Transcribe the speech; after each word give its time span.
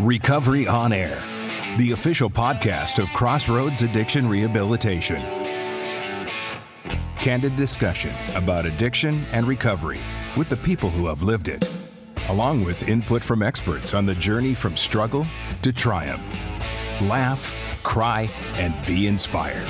Recovery 0.00 0.66
on 0.66 0.92
Air, 0.92 1.22
the 1.78 1.92
official 1.92 2.28
podcast 2.28 3.00
of 3.00 3.08
Crossroads 3.10 3.82
Addiction 3.82 4.28
Rehabilitation. 4.28 5.22
Candid 7.20 7.54
discussion 7.54 8.12
about 8.34 8.66
addiction 8.66 9.24
and 9.26 9.46
recovery 9.46 10.00
with 10.36 10.48
the 10.48 10.56
people 10.56 10.90
who 10.90 11.06
have 11.06 11.22
lived 11.22 11.46
it, 11.46 11.64
along 12.28 12.64
with 12.64 12.88
input 12.88 13.22
from 13.22 13.40
experts 13.40 13.94
on 13.94 14.04
the 14.04 14.16
journey 14.16 14.52
from 14.52 14.76
struggle 14.76 15.24
to 15.62 15.72
triumph. 15.72 16.26
Laugh, 17.02 17.52
cry, 17.84 18.28
and 18.54 18.74
be 18.84 19.06
inspired. 19.06 19.68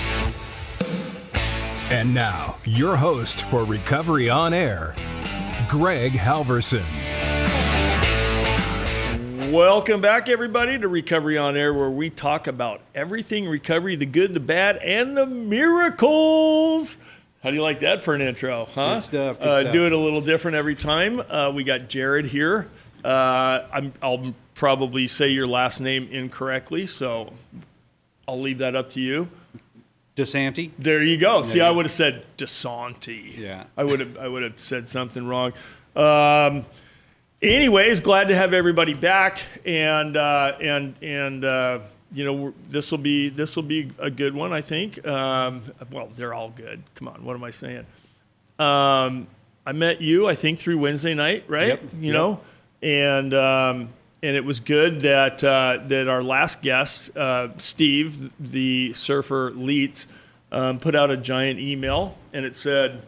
And 1.90 2.14
now, 2.14 2.56
your 2.64 2.96
host 2.96 3.42
for 3.50 3.64
Recovery 3.64 4.30
on 4.30 4.54
Air, 4.54 4.96
Greg 5.68 6.12
Halverson. 6.12 7.03
Welcome 9.54 10.00
back, 10.00 10.28
everybody, 10.28 10.80
to 10.80 10.88
Recovery 10.88 11.38
on 11.38 11.56
Air, 11.56 11.72
where 11.72 11.88
we 11.88 12.10
talk 12.10 12.48
about 12.48 12.80
everything 12.92 13.46
recovery 13.46 13.94
the 13.94 14.04
good, 14.04 14.34
the 14.34 14.40
bad, 14.40 14.78
and 14.78 15.16
the 15.16 15.26
miracles. 15.26 16.98
How 17.40 17.50
do 17.50 17.54
you 17.54 17.62
like 17.62 17.78
that 17.78 18.02
for 18.02 18.16
an 18.16 18.20
intro, 18.20 18.64
huh? 18.64 18.94
Good 18.94 19.02
stuff, 19.04 19.38
good 19.38 19.46
uh, 19.46 19.60
stuff. 19.60 19.72
Do 19.72 19.86
it 19.86 19.92
a 19.92 19.96
little 19.96 20.20
different 20.20 20.56
every 20.56 20.74
time. 20.74 21.20
Uh, 21.20 21.52
we 21.54 21.62
got 21.62 21.82
Jarad 21.82 22.26
here. 22.26 22.68
Uh, 23.04 23.64
I'm, 23.72 23.92
I'll 24.02 24.34
probably 24.54 25.06
say 25.06 25.28
your 25.28 25.46
last 25.46 25.80
name 25.80 26.08
incorrectly, 26.10 26.88
so 26.88 27.32
I'll 28.26 28.40
leave 28.40 28.58
that 28.58 28.74
up 28.74 28.90
to 28.90 29.00
you. 29.00 29.28
DeSanti. 30.16 30.72
There 30.80 31.00
you 31.00 31.16
go. 31.16 31.42
See, 31.42 31.60
I 31.60 31.70
would 31.70 31.84
have 31.84 31.92
said 31.92 32.24
Desanti. 32.36 33.38
Yeah. 33.38 33.66
I 33.76 33.84
would 33.84 34.00
have 34.00 34.18
I 34.18 34.26
would 34.26 34.42
have 34.42 34.58
said 34.58 34.88
something 34.88 35.24
wrong. 35.24 35.52
Um, 35.94 36.66
anyways, 37.52 38.00
glad 38.00 38.28
to 38.28 38.34
have 38.36 38.52
everybody 38.54 38.94
back, 38.94 39.42
and 39.64 40.16
uh, 40.16 40.56
and 40.60 40.94
and 41.02 41.44
uh, 41.44 41.80
you 42.12 42.24
know 42.24 42.54
this 42.70 42.90
will 42.90 42.98
be 42.98 43.28
this 43.28 43.56
will 43.56 43.62
be 43.62 43.90
a 43.98 44.10
good 44.10 44.34
one, 44.34 44.52
I 44.52 44.60
think. 44.60 45.06
Um, 45.06 45.62
well, 45.90 46.08
they're 46.14 46.34
all 46.34 46.50
good. 46.50 46.82
Come 46.94 47.08
on, 47.08 47.24
what 47.24 47.34
am 47.34 47.44
I 47.44 47.50
saying? 47.50 47.86
Um, 48.58 49.26
I 49.66 49.72
met 49.72 50.00
you, 50.00 50.26
I 50.28 50.34
think, 50.34 50.58
through 50.58 50.78
Wednesday 50.78 51.14
night, 51.14 51.44
right? 51.48 51.68
Yep. 51.68 51.82
You 52.00 52.06
Yep. 52.08 52.14
know, 52.14 52.40
and 52.82 53.34
um, 53.34 53.88
and 54.22 54.36
it 54.36 54.44
was 54.44 54.60
good 54.60 55.00
that 55.02 55.42
uh, 55.42 55.78
that 55.86 56.08
our 56.08 56.22
last 56.22 56.62
guest, 56.62 57.16
uh, 57.16 57.48
Steve, 57.58 58.32
the 58.38 58.92
surfer 58.94 59.50
Leitz, 59.52 60.06
um, 60.52 60.78
put 60.78 60.94
out 60.94 61.10
a 61.10 61.16
giant 61.16 61.58
email, 61.60 62.16
and 62.32 62.44
it 62.44 62.54
said, 62.54 63.02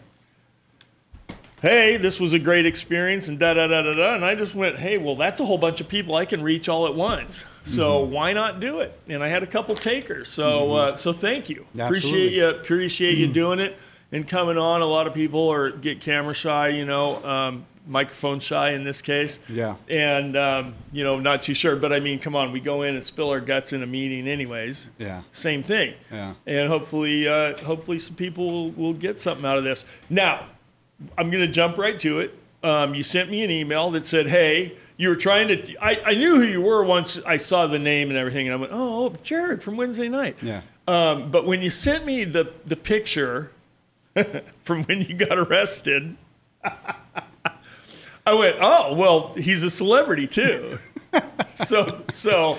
"Hey, 1.62 1.96
this 1.96 2.20
was 2.20 2.32
a 2.32 2.38
great 2.38 2.66
experience," 2.66 3.28
and 3.28 3.38
da 3.38 3.54
da 3.54 3.66
da 3.66 3.82
da 3.82 3.94
da. 3.94 4.14
And 4.14 4.24
I 4.24 4.34
just 4.34 4.54
went, 4.54 4.78
"Hey, 4.78 4.98
well, 4.98 5.16
that's 5.16 5.40
a 5.40 5.44
whole 5.44 5.58
bunch 5.58 5.80
of 5.80 5.88
people 5.88 6.14
I 6.14 6.24
can 6.24 6.42
reach 6.42 6.68
all 6.68 6.86
at 6.86 6.94
once, 6.94 7.44
so 7.64 8.02
Mm-hmm. 8.02 8.12
why 8.12 8.32
not 8.32 8.60
do 8.60 8.80
it?" 8.80 8.98
And 9.08 9.22
I 9.22 9.28
had 9.28 9.42
a 9.42 9.46
couple 9.46 9.74
takers, 9.74 10.28
so 10.28 10.72
uh, 10.74 10.96
so 10.96 11.12
thank 11.12 11.48
you, 11.48 11.66
appreciate 11.78 12.32
you, 12.32 12.48
appreciate 12.48 13.16
you 13.18 13.26
doing 13.26 13.58
it 13.58 13.76
and 14.12 14.26
coming 14.28 14.58
on. 14.58 14.82
A 14.82 14.86
lot 14.86 15.06
of 15.06 15.14
people 15.14 15.48
are 15.50 15.70
get 15.70 16.00
camera 16.00 16.34
shy, 16.34 16.68
you 16.68 16.84
know, 16.84 17.24
um, 17.24 17.64
microphone 17.88 18.40
shy 18.40 18.70
in 18.72 18.82
this 18.84 19.00
case. 19.00 19.38
Yeah. 19.48 19.76
And 19.88 20.36
um, 20.36 20.74
you 20.92 21.04
know, 21.04 21.18
not 21.20 21.42
too 21.42 21.54
sure, 21.54 21.74
but 21.76 21.92
I 21.92 22.00
mean, 22.00 22.18
come 22.18 22.36
on, 22.36 22.52
we 22.52 22.60
go 22.60 22.82
in 22.82 22.94
and 22.94 23.04
spill 23.04 23.30
our 23.30 23.40
guts 23.40 23.72
in 23.72 23.82
a 23.82 23.86
meeting, 23.86 24.28
anyways. 24.28 24.88
Yeah. 24.98 25.22
Same 25.32 25.62
thing. 25.62 25.94
Yeah. 26.12 26.34
And 26.46 26.68
hopefully, 26.68 27.26
uh, 27.26 27.56
hopefully, 27.64 27.98
some 27.98 28.14
people 28.16 28.50
will, 28.50 28.70
will 28.72 28.92
get 28.94 29.18
something 29.18 29.46
out 29.46 29.56
of 29.58 29.64
this. 29.64 29.84
Now, 30.10 30.46
I'm 31.16 31.30
going 31.30 31.44
to 31.44 31.52
jump 31.52 31.78
right 31.78 31.98
to 32.00 32.20
it. 32.20 32.38
Um, 32.62 32.94
you 32.94 33.02
sent 33.02 33.30
me 33.30 33.44
an 33.44 33.50
email 33.50 33.90
that 33.92 34.06
said, 34.06 34.28
"Hey, 34.28 34.76
you 34.96 35.08
were 35.08 35.16
trying 35.16 35.48
to." 35.48 35.76
I, 35.84 36.00
I 36.04 36.14
knew 36.14 36.36
who 36.36 36.46
you 36.46 36.60
were 36.60 36.84
once 36.84 37.18
I 37.26 37.36
saw 37.36 37.66
the 37.66 37.78
name 37.78 38.08
and 38.08 38.18
everything, 38.18 38.46
and 38.46 38.54
I 38.54 38.56
went, 38.56 38.72
"Oh, 38.72 39.10
Jarad 39.22 39.62
from 39.62 39.76
Wednesday 39.76 40.08
night." 40.08 40.36
Yeah. 40.42 40.62
Um, 40.88 41.30
but 41.30 41.46
when 41.46 41.62
you 41.62 41.70
sent 41.70 42.04
me 42.06 42.24
the 42.24 42.52
the 42.64 42.76
picture 42.76 43.52
from 44.62 44.84
when 44.84 45.02
you 45.02 45.14
got 45.14 45.38
arrested, 45.38 46.16
I 46.64 48.34
went, 48.34 48.56
"Oh, 48.60 48.94
well, 48.94 49.34
he's 49.34 49.62
a 49.62 49.70
celebrity 49.70 50.26
too." 50.26 50.78
so, 51.54 52.04
so 52.10 52.58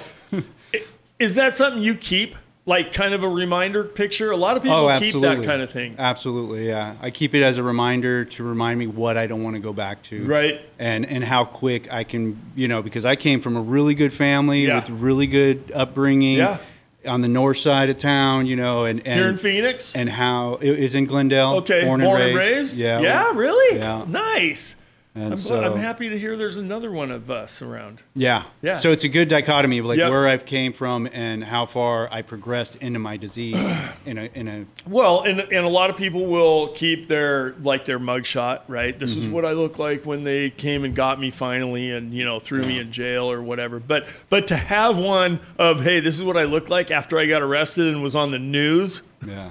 is 1.19 1.36
that 1.36 1.56
something 1.56 1.81
you 1.81 1.96
keep, 1.96 2.36
like, 2.68 2.92
kind 2.94 3.16
of 3.16 3.24
a 3.24 3.28
reminder 3.30 3.84
picture? 3.84 4.30
A 4.30 4.38
lot 4.38 4.56
of 4.58 4.62
people 4.62 4.78
Oh, 4.90 5.00
keep 5.00 5.16
that 5.22 5.44
kind 5.44 5.62
of 5.64 5.70
thing, 5.72 5.96
Absolutely, 5.98 6.68
yeah. 6.68 6.94
I 7.02 7.10
keep 7.10 7.34
it 7.34 7.42
as 7.42 7.58
a 7.58 7.64
reminder 7.64 8.26
to 8.26 8.44
remind 8.44 8.78
me 8.78 8.86
what 8.86 9.18
I 9.18 9.26
don't 9.26 9.42
want 9.42 9.56
to 9.56 9.60
go 9.60 9.74
back 9.74 10.04
to. 10.04 10.24
right? 10.26 10.64
And 10.78 11.04
and 11.06 11.24
how 11.24 11.46
quick 11.46 11.92
I 11.92 12.04
can, 12.04 12.40
you 12.56 12.68
know, 12.68 12.84
because 12.84 13.06
I 13.06 13.16
came 13.16 13.42
from 13.42 13.58
a 13.58 13.62
really 13.62 13.96
good 13.96 14.14
family 14.14 14.68
Yeah. 14.68 14.76
with 14.76 14.90
really 14.92 15.26
good 15.28 15.72
upbringing 15.74 16.38
Yeah. 16.38 16.58
on 17.06 17.22
the 17.22 17.28
north 17.30 17.58
side 17.58 17.90
of 17.90 17.98
town, 17.98 18.46
you 18.48 18.56
know, 18.58 18.84
and, 18.86 19.00
and 19.08 19.20
Here 19.20 19.30
in 19.30 19.38
Phoenix. 19.38 19.96
and 19.96 20.10
how 20.10 20.58
is 20.62 20.94
in 20.94 21.06
Glendale. 21.06 21.56
okay, 21.58 21.86
born, 21.86 22.02
and, 22.02 22.36
raised. 22.36 22.78
Yeah, 22.78 23.00
Yeah. 23.00 23.32
really? 23.34 23.78
Yeah. 23.80 24.04
Nice. 24.08 24.76
And 25.18 25.32
I'm, 25.34 25.38
so, 25.38 25.60
I'm 25.60 25.78
happy 25.78 26.10
to 26.10 26.20
hear 26.20 26.38
there's 26.38 26.58
another 26.58 26.92
one 26.92 27.10
of 27.10 27.32
us 27.32 27.64
around. 27.64 28.04
Yeah. 28.14 28.44
Yeah. 28.62 28.78
So 28.78 28.92
it's 28.92 29.04
a 29.04 29.10
good 29.10 29.28
dichotomy 29.28 29.80
of 29.80 29.86
like 29.88 29.98
Yep. 29.98 30.12
where 30.12 30.28
I've 30.28 30.46
came 30.46 30.74
from 30.74 31.10
and 31.12 31.44
how 31.44 31.66
far 31.66 32.08
I 32.14 32.22
progressed 32.22 32.76
into 32.76 33.00
my 33.00 33.18
disease 33.18 33.58
in 34.06 34.20
a 34.20 34.30
in 34.36 34.48
a 34.48 34.66
Well, 34.88 35.24
and, 35.24 35.40
and 35.40 35.66
a 35.66 35.70
lot 35.70 35.90
of 35.90 35.98
people 35.98 36.28
will 36.28 36.68
keep 36.68 37.08
their 37.08 37.56
like 37.64 37.86
their 37.86 37.98
mugshot, 37.98 38.62
right? 38.68 38.98
This 38.98 39.16
Mm-hmm. 39.16 39.22
is 39.22 39.28
what 39.30 39.44
I 39.44 39.54
look 39.54 39.80
like 39.80 40.06
when 40.06 40.24
they 40.24 40.52
came 40.52 40.84
and 40.84 40.94
got 40.96 41.20
me 41.20 41.32
finally, 41.32 41.90
and 41.92 42.14
you 42.14 42.24
know 42.24 42.38
threw 42.40 42.62
me 42.62 42.78
in 42.78 42.92
jail 42.92 43.32
or 43.32 43.42
whatever. 43.42 43.80
But 43.80 44.08
but 44.30 44.46
to 44.48 44.56
have 44.56 45.00
one 45.00 45.40
of 45.58 45.84
hey, 45.84 46.00
this 46.00 46.16
is 46.16 46.24
what 46.24 46.38
I 46.38 46.44
looked 46.44 46.70
like 46.70 46.92
after 46.92 47.18
I 47.18 47.26
got 47.26 47.42
arrested 47.42 47.88
and 47.88 48.04
was 48.04 48.16
on 48.16 48.30
the 48.30 48.38
news. 48.40 49.02
Yeah. 49.26 49.50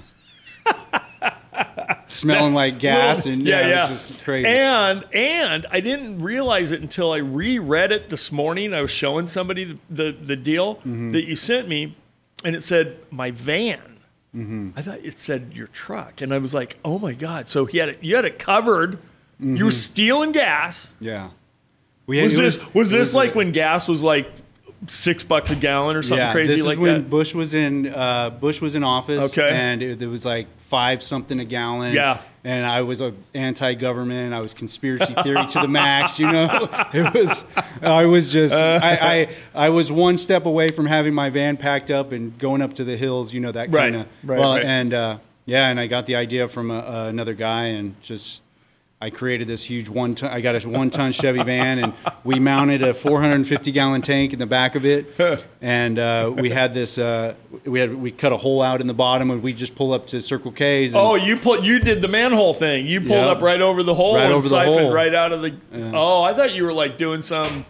Smelling 2.09 2.45
That's 2.45 2.55
like 2.57 2.79
gas 2.81 3.17
little- 3.19 3.33
and 3.33 3.43
yeah, 3.47 3.91
it's 3.91 4.09
just 4.09 4.25
crazy. 4.25 4.49
And 4.49 5.05
and 5.13 5.67
I 5.71 5.81
didn't 5.81 6.23
realize 6.23 6.71
it 6.71 6.81
until 6.81 7.13
I 7.13 7.19
reread 7.19 7.91
it 7.93 8.11
this 8.11 8.31
morning. 8.31 8.73
I 8.75 8.83
was 8.83 8.91
showing 8.91 9.27
somebody 9.27 9.65
the 9.65 9.79
the, 9.91 10.13
the 10.13 10.37
deal 10.37 10.77
Mm-hmm. 10.77 11.11
that 11.13 11.25
you 11.25 11.35
sent 11.37 11.69
me, 11.69 11.95
and 12.45 12.55
it 12.55 12.63
said 12.63 12.99
my 13.11 13.31
van. 13.33 13.81
Mm-hmm. 14.35 14.71
I 14.77 14.83
thought 14.83 14.99
it 15.03 15.19
said 15.19 15.53
your 15.55 15.67
truck, 15.69 16.21
and 16.21 16.33
I 16.35 16.39
was 16.39 16.53
like, 16.55 16.77
oh 16.85 16.99
my 16.99 17.15
god! 17.15 17.49
So 17.49 17.65
he 17.65 17.79
had 17.79 17.89
it. 17.89 18.03
You 18.03 18.17
had 18.17 18.25
it 18.25 18.39
covered. 18.39 18.99
You 19.39 19.47
Mm-hmm. 19.55 19.65
were 19.67 19.71
stealing 19.71 20.33
gas. 20.33 20.91
yeah. 21.01 21.31
Had, 22.09 22.23
Was 22.23 22.37
this 22.37 22.75
was 22.75 22.95
it 22.95 22.99
this 22.99 23.15
like 23.15 23.35
a- 23.35 23.37
when 23.39 23.51
gas 23.53 23.89
was 23.89 24.03
like 24.03 24.31
six 24.87 25.25
bucks 25.25 25.51
a 25.51 25.57
gallon 25.57 25.97
or 25.97 26.03
something 26.03 26.19
yeah, 26.25 26.33
crazy 26.33 26.55
this 26.57 26.65
like 26.65 26.75
is 26.75 26.79
when 26.79 26.95
that? 26.95 27.11
Bush 27.11 27.35
was 27.35 27.53
in 27.53 27.89
uh, 27.93 28.31
Bush 28.31 28.61
was 28.61 28.75
in 28.77 28.85
office. 28.85 29.25
Okay. 29.37 29.49
and 29.51 29.83
it, 29.83 30.01
it 30.01 30.07
was 30.07 30.25
like 30.25 30.47
five 30.67 31.03
something 31.03 31.39
a 31.41 31.45
gallon. 31.45 31.95
Yeah. 31.95 32.21
and 32.45 32.67
I 32.67 32.83
was 32.83 33.01
a 33.01 33.15
anti-government. 33.35 34.35
I 34.35 34.41
was 34.41 34.53
conspiracy 34.55 35.15
theory 35.23 35.47
to 35.47 35.61
the 35.61 35.69
max. 35.69 36.19
You 36.19 36.31
know, 36.31 36.49
it 36.93 37.15
was. 37.15 37.45
I 37.83 38.05
was 38.07 38.31
just. 38.31 38.55
I, 38.55 39.27
I 39.55 39.67
I 39.67 39.69
was 39.71 39.91
one 39.91 40.19
step 40.19 40.47
away 40.47 40.71
from 40.71 40.87
having 40.87 41.15
my 41.15 41.31
van 41.31 41.57
packed 41.57 41.91
up 41.91 42.13
and 42.13 42.37
going 42.39 42.63
up 42.63 42.75
to 42.75 42.85
the 42.85 42.97
hills. 42.97 43.33
You 43.33 43.41
know 43.41 43.53
that 43.53 43.73
kind 43.73 43.97
of. 43.97 44.07
right, 44.25 44.39
well, 44.39 44.55
right. 44.55 44.65
and 44.65 44.93
uh, 44.93 45.19
yeah, 45.45 45.69
and 45.69 45.79
I 45.79 45.87
got 45.87 46.07
the 46.07 46.17
idea 46.17 46.49
from 46.49 46.71
a, 46.71 46.79
uh, 46.79 47.07
another 47.09 47.35
guy 47.35 47.67
and 47.67 48.01
just. 48.03 48.43
I 48.99 49.11
created 49.11 49.47
this 49.47 49.63
huge 49.63 49.91
one 49.91 50.15
ton. 50.15 50.31
I 50.31 50.41
got 50.41 50.63
a 50.65 50.67
one 50.67 50.89
ton 50.89 51.13
Chevy 51.13 51.43
van, 51.43 51.79
and 51.79 51.93
we 52.25 52.39
mounted 52.41 52.83
a 52.83 52.95
450 52.95 53.71
gallon 53.71 54.01
tank 54.01 54.33
in 54.33 54.39
the 54.39 54.47
back 54.47 54.75
of 54.75 54.87
it, 54.87 55.15
and 55.61 55.99
uh, 55.99 56.33
we 56.35 56.49
had 56.49 56.73
this. 56.73 56.97
Uh, 56.97 57.35
we 57.67 57.79
had 57.79 57.95
we 57.95 58.11
cut 58.11 58.33
a 58.33 58.39
hole 58.39 58.63
out 58.63 58.81
in 58.81 58.87
the 58.87 58.95
bottom, 58.95 59.31
and 59.31 59.43
we 59.43 59.53
just 59.53 59.75
pull 59.75 59.93
up 59.93 60.07
to 60.09 60.21
Circle 60.23 60.53
K's. 60.53 60.95
And, 60.95 61.01
Oh, 61.03 61.15
you 61.15 61.37
put 61.37 61.63
you 61.63 61.79
did 61.79 62.01
the 62.01 62.09
manhole 62.09 62.55
thing. 62.55 62.87
You 62.87 63.01
pulled 63.01 63.11
Yep. 63.11 63.37
up 63.37 63.43
right 63.43 63.61
over 63.61 63.83
the 63.83 63.95
hole 63.95 64.17
Right 64.17 64.31
and 64.33 64.43
siphoned 64.43 64.81
hole. 64.81 64.93
right 64.93 65.15
out 65.15 65.31
of 65.33 65.43
the. 65.43 65.55
Oh, 65.93 66.23
I 66.23 66.33
thought 66.33 66.55
you 66.55 66.65
were 66.65 66.73
like 66.73 66.97
doing 66.97 67.21
some, 67.21 67.67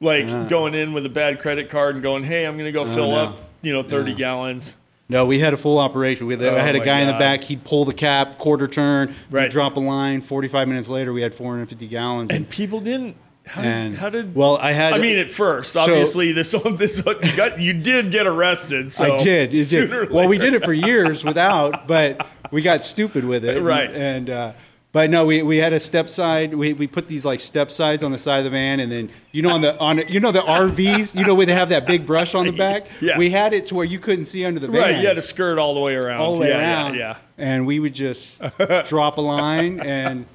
like 0.00 0.48
going 0.48 0.74
in 0.74 0.92
with 0.92 1.04
a 1.04 1.10
bad 1.10 1.40
credit 1.40 1.68
card 1.68 1.96
and 1.96 2.02
going, 2.02 2.22
"Hey, 2.22 2.46
I'm 2.46 2.54
going 2.54 2.66
to 2.66 2.72
go 2.72 2.84
fill 2.84 3.10
no. 3.10 3.16
up, 3.16 3.40
you 3.62 3.72
know, 3.72 3.82
30 3.82 4.14
gallons." 4.14 4.76
No, 5.10 5.26
we 5.26 5.38
had 5.38 5.52
a 5.52 5.56
full 5.58 5.78
operation. 5.78 6.26
We, 6.26 6.36
Oh, 6.36 6.56
I 6.56 6.60
had 6.60 6.76
a 6.76 6.78
my 6.78 6.84
guy 6.84 7.00
in 7.00 7.06
the 7.08 7.12
God. 7.12 7.18
back. 7.18 7.44
He'd 7.44 7.64
pull 7.64 7.84
the 7.84 7.92
cap, 7.92 8.38
quarter 8.38 8.66
turn, 8.68 9.14
Right. 9.30 9.50
drop 9.50 9.76
a 9.76 9.80
line. 9.80 10.20
45 10.22 10.68
minutes 10.68 10.88
later, 10.88 11.12
we 11.12 11.20
had 11.20 11.34
450 11.34 11.86
gallons. 11.86 12.30
And 12.30 12.48
people 12.48 12.80
didn't. 12.80 13.16
How 13.46 13.62
did? 13.62 13.68
And- 13.70 13.94
how 13.96 14.10
did? 14.10 14.34
well, 14.34 14.56
I 14.58 14.72
had- 14.72 14.92
I 14.92 14.98
mean, 14.98 15.16
at 15.18 15.30
first, 15.30 15.76
obviously, 15.76 16.32
this 16.32 16.52
this 16.76 16.98
you 17.04 17.36
got 17.36 17.60
you 17.60 17.72
did 17.72 18.10
get 18.12 18.26
arrested. 18.26 18.92
So 18.92 19.16
I 19.16 19.24
did. 19.24 19.52
It 19.54 19.64
sooner 19.66 19.86
did. 20.04 20.10
or 20.10 20.14
Well, 20.14 20.28
we 20.28 20.38
later. 20.38 20.52
did 20.52 20.62
it 20.62 20.64
for 20.64 20.72
years 20.74 21.24
without, 21.24 21.86
but 21.88 22.24
we 22.52 22.62
got 22.62 22.84
stupid 22.84 23.24
with 23.24 23.44
it. 23.44 23.60
Right. 23.62 23.90
And 23.90 24.30
uh, 24.30 24.52
but 24.92 25.08
no, 25.08 25.24
we, 25.24 25.42
we 25.42 25.58
had 25.58 25.72
a 25.72 25.78
step 25.78 26.08
side. 26.08 26.52
We, 26.52 26.72
we 26.72 26.88
put 26.88 27.06
these 27.06 27.24
like 27.24 27.38
step 27.38 27.70
sides 27.70 28.02
on 28.02 28.10
the 28.10 28.18
side 28.18 28.38
of 28.38 28.44
the 28.44 28.50
van, 28.50 28.80
and 28.80 28.90
then 28.90 29.10
you 29.30 29.42
know 29.42 29.50
on 29.50 29.60
the 29.60 29.78
on 29.78 29.98
you 30.08 30.18
know 30.18 30.32
the 30.32 30.40
RVs, 30.40 31.14
you 31.14 31.24
know 31.24 31.34
where 31.34 31.46
they 31.46 31.54
have 31.54 31.68
that 31.68 31.86
big 31.86 32.04
brush 32.04 32.34
on 32.34 32.46
the 32.46 32.52
back. 32.66 32.86
Yeah. 33.00 33.16
We 33.16 33.30
had 33.30 33.52
it 33.52 33.66
to 33.68 33.76
where 33.76 33.84
you 33.84 34.00
couldn't 34.00 34.24
see 34.24 34.44
under 34.44 34.58
the 34.58 34.66
van. 34.66 34.80
Right, 34.80 34.96
you 35.00 35.06
had 35.06 35.18
a 35.18 35.22
skirt 35.22 35.58
all 35.58 35.74
the 35.74 35.80
way 35.80 35.94
around. 35.94 36.20
all 36.20 36.34
the 36.34 36.40
way 36.40 36.48
yeah, 36.48 36.58
around. 36.58 36.94
Yeah, 36.96 37.18
And 37.38 37.66
we 37.66 37.78
would 37.78 37.94
just 37.94 38.42
drop 38.86 39.18
a 39.18 39.20
line 39.20 39.80
and 39.80 40.26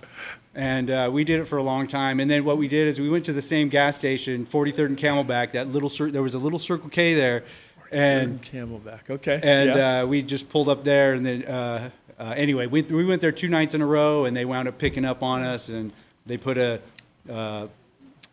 And 0.55 0.89
uh, 0.89 1.09
we 1.11 1.25
did 1.25 1.41
it 1.41 1.45
for 1.45 1.57
a 1.57 1.63
long 1.63 1.85
time. 1.85 2.21
And 2.21 2.31
then 2.31 2.45
what 2.45 2.57
we 2.57 2.69
did 2.69 2.87
is 2.87 2.97
we 2.97 3.09
went 3.09 3.25
to 3.25 3.33
the 3.33 3.41
same 3.41 3.67
gas 3.67 3.97
station, 3.97 4.45
43rd 4.45 4.85
and 4.85 4.97
Camelback. 4.97 5.51
That 5.51 5.67
little 5.67 5.89
cir- 5.89 6.11
there 6.11 6.23
was 6.23 6.33
a 6.33 6.39
little 6.39 6.59
Circle 6.59 6.89
K 6.89 7.13
there, 7.13 7.43
and 7.91 8.41
Camelback. 8.41 9.09
Okay. 9.09 9.37
and 9.43 9.75
yeah. 9.75 10.01
uh, 10.01 10.05
we 10.05 10.21
just 10.21 10.47
pulled 10.47 10.69
up 10.69 10.85
there. 10.85 11.11
And 11.11 11.25
then 11.25 11.43
uh, 11.43 11.89
uh, 12.19 12.33
anyway, 12.35 12.67
we 12.67 12.81
we 12.83 13.05
went 13.05 13.21
there 13.21 13.31
two 13.31 13.49
nights 13.49 13.73
in 13.73 13.81
a 13.81 13.85
row, 13.85 14.25
and 14.25 14.35
they 14.35 14.45
wound 14.45 14.67
up 14.67 14.77
picking 14.77 15.05
up 15.05 15.21
on 15.21 15.43
us, 15.43 15.69
and 15.69 15.91
they 16.25 16.37
put 16.37 16.57
a 16.57 16.81
uh, 17.29 17.67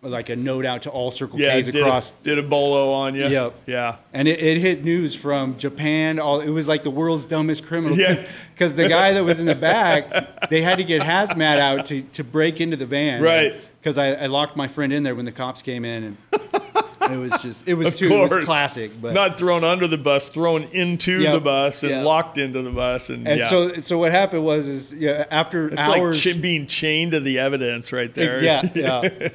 like 0.03 0.29
a 0.29 0.37
note 0.37 0.67
out 0.67 0.83
to 0.83 0.91
all 0.91 1.11
Circle 1.11 1.41
yeah, 1.41 1.55
K's 1.55 1.67
did 1.67 1.77
across 1.77 2.15
a, 2.15 2.19
did 2.25 2.39
a 2.39 2.43
bolo 2.43 2.93
on 2.93 3.15
you. 3.15 3.27
Yep. 3.27 3.55
Yeah. 3.67 3.97
and 4.13 4.27
it, 4.27 4.41
it 4.41 4.59
hit 4.59 4.85
news 4.85 5.15
from 5.15 5.57
Japan. 5.59 6.19
All 6.19 6.41
it 6.41 6.51
was 6.51 6.69
like 6.69 6.83
the 6.83 6.91
world's 6.91 7.27
dumbest 7.27 7.65
criminal. 7.65 7.97
Yeah. 7.97 8.21
Because 8.53 8.75
the 8.75 8.89
guy 8.89 9.13
that 9.13 9.25
was 9.25 9.39
in 9.39 9.47
the 9.47 9.55
back, 9.55 10.49
they 10.51 10.61
had 10.61 10.79
to 10.79 10.85
get 10.85 11.03
hazmat 11.03 11.59
out 11.59 11.87
to, 11.87 12.03
to 12.03 12.25
break 12.25 12.61
into 12.61 12.77
the 12.77 12.87
van. 12.87 13.23
Right. 13.23 13.61
Because 13.81 13.99
I, 13.99 14.13
I 14.13 14.27
locked 14.27 14.57
my 14.57 14.69
friend 14.69 14.93
in 14.93 15.03
there 15.03 15.15
when 15.15 15.25
the 15.25 15.33
cops 15.33 15.63
came 15.63 15.85
in, 15.85 16.05
and 16.05 16.17
it 17.11 17.17
was 17.17 17.33
just 17.43 17.67
it 17.67 17.75
was 17.75 17.89
Of 17.89 17.97
too 17.97 18.09
course. 18.09 18.31
was 18.31 18.45
classic. 18.45 18.91
But 19.01 19.15
Not 19.15 19.39
thrown 19.39 19.65
under 19.65 19.87
the 19.87 19.99
bus, 19.99 20.29
thrown 20.29 20.65
into 20.73 21.21
Yep. 21.21 21.33
the 21.35 21.41
bus 21.41 21.83
and 21.83 21.91
Yeah. 21.93 22.03
locked 22.03 22.39
into 22.39 22.63
the 22.63 22.71
bus, 22.71 23.09
and, 23.11 23.27
and 23.27 23.41
yeah. 23.41 23.49
so 23.49 23.75
so 23.81 23.99
what 23.99 24.13
happened 24.13 24.45
was 24.45 24.69
is 24.69 24.93
yeah 24.93 25.25
after 25.31 25.69
it's 25.69 25.79
hours. 25.89 26.25
like 26.27 26.37
ch- 26.37 26.41
being 26.41 26.67
chained 26.67 27.13
to 27.13 27.21
the 27.21 27.39
evidence 27.39 27.93
right 27.93 28.13
there. 28.15 28.43
Yeah, 28.43 28.63
yeah. 28.75 29.29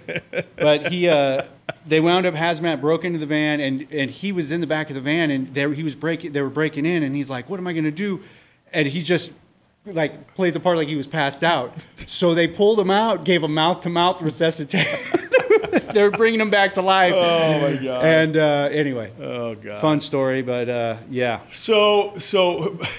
but 0.57 0.91
he, 0.91 1.07
uh, 1.07 1.43
they 1.85 1.99
wound 1.99 2.25
up 2.25 2.33
hazmat 2.33 2.81
broke 2.81 3.03
into 3.05 3.19
the 3.19 3.25
van, 3.25 3.59
and 3.59 3.87
and 3.91 4.09
he 4.11 4.31
was 4.31 4.51
in 4.51 4.61
the 4.61 4.67
back 4.67 4.89
of 4.89 4.95
the 4.95 5.01
van, 5.01 5.31
and 5.31 5.53
they, 5.53 5.73
he 5.75 5.83
was 5.83 5.95
breaking, 5.95 6.31
they 6.33 6.41
were 6.41 6.49
breaking 6.49 6.85
in, 6.85 7.03
and 7.03 7.15
he's 7.15 7.29
like, 7.29 7.49
"What 7.49 7.59
am 7.59 7.67
I 7.67 7.73
gonna 7.73 7.91
do?" 7.91 8.21
And 8.73 8.87
he 8.87 9.01
just 9.01 9.31
like 9.85 10.33
played 10.35 10.53
the 10.53 10.59
part 10.59 10.77
like 10.77 10.89
he 10.89 10.95
was 10.97 11.07
passed 11.07 11.43
out. 11.45 11.73
So 12.07 12.33
they 12.35 12.45
pulled 12.47 12.77
him 12.79 12.91
out, 12.91 13.23
gave 13.23 13.41
him 13.43 13.53
mouth 13.53 13.79
to 13.81 13.89
mouth 13.89 14.21
resuscitation. 14.21 14.99
they 15.93 16.01
were 16.03 16.11
bringing 16.11 16.39
them 16.39 16.49
back 16.49 16.73
to 16.75 16.81
life. 16.81 17.13
Oh 17.15 17.59
my 17.61 17.75
god. 17.75 18.05
And 18.05 18.37
uh, 18.37 18.69
anyway, 18.71 19.11
oh 19.21 19.55
god. 19.55 19.81
fun 19.81 19.99
story, 19.99 20.41
but 20.41 20.69
uh, 20.69 20.97
yeah. 21.09 21.41
So 21.51 22.13
so 22.15 22.77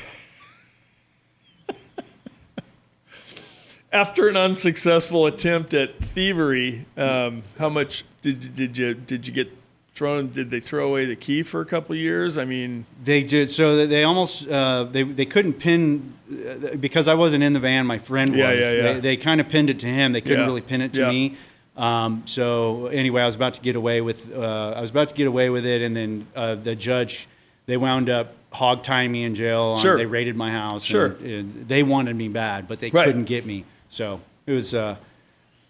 after 3.93 4.29
an 4.29 4.37
unsuccessful 4.37 5.27
attempt 5.27 5.73
at 5.75 5.99
thievery, 6.01 6.85
um, 6.97 7.43
how 7.59 7.69
much 7.69 8.05
did 8.23 8.55
did 8.55 8.77
you 8.79 8.95
did 8.95 9.27
you 9.27 9.33
get 9.33 9.51
thrown? 9.93 10.31
Did 10.31 10.51
they 10.51 10.61
throw 10.61 10.87
away 10.89 11.07
the 11.07 11.17
key 11.17 11.43
for 11.43 11.61
a 11.61 11.65
couple 11.67 11.95
years? 11.97 12.37
I 12.39 12.45
mean, 12.45 12.87
They 13.03 13.23
did 13.23 13.51
so 13.51 13.87
they 13.87 14.05
almost 14.05 14.49
uh, 14.49 14.85
they 14.85 15.03
they 15.03 15.27
couldn't 15.27 15.55
pin 15.55 16.13
uh, 16.31 16.77
because 16.77 17.09
I 17.09 17.15
wasn't 17.15 17.43
in 17.45 17.53
the 17.53 17.61
van. 17.61 17.87
My 17.87 17.99
friend 17.99 18.31
was. 18.31 18.39
Yeah, 18.39 18.53
yeah, 18.53 18.73
yeah. 18.73 18.83
They, 18.95 19.01
they 19.01 19.17
kind 19.17 19.41
of 19.41 19.49
pinned 19.49 19.71
it 19.71 19.81
to 19.81 19.87
him. 19.87 20.13
They 20.13 20.21
couldn't 20.21 20.41
Yeah. 20.41 20.47
really 20.47 20.61
pin 20.61 20.81
it 20.83 20.93
to 20.95 21.01
Yeah. 21.01 21.11
me. 21.11 21.37
Um, 21.79 22.23
so 22.27 22.87
anyway, 22.89 23.23
I 23.23 23.27
was 23.27 23.37
about 23.37 23.55
to 23.55 23.61
get 23.61 23.77
away 23.77 24.01
with 24.01 24.31
uh, 24.35 24.75
I 24.77 24.81
was 24.81 24.91
about 24.91 25.09
to 25.11 25.15
get 25.15 25.27
away 25.29 25.49
with 25.49 25.65
it, 25.65 25.81
and 25.83 25.97
then 25.97 26.27
uh, 26.37 26.57
the 26.57 26.75
judge 26.75 27.29
they 27.67 27.77
wound 27.77 28.11
up 28.11 28.35
hog 28.51 28.83
tying 28.83 29.13
me 29.13 29.23
in 29.25 29.35
jail. 29.35 29.77
Sure. 29.79 29.97
They 29.97 30.07
raided 30.07 30.35
my 30.37 30.51
house. 30.51 30.83
Sure. 30.83 31.07
And, 31.07 31.27
and 31.27 31.69
they 31.69 31.83
wanted 31.83 32.17
me 32.17 32.29
bad, 32.29 32.67
but 32.67 32.81
they 32.81 32.91
Right. 32.91 33.05
couldn't 33.07 33.25
get 33.27 33.47
me. 33.47 33.65
So 33.91 34.21
it 34.47 34.53
was 34.53 34.75
uh, 34.75 34.97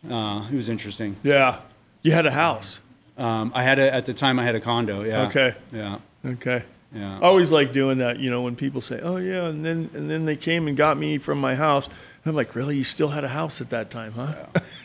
uh, 0.08 0.48
it 0.50 0.54
was 0.56 0.68
interesting. 0.68 1.16
yeah, 1.22 1.60
you 2.02 2.12
had 2.12 2.24
a 2.26 2.30
house. 2.32 2.80
Um, 3.18 3.50
I 3.54 3.62
had 3.64 3.78
a, 3.80 3.92
at 3.92 4.06
the 4.06 4.14
time 4.14 4.38
I 4.38 4.44
had 4.44 4.54
a 4.54 4.60
condo. 4.60 5.02
Yeah. 5.02 5.26
Okay. 5.26 5.54
Yeah. 5.72 5.98
Okay. 6.24 6.62
Yeah. 6.94 7.18
I 7.18 7.20
always 7.22 7.52
like 7.52 7.74
doing 7.74 7.98
that, 7.98 8.18
you 8.18 8.30
know, 8.30 8.40
when 8.40 8.56
people 8.56 8.80
say, 8.80 8.98
"Oh 9.02 9.16
yeah," 9.18 9.44
and 9.46 9.62
then 9.62 9.90
and 9.92 10.08
then 10.10 10.24
they 10.24 10.36
came 10.36 10.66
and 10.68 10.74
got 10.76 10.96
me 10.96 11.18
from 11.18 11.38
my 11.38 11.54
house. 11.54 11.86
And 11.86 12.30
I'm 12.30 12.34
like, 12.34 12.54
"Really? 12.54 12.78
You 12.78 12.84
still 12.84 13.08
had 13.08 13.24
a 13.24 13.28
house 13.28 13.60
at 13.60 13.68
that 13.70 13.90
time, 13.90 14.12
huh?" 14.12 14.34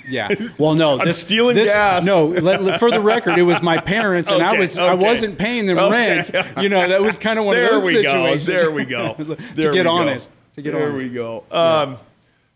Yeah. 0.09 0.27
Well, 0.57 0.75
no, 0.75 0.99
I'm 0.99 1.13
stealing 1.13 1.55
gas. 1.55 2.03
No, 2.03 2.27
let, 2.27 2.77
for 2.79 2.91
the 2.91 2.99
record, 2.99 3.37
it 3.37 3.43
was 3.43 3.61
my 3.61 3.77
parents, 3.77 4.29
and 4.29 4.43
I 4.43 4.49
Okay, 4.49 4.59
was 4.59 4.75
I 4.77 4.93
wasn't 4.95 5.37
paying 5.37 5.65
them 5.65 5.79
Okay. 5.79 6.17
rent. 6.33 6.57
You 6.61 6.67
know, 6.67 6.85
that 6.89 7.01
was 7.01 7.17
kind 7.17 7.39
of 7.39 7.45
one 7.45 7.55
there 7.55 7.67
of 7.67 7.71
those 7.81 7.83
we 7.85 7.93
situations. 8.03 8.45
go. 8.45 8.51
There 8.51 8.71
we 8.71 8.83
go. 8.85 9.13
to 9.17 9.23
There 9.55 9.71
get 9.71 9.79
we 9.79 9.83
go. 9.83 9.89
honest. 9.91 10.31
To 10.55 10.61
get 10.61 10.73
honest. 10.75 10.83
there 10.83 10.91
honest. 10.91 11.09
we 11.09 11.09
go. 11.09 11.43
Um, 11.51 11.97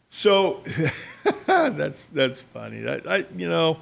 So 0.10 0.62
that's 1.46 2.06
that's 2.14 2.42
funny. 2.42 2.82
That 2.82 3.08
I 3.08 3.26
you 3.36 3.48
know, 3.48 3.78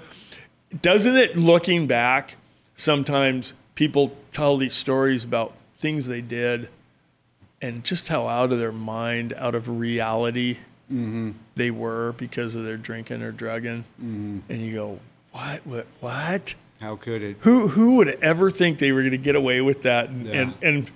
doesn't 0.81 1.15
it? 1.15 1.35
Looking 1.37 1.87
back, 1.87 2.35
sometimes 2.75 3.53
people 3.75 4.15
tell 4.31 4.57
these 4.57 4.73
stories 4.73 5.23
about 5.23 5.53
things 5.75 6.07
they 6.07 6.21
did, 6.21 6.69
and 7.61 7.83
just 7.83 8.07
how 8.07 8.27
out 8.27 8.51
of 8.51 8.59
their 8.59 8.71
mind, 8.71 9.33
out 9.37 9.55
of 9.55 9.67
reality, 9.69 10.57
Mm-hmm. 10.91 11.31
they 11.55 11.71
were 11.71 12.13
because 12.15 12.53
of 12.53 12.63
their 12.63 12.77
drinking 12.77 13.23
or 13.23 13.31
drugging, 13.31 13.85
Mm-hmm. 13.99 14.39
and 14.49 14.61
you 14.61 14.73
go, 14.73 14.99
what? 15.31 15.65
What? 15.65 15.87
What? 15.99 16.53
How 16.79 16.95
could 16.95 17.23
it? 17.23 17.37
Who 17.39 17.69
who 17.69 17.95
would 17.95 18.07
ever 18.21 18.51
think 18.51 18.77
they 18.77 18.91
were 18.91 19.01
going 19.01 19.09
to 19.11 19.17
get 19.17 19.35
away 19.35 19.61
with 19.61 19.81
that 19.81 20.09
and, 20.09 20.25
Yeah. 20.27 20.33
and 20.41 20.53
and 20.61 20.91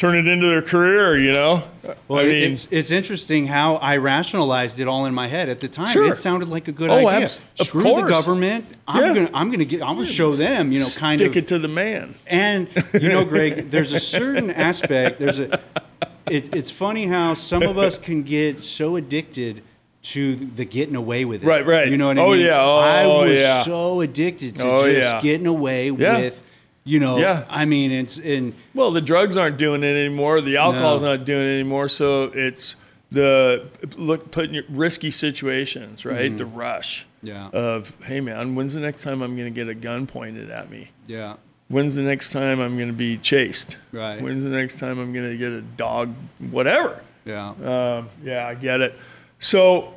turn 0.00 0.16
it 0.16 0.26
into 0.26 0.46
their 0.46 0.62
career? 0.62 1.16
You 1.18 1.32
know, 1.32 1.62
Well, 2.08 2.20
I 2.20 2.24
mean, 2.24 2.52
it's 2.52 2.66
it's 2.70 2.90
interesting 2.90 3.46
how 3.46 3.76
I 3.76 3.98
rationalized 3.98 4.80
it 4.80 4.88
all 4.88 5.06
in 5.06 5.14
my 5.14 5.28
head 5.28 5.48
at 5.48 5.58
the 5.60 5.68
time. 5.68 5.88
Sure. 5.92 6.10
It 6.10 6.16
sounded 6.16 6.48
like 6.48 6.66
a 6.68 6.72
good 6.72 6.90
Oh, 6.90 7.06
idea. 7.06 7.10
abs- 7.24 7.40
of 7.60 7.66
Screw 7.68 7.82
the 7.82 8.02
government. 8.08 8.64
I'm 8.88 9.02
Yeah. 9.02 9.14
gonna 9.14 9.30
I'm 9.34 9.50
gonna 9.50 9.64
get 9.64 9.82
I'm 9.82 9.94
gonna 9.96 10.06
show 10.06 10.32
them. 10.32 10.72
You 10.72 10.80
know, 10.80 10.88
kind 10.96 11.18
stick 11.18 11.28
of 11.28 11.32
Stick 11.34 11.44
it 11.44 11.48
to 11.48 11.58
the 11.58 11.68
man. 11.68 12.14
And 12.26 12.68
you 12.94 13.08
know, 13.08 13.24
Greg, 13.32 13.70
there's 13.70 13.92
a 13.92 14.00
certain 14.00 14.50
aspect. 14.50 15.18
There's 15.18 15.38
a. 15.38 15.60
It, 16.30 16.54
it's 16.54 16.70
funny 16.70 17.06
how 17.06 17.34
some 17.34 17.62
of 17.62 17.76
us 17.76 17.98
can 17.98 18.22
get 18.22 18.62
so 18.62 18.94
addicted 18.96 19.62
to 20.02 20.34
the 20.36 20.64
getting 20.64 20.94
away 20.96 21.24
with 21.24 21.42
it. 21.42 21.46
Right, 21.46 21.66
right. 21.66 21.88
You 21.88 21.96
know 21.98 22.06
what 22.06 22.18
I 22.18 22.22
mean? 22.22 22.28
Oh, 22.28 22.36
mean? 22.36 22.46
yeah. 22.46 22.62
Oh, 22.62 22.80
yeah. 22.80 22.86
I 22.86 23.06
was 23.26 23.40
yeah. 23.40 23.62
so 23.64 24.00
addicted 24.00 24.56
to 24.56 24.64
Oh, 24.64 24.84
just 24.90 24.96
yeah. 25.14 25.20
getting 25.20 25.46
away 25.46 25.90
Yeah. 25.90 26.18
with. 26.20 26.42
You 26.84 26.98
know. 27.00 27.18
Yeah. 27.18 27.44
I 27.48 27.64
mean, 27.66 27.90
it's 27.92 28.18
in. 28.18 28.54
Well, 28.74 28.90
the 28.90 29.00
drugs 29.00 29.36
aren't 29.36 29.58
doing 29.58 29.82
it 29.82 29.94
anymore. 29.94 30.40
The 30.40 30.56
alcohol's 30.56 31.02
No. 31.02 31.16
not 31.16 31.24
doing 31.24 31.46
it 31.46 31.54
anymore. 31.60 31.88
So 31.88 32.24
it's 32.34 32.74
the 33.10 33.66
look 33.96 34.30
putting 34.30 34.54
your 34.54 34.64
risky 34.68 35.10
situations, 35.10 36.04
right? 36.04 36.36
The 36.36 36.46
rush 36.46 37.06
Mm-hmm. 37.22 37.26
Yeah. 37.26 37.48
of 37.48 37.92
hey 38.04 38.20
man, 38.22 38.54
when's 38.54 38.72
the 38.72 38.80
next 38.80 39.02
time 39.02 39.20
I'm 39.20 39.36
going 39.36 39.52
to 39.52 39.54
get 39.54 39.68
a 39.68 39.74
gun 39.74 40.06
pointed 40.06 40.50
at 40.50 40.70
me? 40.70 40.90
Yeah. 41.06 41.34
When's 41.68 41.94
the 41.94 42.02
next 42.02 42.30
time 42.30 42.60
I'm 42.60 42.76
going 42.76 42.88
to 42.88 42.94
be 42.94 43.18
chased? 43.18 43.76
Right. 43.92 44.20
When's 44.22 44.42
the 44.42 44.48
next 44.48 44.78
time 44.78 44.98
I'm 44.98 45.12
going 45.12 45.28
to 45.30 45.36
get 45.36 45.52
a 45.52 45.60
dog? 45.60 46.14
Whatever. 46.50 47.02
Yeah. 47.26 47.50
Um, 47.50 48.08
yeah, 48.24 48.46
I 48.48 48.54
get 48.54 48.80
it. 48.80 48.98
So, 49.38 49.92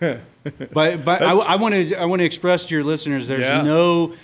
But 0.00 1.04
but 1.04 1.22
I, 1.22 1.32
I 1.32 1.56
want 1.56 1.74
to 1.74 1.94
I 1.96 2.04
want 2.04 2.20
to 2.20 2.24
express 2.26 2.66
to 2.66 2.74
your 2.74 2.84
listeners 2.84 3.28
there's 3.28 3.42
Yeah. 3.42 3.62
no 3.62 4.14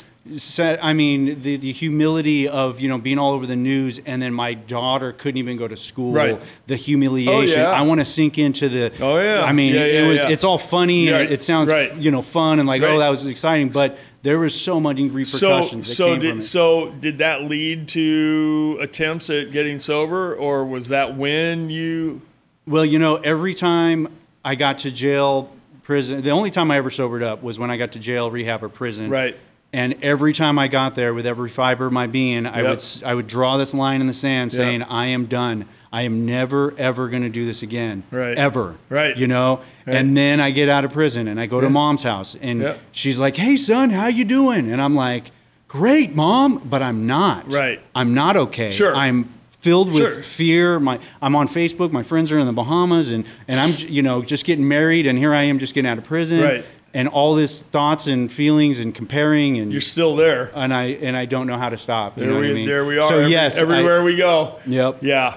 I 0.83 0.93
mean 0.93 1.41
the 1.41 1.57
the 1.57 1.73
humility 1.73 2.49
of 2.49 2.81
you 2.81 2.89
know 2.89 2.99
being 2.99 3.19
all 3.19 3.33
over 3.33 3.47
the 3.47 3.57
news 3.57 3.99
and 4.05 4.21
then 4.21 4.33
my 4.35 4.55
daughter 4.55 5.13
couldn't 5.13 5.39
even 5.39 5.57
go 5.57 5.67
to 5.69 5.77
school 5.77 6.13
Right. 6.13 6.41
the 6.67 6.77
humiliation 6.77 7.35
Oh, 7.35 7.41
yeah. 7.41 7.71
I 7.71 7.83
want 7.83 8.01
to 8.01 8.05
sink 8.05 8.39
into 8.39 8.69
the 8.69 8.93
Oh, 9.01 9.19
yeah. 9.21 9.45
I 9.45 9.53
mean 9.53 9.75
Yeah, 9.75 9.81
it 9.83 10.09
was 10.09 10.19
yeah. 10.19 10.29
it's 10.29 10.45
all 10.45 10.59
funny 10.59 11.09
and 11.09 11.31
it 11.31 11.41
sounds 11.41 11.71
Right. 11.71 11.95
you 11.97 12.11
know 12.11 12.23
fun 12.23 12.59
and 12.59 12.69
like 12.69 12.83
oh, 12.83 12.87
Right. 12.87 12.95
oh 12.95 12.99
that 12.99 13.09
was 13.09 13.27
exciting 13.27 13.71
but 13.71 13.99
there 14.23 14.39
was 14.39 14.59
so 14.61 14.81
many 14.81 15.09
so, 15.09 15.15
repercussions 15.15 15.87
that 15.87 15.95
so 15.95 16.07
came 16.07 16.21
from 16.21 16.37
did 16.39 16.45
so 16.45 16.91
did 17.01 17.19
that 17.19 17.45
lead 17.45 17.89
to 17.89 18.79
attempts 18.81 19.31
at 19.31 19.51
getting 19.53 19.79
sober, 19.79 20.35
or 20.35 20.65
was 20.65 20.89
that 20.89 21.17
when 21.17 21.71
you? 21.71 22.21
Well, 22.67 22.85
you 22.85 22.99
know, 22.99 23.17
every 23.17 23.55
time 23.55 24.09
I 24.45 24.57
got 24.57 24.81
to 24.81 24.91
jail, 24.91 25.51
prison, 25.85 26.21
the 26.23 26.31
only 26.31 26.51
time 26.51 26.71
I 26.71 26.77
ever 26.79 26.91
sobered 26.91 27.23
up 27.23 27.43
was 27.43 27.59
when 27.59 27.71
I 27.71 27.77
got 27.77 27.93
to 27.93 27.99
jail, 27.99 28.31
rehab, 28.31 28.63
or 28.65 28.69
prison. 28.69 29.09
Right. 29.09 29.39
And 29.73 29.97
every 30.01 30.33
time 30.33 30.59
I 30.59 30.67
got 30.69 30.95
there, 30.95 31.13
with 31.13 31.27
every 31.27 31.51
fiber 31.51 31.87
of 31.87 31.93
my 31.93 32.07
being, 32.07 32.47
I 32.47 32.61
Yep. 32.61 32.67
would 32.69 32.79
s- 32.79 33.03
I 33.05 33.13
would 33.15 33.27
draw 33.27 33.59
this 33.59 33.75
line 33.75 34.01
in 34.01 34.07
the 34.07 34.15
sand, 34.15 34.51
Yep. 34.53 34.57
saying, 34.57 34.83
"I 34.85 35.07
am 35.09 35.27
done. 35.27 35.67
I 35.93 36.03
am 36.03 36.25
never 36.25 36.75
ever 36.79 37.09
going 37.09 37.23
to 37.23 37.29
do 37.29 37.45
this 37.45 37.63
again. 37.63 38.03
Right. 38.11 38.37
Ever. 38.37 38.75
Right. 38.89 39.17
You 39.17 39.27
know. 39.27 39.61
And 39.87 40.17
then 40.17 40.41
I 40.41 40.51
get 40.53 40.69
out 40.71 40.85
of 40.85 40.93
prison 40.93 41.29
and 41.29 41.39
I 41.41 41.47
go 41.47 41.61
to 41.61 41.69
mom's 41.71 42.03
house, 42.03 42.35
and 42.41 42.61
Yep. 42.61 42.81
she's 42.93 43.19
like, 43.19 43.37
"Hey, 43.37 43.57
son, 43.57 43.91
how 43.91 44.07
you 44.07 44.25
doing?" 44.25 44.71
And 44.71 44.81
I'm 44.81 44.95
like, 44.95 45.31
"Great, 45.67 46.15
mom," 46.17 46.63
but 46.69 46.83
I'm 46.83 47.07
not. 47.07 47.53
Right. 47.53 47.81
I'm 47.95 48.15
not 48.15 48.37
okay. 48.37 48.71
Sure. 48.71 48.95
I'm 48.97 49.29
filled 49.61 49.93
with 49.93 50.03
Sure. 50.03 50.23
fear. 50.23 50.81
My 50.81 50.99
I'm 51.21 51.35
on 51.37 51.47
Facebook. 51.49 51.91
My 51.93 52.03
friends 52.03 52.31
are 52.33 52.39
in 52.39 52.47
the 52.47 52.53
Bahamas, 52.53 53.11
and 53.11 53.25
and 53.49 53.61
I'm 53.61 53.73
you 53.89 54.01
know 54.03 54.23
just 54.23 54.47
getting 54.47 54.67
married, 54.67 55.07
and 55.07 55.19
here 55.19 55.35
I 55.35 55.43
am 55.43 55.59
just 55.59 55.75
getting 55.75 55.91
out 55.91 55.99
of 55.99 56.05
prison, 56.05 56.41
Right. 56.43 56.65
And 56.95 57.07
all 57.07 57.35
this 57.35 57.63
thoughts 57.65 58.07
and 58.07 58.33
feelings 58.33 58.79
and 58.79 58.95
comparing, 58.95 59.59
and 59.59 59.71
You're 59.71 59.81
still 59.83 60.17
there. 60.17 60.51
and 60.55 60.73
I 60.73 60.85
and 60.85 61.17
I 61.17 61.27
don't 61.27 61.47
know 61.47 61.59
how 61.59 61.69
to 61.69 61.77
stop. 61.77 62.17
You 62.17 62.25
There 62.25 62.33
know 62.33 62.41
we 62.41 62.47
what 62.47 62.51
I 62.53 62.55
mean? 62.55 62.67
there 62.69 62.85
we 62.87 62.97
are. 62.99 63.09
So 63.09 63.19
Every- 63.19 63.31
yes, 63.33 63.59
I- 63.59 63.61
everywhere 63.61 64.03
we 64.03 64.17
go. 64.17 64.59
Yep. 64.67 64.99
Yeah. 65.03 65.37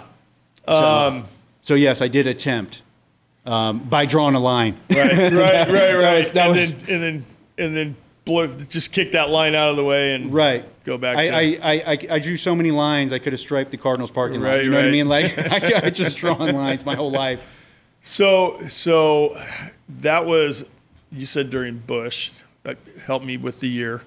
Um, 0.68 1.26
so 1.62 1.74
yes, 1.76 2.02
I 2.02 2.08
did 2.08 2.26
attempt 2.28 2.82
um, 3.46 3.80
by 3.80 4.06
drawing 4.06 4.36
a 4.36 4.40
line. 4.40 4.78
right, 4.90 5.12
right, 5.12 5.32
right, 5.34 5.94
right. 5.96 6.18
was- 6.20 6.32
that 6.34 6.48
and, 6.52 6.56
was- 6.58 6.74
then, 6.76 6.90
and 6.96 7.04
then 7.04 7.26
and 7.58 7.76
then 7.78 7.96
blow, 8.24 8.48
just 8.48 8.92
kick 8.94 9.12
that 9.12 9.30
line 9.30 9.54
out 9.54 9.70
of 9.70 9.76
the 9.76 9.84
way 9.84 10.14
and 10.16 10.34
Right. 10.34 10.64
go 10.86 10.98
back. 10.98 11.18
I, 11.18 11.28
to, 11.28 11.34
I, 11.34 11.40
I, 11.74 11.74
I, 11.94 11.98
I 12.12 12.20
drew 12.20 12.38
so 12.38 12.56
many 12.56 12.72
lines 12.72 13.12
I 13.12 13.20
could 13.20 13.34
have 13.34 13.40
striped 13.42 13.72
the 13.72 13.78
Cardinals 13.78 14.10
parking 14.12 14.40
lot. 14.42 14.48
Right, 14.52 14.64
You 14.64 14.70
know 14.70 14.78
what 14.78 14.84
I 14.86 14.88
right. 14.88 14.92
mean? 14.92 15.10
Like 15.10 15.38
I, 15.84 15.88
I 15.88 15.90
just 15.90 16.16
drawn 16.18 16.52
lines 16.54 16.86
my 16.86 16.96
whole 16.96 17.12
life. 17.12 17.58
So 18.02 18.58
so 18.70 19.38
that 20.00 20.26
was 20.26 20.64
you 21.12 21.26
said 21.26 21.50
during 21.50 21.78
Bush. 21.80 22.32
Uh, 22.66 22.76
help 23.06 23.24
me 23.24 23.38
with 23.38 23.60
the 23.60 23.68
year. 23.68 24.02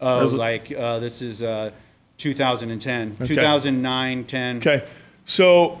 Oh, 0.00 0.20
Was 0.20 0.34
like 0.34 0.72
uh, 0.72 0.98
this 0.98 1.22
is 1.22 1.42
uh, 1.42 1.70
2010, 2.18 3.12
Okay. 3.20 3.26
2009, 3.26 4.24
10. 4.24 4.56
Okay, 4.58 4.86
so, 5.24 5.80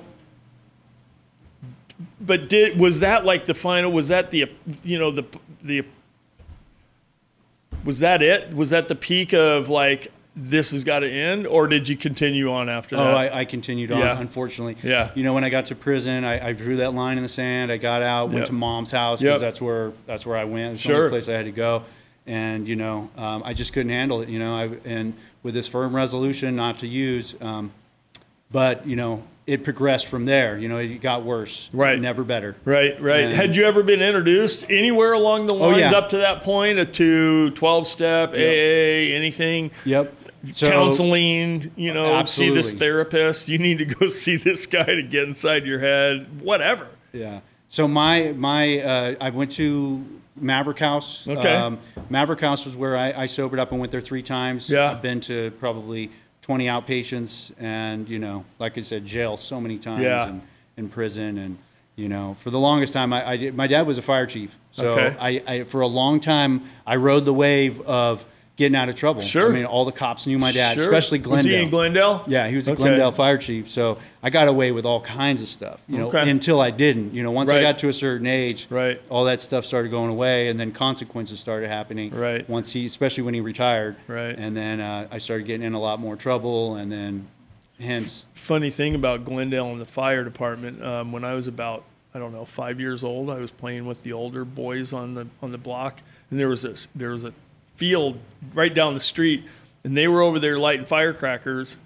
but 2.20 2.48
did 2.48 2.80
was 2.80 3.00
that 3.00 3.24
like 3.24 3.44
the 3.46 3.54
final? 3.54 3.92
Was 3.92 4.08
that 4.08 4.30
the 4.30 4.50
you 4.82 4.98
know 4.98 5.10
the 5.10 5.24
the 5.62 5.84
was 7.84 8.00
that 8.00 8.22
it? 8.22 8.54
Was 8.54 8.70
that 8.70 8.88
the 8.88 8.94
peak 8.94 9.32
of 9.32 9.68
like 9.68 10.08
this 10.38 10.70
has 10.72 10.84
got 10.84 10.98
to 11.00 11.10
end, 11.10 11.46
or 11.46 11.66
did 11.66 11.88
you 11.88 11.96
continue 11.96 12.52
on 12.52 12.68
after 12.68 12.94
Oh, 12.96 13.04
that? 13.04 13.14
I, 13.34 13.40
I 13.40 13.44
continued 13.46 13.90
on, 13.90 14.00
Yeah. 14.00 14.20
unfortunately. 14.20 14.76
Yeah. 14.82 15.10
You 15.14 15.22
know, 15.24 15.32
when 15.32 15.44
I 15.44 15.48
got 15.48 15.66
to 15.66 15.74
prison, 15.74 16.24
I, 16.24 16.48
I 16.48 16.52
drew 16.52 16.76
that 16.76 16.92
line 16.94 17.16
in 17.16 17.22
the 17.22 17.28
sand. 17.28 17.72
I 17.72 17.78
got 17.78 18.02
out, 18.02 18.26
went 18.26 18.40
Yep. 18.40 18.46
to 18.48 18.52
mom's 18.52 18.90
house 18.90 19.22
Yep. 19.22 19.28
because 19.28 19.40
that's 19.40 19.60
where 19.62 19.92
that's 20.06 20.26
where 20.26 20.36
I 20.36 20.44
went. 20.44 20.74
It's 20.74 20.82
the 20.82 20.88
Sure. 20.90 20.96
only 21.04 21.08
place 21.08 21.28
I 21.28 21.32
had 21.32 21.46
to 21.46 21.52
go. 21.52 21.84
And 22.26 22.68
you 22.68 22.76
know, 22.76 23.08
um, 23.16 23.42
I 23.46 23.54
just 23.54 23.72
couldn't 23.72 23.90
handle 23.92 24.20
it. 24.20 24.28
You 24.28 24.38
know, 24.38 24.54
I, 24.56 24.70
and 24.84 25.14
with 25.42 25.54
this 25.54 25.68
firm 25.68 25.96
resolution 25.96 26.54
not 26.54 26.80
to 26.80 26.86
use, 26.86 27.34
um, 27.40 27.70
but 28.50 28.86
you 28.86 28.96
know, 28.96 29.22
it 29.46 29.62
progressed 29.64 30.06
from 30.08 30.24
there. 30.26 30.58
You 30.58 30.68
know, 30.68 30.76
it 30.78 31.00
got 31.00 31.24
worse. 31.24 31.70
Right. 31.72 32.00
Never 32.00 32.24
better. 32.24 32.56
Right, 32.64 33.00
right. 33.00 33.24
And- 33.24 33.32
Had 33.34 33.54
you 33.56 33.64
ever 33.64 33.82
been 33.84 34.02
introduced 34.02 34.66
anywhere 34.68 35.12
along 35.12 35.46
the 35.46 35.54
Oh, 35.54 35.68
lines 35.68 35.92
yeah. 35.92 35.96
up 35.98 36.08
to 36.10 36.18
that 36.18 36.42
point 36.42 36.92
to 36.94 37.50
12 37.52 37.86
step, 37.86 38.34
AA, 38.34 39.14
anything? 39.14 39.70
Yep. 39.84 40.12
So- 40.52 40.70
Counseling, 40.70 41.70
you 41.76 41.92
know, 41.92 42.24
see 42.24 42.50
this 42.50 42.74
therapist. 42.74 43.48
You 43.48 43.58
need 43.58 43.78
to 43.78 43.84
go 43.84 44.08
see 44.08 44.36
this 44.36 44.66
guy 44.66 44.84
to 44.84 45.02
get 45.02 45.24
inside 45.28 45.66
your 45.66 45.78
head, 45.78 46.40
whatever. 46.42 46.88
Yeah. 47.12 47.40
So 47.68 47.88
my 47.88 48.32
my 48.32 48.78
uh, 48.80 49.14
I 49.20 49.30
went 49.30 49.52
to 49.52 50.04
Maverick 50.36 50.78
House. 50.78 51.26
Okay. 51.26 51.76
Maverick 52.10 52.40
House 52.40 52.64
was 52.66 52.76
where 52.76 52.96
I, 52.96 53.12
I 53.22 53.26
sobered 53.26 53.58
up 53.58 53.70
and 53.72 53.80
went 53.80 53.90
there 53.90 54.00
three 54.00 54.22
times. 54.22 54.68
Yeah. 54.70 54.90
I've 54.92 55.02
been 55.02 55.20
to 55.22 55.50
probably 55.52 56.10
20 56.42 56.66
outpatients 56.66 57.52
and 57.58 58.08
you 58.08 58.18
know, 58.18 58.44
like 58.58 58.78
I 58.78 58.82
said, 58.82 59.04
jail 59.06 59.36
so 59.36 59.60
many 59.60 59.78
times 59.78 60.02
Yeah. 60.02 60.28
and 60.28 60.42
in 60.76 60.88
prison 60.88 61.38
and 61.38 61.58
you 61.96 62.08
know, 62.10 62.34
for 62.34 62.50
the 62.50 62.58
longest 62.58 62.92
time, 62.92 63.14
I, 63.14 63.30
I 63.30 63.36
did, 63.38 63.56
my 63.56 63.66
dad 63.66 63.86
was 63.86 63.96
a 63.96 64.02
fire 64.02 64.26
chief, 64.26 64.54
so 64.70 64.90
Okay. 64.90 65.16
I, 65.18 65.54
I 65.54 65.64
for 65.64 65.80
a 65.80 65.86
long 65.86 66.20
time 66.20 66.68
I 66.86 66.96
rode 66.96 67.24
the 67.24 67.32
wave 67.32 67.80
of 67.80 68.24
getting 68.56 68.74
out 68.74 68.88
of 68.88 68.94
trouble. 68.94 69.20
Sure. 69.20 69.50
I 69.50 69.52
mean, 69.52 69.66
all 69.66 69.84
the 69.84 69.92
cops 69.92 70.26
knew 70.26 70.38
my 70.38 70.50
dad, 70.50 70.76
Sure. 70.78 70.84
especially 70.84 71.18
Was 71.18 71.42
Glendale. 71.42 71.52
he 71.58 71.62
in 71.64 71.68
Glendale? 71.70 72.24
Yeah, 72.26 72.48
he 72.48 72.56
was 72.56 72.64
the 72.64 72.72
Okay. 72.72 72.82
Glendale 72.84 73.10
fire 73.12 73.36
chief. 73.36 73.68
So 73.68 73.98
I 74.22 74.30
got 74.30 74.48
away 74.48 74.72
with 74.72 74.86
all 74.86 75.00
kinds 75.02 75.42
of 75.42 75.48
stuff, 75.48 75.78
you 75.86 75.98
know, 75.98 76.06
Okay. 76.08 76.28
until 76.30 76.60
I 76.62 76.70
didn't. 76.70 77.12
You 77.14 77.22
know, 77.22 77.30
once 77.30 77.50
Right. 77.50 77.58
I 77.58 77.62
got 77.62 77.78
to 77.80 77.88
a 77.88 77.92
certain 77.92 78.26
age, 78.26 78.66
Right. 78.70 78.98
all 79.10 79.26
that 79.26 79.40
stuff 79.40 79.66
started 79.66 79.90
going 79.90 80.10
away, 80.10 80.48
and 80.48 80.58
then 80.58 80.72
consequences 80.72 81.38
started 81.38 81.68
happening. 81.68 82.14
Right. 82.14 82.48
Once 82.48 82.72
he, 82.72 82.86
especially 82.86 83.24
when 83.24 83.34
he 83.34 83.40
retired. 83.42 83.96
Right. 84.08 84.34
And 84.36 84.56
then 84.56 84.80
uh, 84.80 85.06
I 85.10 85.18
started 85.18 85.46
getting 85.46 85.66
in 85.66 85.74
a 85.74 85.80
lot 85.80 86.00
more 86.00 86.16
trouble, 86.16 86.76
and 86.76 86.90
then 86.90 87.26
hence, 87.78 88.26
funny 88.32 88.70
thing 88.70 88.94
about 88.94 89.26
Glendale 89.26 89.66
and 89.70 89.80
the 89.80 89.84
fire 89.84 90.24
department. 90.24 90.82
Um, 90.82 91.12
when 91.12 91.24
I 91.24 91.34
was 91.34 91.46
about, 91.46 91.84
I 92.14 92.18
don't 92.18 92.32
know, 92.32 92.46
five 92.46 92.80
years 92.80 93.04
old, 93.04 93.28
I 93.28 93.36
was 93.38 93.50
playing 93.50 93.84
with 93.84 94.02
the 94.02 94.14
older 94.14 94.46
boys 94.46 94.94
on 94.94 95.12
the 95.14 95.26
on 95.42 95.52
the 95.52 95.58
block, 95.58 96.00
and 96.30 96.40
there 96.40 96.48
was 96.48 96.64
a 96.64 96.72
there 96.94 97.10
was 97.10 97.24
a 97.24 97.34
field 97.76 98.18
right 98.54 98.74
down 98.74 98.94
the 98.94 99.00
street, 99.00 99.44
and 99.84 99.96
they 99.96 100.08
were 100.08 100.22
over 100.22 100.38
there 100.38 100.58
lighting 100.58 100.86
firecrackers. 100.86 101.76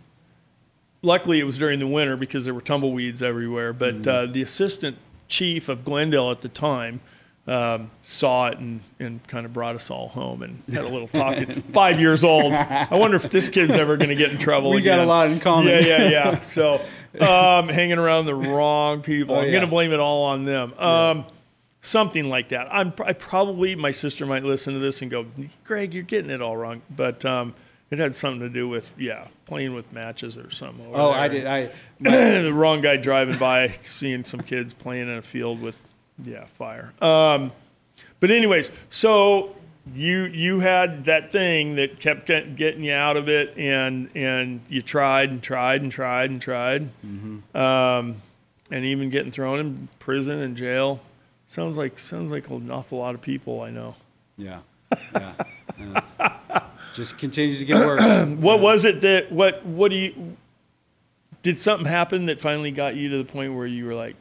Luckily, 1.03 1.41
it 1.41 1.45
was 1.45 1.59
during 1.59 1.79
the 1.79 1.87
winter 1.87 2.17
because 2.17 2.45
there 2.45 2.55
were 2.55 2.61
tumbleweeds 2.61 3.23
everywhere. 3.23 3.73
But 3.73 4.07
uh, 4.07 4.27
the 4.27 4.43
assistant 4.43 4.99
chief 5.29 5.69
of 5.69 5.85
Glendale 5.85 6.31
at 6.31 6.43
the 6.43 6.49
time. 6.49 7.01
Um, 7.47 7.91
saw 8.03 8.49
it 8.49 8.59
and, 8.59 8.81
and 9.01 9.27
kind 9.27 9.45
of 9.45 9.53
brought 9.53 9.75
us 9.75 9.91
all 9.91 10.09
home 10.09 10.43
and 10.43 10.63
had 10.73 10.85
a 10.85 10.89
little 10.89 11.09
talk. 11.09 11.37
Five 11.73 11.99
years 11.99 12.23
old. 12.23 12.53
I 12.53 12.95
wonder 12.95 13.17
if 13.17 13.29
this 13.31 13.49
kid's 13.49 13.75
ever 13.75 13.97
going 13.97 14.11
to 14.11 14.15
get 14.15 14.31
in 14.31 14.39
trouble. 14.39 14.71
We 14.71 14.83
got 14.83 15.01
a 15.01 15.05
lot 15.05 15.31
in 15.31 15.41
common. 15.41 15.69
Yeah, 15.69 15.81
yeah, 15.81 16.09
yeah. 16.09 16.41
So, 16.43 16.75
um, 17.19 17.69
hanging 17.69 17.99
around 17.99 18.27
the 18.27 18.37
wrong 18.37 19.01
people. 19.01 19.35
Oh, 19.35 19.39
I'm 19.39 19.47
yeah. 19.47 19.53
going 19.53 19.65
to 19.65 19.71
blame 19.71 19.91
it 19.91 19.99
all 19.99 20.25
on 20.25 20.45
them. 20.45 20.75
Um, 20.79 21.25
Something 21.83 22.29
like 22.29 22.51
that. 22.51 22.69
I'm 22.71 22.93
I 23.05 23.15
probably 23.15 23.75
my 23.75 23.91
sister 23.91 24.27
might 24.27 24.45
listen 24.45 24.75
to 24.75 24.81
this 24.81 25.01
and 25.01 25.11
go, 25.11 25.27
Greg, 25.65 25.95
you're 25.95 26.03
getting 26.03 26.31
it 26.31 26.43
all 26.43 26.57
wrong. 26.57 26.83
But 26.95 27.25
um, 27.25 27.55
it 27.91 27.99
had 27.99 28.15
something 28.15 28.41
to 28.41 28.49
do 28.49 28.69
with 28.69 28.95
yeah, 28.99 29.27
playing 29.47 29.75
with 29.75 29.93
matches 29.93 30.37
or 30.37 30.51
something. 30.51 30.87
oh, 30.93 31.11
there. 31.11 31.21
I 31.21 31.29
did. 31.29 31.47
I 31.47 31.71
the 32.01 32.53
wrong 32.53 32.81
guy 32.81 32.97
driving 32.97 33.39
by, 33.39 33.69
seeing 33.69 34.25
some 34.25 34.41
kids 34.41 34.73
playing 34.73 35.09
in 35.09 35.17
a 35.17 35.23
field 35.23 35.61
with, 35.61 35.81
yeah, 36.23 36.45
fire. 36.45 36.93
Um, 37.01 37.51
but 38.21 38.31
anyways, 38.31 38.71
so 38.91 39.57
you 39.95 40.25
you 40.25 40.61
had 40.61 41.05
that 41.07 41.33
thing 41.33 41.77
that 41.77 41.99
kept 41.99 42.27
get, 42.27 42.55
getting 42.55 42.85
you 42.85 42.93
out 42.93 43.17
of 43.17 43.29
it, 43.29 43.57
and 43.57 44.09
and 44.15 44.61
you 44.69 44.83
tried 44.83 45.31
and 45.31 45.43
tried 45.43 45.83
and 45.83 45.91
tried 45.91 46.31
and 46.31 46.41
tried, 46.41 46.91
um, 47.55 48.23
and 48.71 48.85
even 48.85 49.11
getting 49.11 49.33
thrown 49.33 49.59
in 49.59 49.89
prison 49.99 50.41
and 50.41 50.57
jail. 50.57 51.01
Sounds 51.51 51.77
like 51.77 51.99
sounds 51.99 52.31
like 52.31 52.49
an 52.49 52.71
awful 52.71 52.99
lot 52.99 53.15
of 53.17 53.21
people 53.21 53.61
I 53.61 53.71
know. 53.71 53.97
yeah, 54.39 54.61
yeah. 55.13 55.35
yeah. 55.79 56.63
Just 56.95 57.19
continues 57.19 57.59
to 57.59 57.65
get 57.65 57.85
worse. 57.85 58.03
What 58.39 58.61
was 58.61 58.85
it 58.85 59.01
that 59.01 59.33
what 59.33 59.65
what 59.67 59.91
do 59.91 59.97
you? 59.97 60.37
Did 61.43 61.59
something 61.59 61.87
happen 61.87 62.27
that 62.27 62.41
finally 62.41 62.71
got 62.71 62.95
you 62.95 63.09
to 63.09 63.19
the 63.19 63.25
point 63.25 63.55
where 63.55 63.67
you 63.67 63.85
were 63.87 63.95
like 63.97 64.15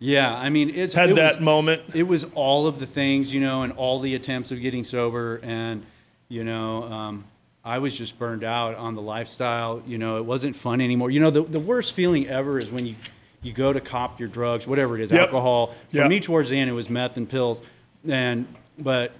Yeah, 0.00 0.34
I 0.34 0.48
mean, 0.50 0.70
it's 0.70 0.92
had 0.94 1.10
it 1.10 1.16
that 1.16 1.34
was- 1.36 1.40
moment? 1.40 1.82
it 1.94 2.04
was 2.04 2.24
all 2.34 2.66
of 2.66 2.80
the 2.80 2.86
things, 2.86 3.32
you 3.32 3.40
know, 3.40 3.62
and 3.62 3.72
all 3.74 4.00
the 4.00 4.14
attempts 4.16 4.50
of 4.50 4.60
getting 4.60 4.82
sober, 4.84 5.38
and 5.44 5.84
you 6.28 6.42
know, 6.42 6.82
um, 6.84 7.24
I 7.64 7.78
was 7.78 7.96
just 7.96 8.18
burned 8.18 8.42
out 8.42 8.74
on 8.74 8.94
the 8.96 9.02
lifestyle. 9.02 9.82
You 9.86 9.98
know, 9.98 10.16
it 10.18 10.24
wasn't 10.24 10.56
fun 10.56 10.80
anymore. 10.80 11.10
You 11.12 11.20
know, 11.20 11.30
the 11.30 11.42
the 11.44 11.60
worst 11.60 11.92
feeling 11.94 12.26
ever 12.26 12.58
is 12.58 12.70
when 12.72 12.86
you 12.86 12.96
you 13.42 13.52
go 13.52 13.72
to 13.72 13.80
cop 13.80 14.18
your 14.18 14.28
drugs, 14.28 14.66
whatever 14.66 14.96
it 14.96 15.02
is, 15.02 15.10
Yep. 15.10 15.20
alcohol. 15.20 15.74
For 15.90 15.98
Yep. 15.98 16.08
me, 16.08 16.20
towards 16.20 16.50
the 16.50 16.58
end, 16.58 16.68
it 16.68 16.72
was 16.74 16.90
meth 16.90 17.16
and 17.16 17.28
pills, 17.28 17.62
and 18.08 18.46
but 18.78 19.12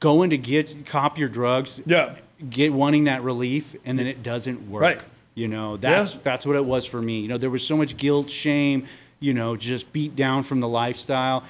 going 0.00 0.30
to 0.30 0.38
get 0.38 0.86
cop 0.86 1.18
your 1.18 1.28
drugs, 1.28 1.80
Yeah. 1.86 2.14
get 2.48 2.72
wanting 2.72 3.04
that 3.04 3.22
relief, 3.22 3.74
and 3.84 3.98
then 3.98 4.06
it 4.06 4.22
doesn't 4.22 4.70
work. 4.70 4.82
Right. 4.82 5.00
You 5.34 5.48
know, 5.48 5.76
that's 5.76 6.14
Yeah. 6.14 6.20
that's 6.22 6.46
what 6.46 6.56
it 6.56 6.64
was 6.64 6.84
for 6.86 7.00
me. 7.00 7.20
You 7.20 7.28
know, 7.28 7.38
there 7.38 7.50
was 7.50 7.66
so 7.66 7.76
much 7.76 7.96
guilt, 7.96 8.28
shame, 8.30 8.84
you 9.20 9.34
know, 9.34 9.56
just 9.56 9.92
beat 9.92 10.14
down 10.16 10.42
from 10.42 10.60
the 10.60 10.68
lifestyle. 10.68 11.44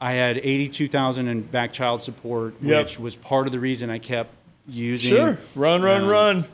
I 0.00 0.12
had 0.14 0.38
eighty-two 0.38 0.88
thousand 0.88 1.28
in 1.28 1.42
back 1.42 1.72
child 1.72 2.00
support, 2.02 2.54
Yep. 2.62 2.82
which 2.84 2.98
was 3.00 3.16
part 3.16 3.46
of 3.46 3.52
the 3.52 3.60
reason 3.60 3.90
I 3.90 3.98
kept 3.98 4.30
using. 4.66 5.14
Sure. 5.16 5.38
Run, 5.54 5.82
run, 5.82 6.02
Um, 6.04 6.08
run. 6.08 6.44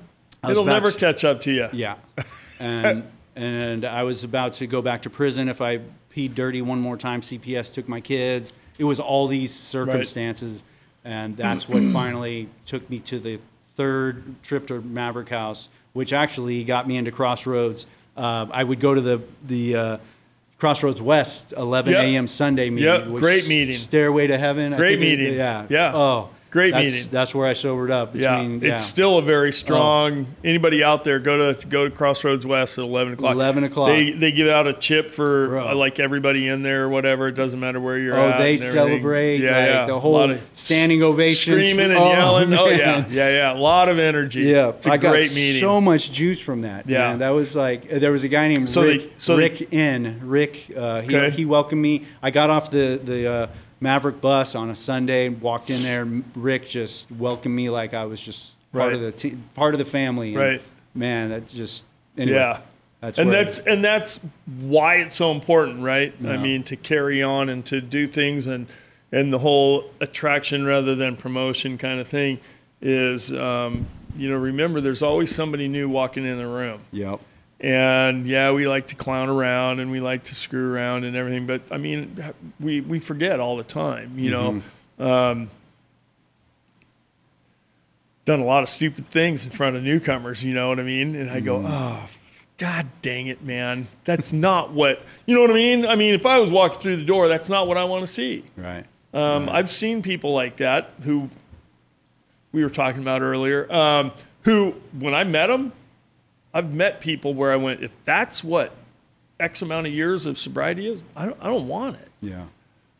It'll 0.48 0.64
never 0.64 0.90
to- 0.90 0.98
catch 0.98 1.22
up 1.22 1.42
to 1.42 1.52
you. 1.52 1.68
Yeah, 1.72 1.94
and 2.60 3.04
and 3.36 3.84
I 3.84 4.02
was 4.02 4.24
about 4.24 4.54
to 4.54 4.66
go 4.66 4.82
back 4.82 5.02
to 5.02 5.10
prison 5.10 5.48
if 5.48 5.60
I 5.60 5.80
peed 6.14 6.34
dirty 6.34 6.62
one 6.62 6.80
more 6.80 6.96
time. 6.96 7.20
CPS 7.20 7.72
took 7.72 7.88
my 7.88 8.00
kids. 8.00 8.52
It 8.78 8.84
was 8.84 8.98
all 9.00 9.26
these 9.26 9.52
circumstances, 9.54 10.64
and 11.04 11.36
that's 11.36 11.68
what 11.68 11.82
finally 11.92 12.48
took 12.66 12.88
me 12.90 12.98
to 13.00 13.18
the 13.18 13.38
third 13.76 14.42
trip 14.42 14.66
to 14.68 14.80
Maverick 14.80 15.28
House, 15.28 15.68
which 15.92 16.12
actually 16.12 16.64
got 16.64 16.86
me 16.88 16.96
into 16.96 17.10
Crossroads. 17.10 17.86
Uh, 18.16 18.46
I 18.50 18.64
would 18.64 18.80
go 18.80 18.94
to 18.94 19.00
the 19.00 19.22
the 19.42 19.76
uh, 19.76 19.96
Crossroads 20.58 21.00
West 21.00 21.54
11 21.56 21.92
Yep. 21.92 22.04
a.m. 22.04 22.26
Sunday 22.26 22.68
meeting. 22.70 22.84
Yep, 22.92 23.06
which 23.08 23.22
great 23.22 23.48
meeting. 23.48 23.74
Stairway 23.76 24.26
to 24.26 24.36
Heaven. 24.36 24.74
I 24.74 24.76
Great 24.76 24.98
think 24.98 25.12
it- 25.12 25.18
meeting. 25.20 25.34
yeah. 25.38 25.66
Yeah. 25.70 25.92
Oh, 25.94 26.30
Great 26.50 26.72
that's- 26.72 26.92
meeting. 26.92 27.08
That's 27.12 27.32
where 27.32 27.46
I 27.46 27.52
sobered 27.52 27.92
up. 27.92 28.16
Yeah, 28.16 28.38
Between, 28.40 28.64
it's 28.64 28.82
still 28.82 29.18
a 29.18 29.22
very 29.22 29.52
strong. 29.52 30.26
Oh. 30.28 30.36
Anybody 30.42 30.82
out 30.82 31.04
there, 31.04 31.20
go 31.20 31.52
to 31.52 31.66
go 31.66 31.84
to 31.88 31.90
Crossroads 31.94 32.44
West 32.44 32.76
at 32.76 32.82
eleven 32.82 33.12
o'clock. 33.12 33.34
11 33.34 33.64
o'clock. 33.64 33.88
They 33.88 34.10
they 34.10 34.32
give 34.32 34.48
out 34.48 34.66
a 34.66 34.72
chip 34.72 35.12
for 35.12 35.46
Bro. 35.48 35.68
uh, 35.70 35.74
like 35.76 36.00
everybody 36.00 36.48
in 36.48 36.64
there 36.64 36.84
or 36.84 36.88
whatever. 36.88 37.28
It 37.28 37.34
doesn't 37.36 37.60
matter 37.60 37.80
where 37.80 37.98
you're 37.98 38.18
Oh, 38.18 38.30
at. 38.30 38.38
they 38.38 38.56
celebrate, 38.56 39.38
Yeah, 39.38 39.50
like, 39.58 39.68
yeah. 39.68 39.86
the 39.86 40.00
whole 40.00 40.36
standing 40.52 41.02
ovation, 41.04 41.52
screaming 41.54 41.90
and 41.90 41.98
Oh, 41.98 42.10
yelling. 42.10 42.52
Oh 42.52 42.66
yeah, 42.68 43.04
yeah, 43.08 43.28
yeah. 43.30 43.52
A 43.52 43.54
lot 43.54 43.88
of 43.88 44.00
energy. 44.00 44.40
Yeah, 44.42 44.70
it's 44.70 44.86
a 44.86 44.92
I 44.92 44.96
great 44.96 45.32
meeting. 45.34 45.60
so 45.60 45.80
much 45.80 46.10
juice 46.10 46.40
from 46.40 46.62
that. 46.62 46.88
Yeah. 46.88 47.10
man. 47.10 47.18
that 47.20 47.30
was 47.30 47.54
like 47.54 47.88
there 47.88 48.10
was 48.12 48.24
a 48.24 48.28
guy 48.28 48.48
named 48.48 48.68
So 48.68 48.82
they- 48.82 48.98
Rick. 48.98 49.12
so 49.18 49.36
they- 49.36 49.42
Rick 49.42 49.68
N. 49.72 50.20
Rick, 50.24 50.66
uh, 50.76 51.02
he, 51.02 51.14
Okay. 51.16 51.30
he 51.30 51.44
welcomed 51.44 51.80
me. 51.82 52.06
I 52.22 52.30
got 52.30 52.50
off 52.50 52.70
the 52.72 52.98
the 53.02 53.28
uh, 53.30 53.46
Maverick 53.80 54.20
bus 54.20 54.54
on 54.54 54.70
a 54.70 54.74
Sunday 54.74 55.28
walked 55.28 55.70
in 55.70 55.82
there. 55.82 56.06
Rick 56.34 56.66
just 56.68 57.10
welcomed 57.12 57.54
me 57.54 57.70
like 57.70 57.94
I 57.94 58.04
was 58.04 58.20
just 58.20 58.54
part 58.72 58.92
Right. 58.92 58.94
of 58.94 59.00
the 59.00 59.12
team, 59.12 59.42
part 59.54 59.74
of 59.74 59.78
the 59.78 59.84
family. 59.84 60.28
And, 60.30 60.36
Right. 60.36 60.62
man, 60.94 61.30
that 61.30 61.48
just 61.48 61.84
anyway, 62.18 62.36
yeah. 62.36 62.58
That's 63.00 63.18
and 63.18 63.32
that's 63.32 63.58
and 63.60 63.82
that's 63.82 64.20
why 64.60 64.96
it's 64.96 65.14
so 65.14 65.30
important, 65.30 65.80
right? 65.82 66.12
I 66.26 66.36
mean, 66.36 66.62
to 66.64 66.76
carry 66.76 67.22
on 67.22 67.48
and 67.48 67.64
to 67.66 67.80
do 67.80 68.06
things 68.06 68.46
and 68.46 68.66
and 69.10 69.32
the 69.32 69.38
whole 69.38 69.84
attraction 70.00 70.66
rather 70.66 70.94
than 70.94 71.16
promotion 71.16 71.78
kind 71.78 71.98
of 71.98 72.06
thing 72.06 72.38
is, 72.82 73.32
um, 73.32 73.86
you 74.16 74.28
know, 74.30 74.36
remember 74.36 74.80
there's 74.82 75.02
always 75.02 75.34
somebody 75.34 75.66
new 75.66 75.88
walking 75.88 76.26
in 76.26 76.36
the 76.36 76.46
room, 76.46 76.80
Yep. 76.92 77.20
And 77.60 78.26
yeah, 78.26 78.52
we 78.52 78.66
like 78.66 78.86
to 78.86 78.94
clown 78.94 79.28
around 79.28 79.80
and 79.80 79.90
we 79.90 80.00
like 80.00 80.24
to 80.24 80.34
screw 80.34 80.72
around 80.72 81.04
and 81.04 81.14
everything. 81.14 81.46
But 81.46 81.62
I 81.70 81.76
mean, 81.76 82.22
we, 82.58 82.80
we 82.80 82.98
forget 82.98 83.38
all 83.38 83.56
the 83.56 83.64
time, 83.64 84.18
you 84.18 84.30
know. 84.30 84.62
Um, 84.98 85.50
done 88.24 88.40
a 88.40 88.44
lot 88.44 88.62
of 88.62 88.68
stupid 88.68 89.10
things 89.10 89.44
in 89.44 89.50
front 89.50 89.76
of 89.76 89.82
newcomers, 89.82 90.44
you 90.44 90.54
know 90.54 90.68
what 90.68 90.78
I 90.78 90.84
mean? 90.84 91.14
And 91.16 91.30
I 91.30 91.40
go, 91.40 91.64
oh, 91.66 92.08
God 92.58 92.86
dang 93.02 93.26
it, 93.26 93.42
man. 93.42 93.88
That's 94.04 94.32
not 94.32 94.72
what, 94.72 95.02
you 95.26 95.34
know 95.34 95.40
what 95.40 95.50
I 95.50 95.54
mean? 95.54 95.86
I 95.86 95.96
mean, 95.96 96.14
if 96.14 96.26
I 96.26 96.38
was 96.38 96.52
walking 96.52 96.78
through 96.78 96.96
the 96.96 97.04
door, 97.04 97.28
that's 97.28 97.48
not 97.48 97.66
what 97.66 97.76
I 97.76 97.84
want 97.84 98.02
to 98.02 98.06
see. 98.06 98.44
Right. 98.56 98.84
Um, 99.12 99.48
I've 99.50 99.70
seen 99.70 100.02
people 100.02 100.32
like 100.32 100.58
that 100.58 100.92
who 101.02 101.28
we 102.52 102.62
were 102.62 102.70
talking 102.70 103.00
about 103.02 103.22
earlier, 103.22 103.70
um, 103.72 104.12
who, 104.42 104.76
when 104.98 105.14
I 105.14 105.24
met 105.24 105.48
them, 105.48 105.72
I've 106.52 106.72
met 106.74 107.00
people 107.00 107.34
where 107.34 107.52
I 107.52 107.56
went, 107.56 107.82
if 107.82 107.92
that's 108.04 108.42
what 108.42 108.72
X 109.38 109.62
amount 109.62 109.86
of 109.86 109.92
years 109.92 110.26
of 110.26 110.38
sobriety 110.38 110.86
is, 110.86 111.02
I 111.16 111.26
don't, 111.26 111.36
I 111.40 111.46
don't 111.46 111.68
want 111.68 111.96
it. 111.96 112.08
Yeah. 112.20 112.44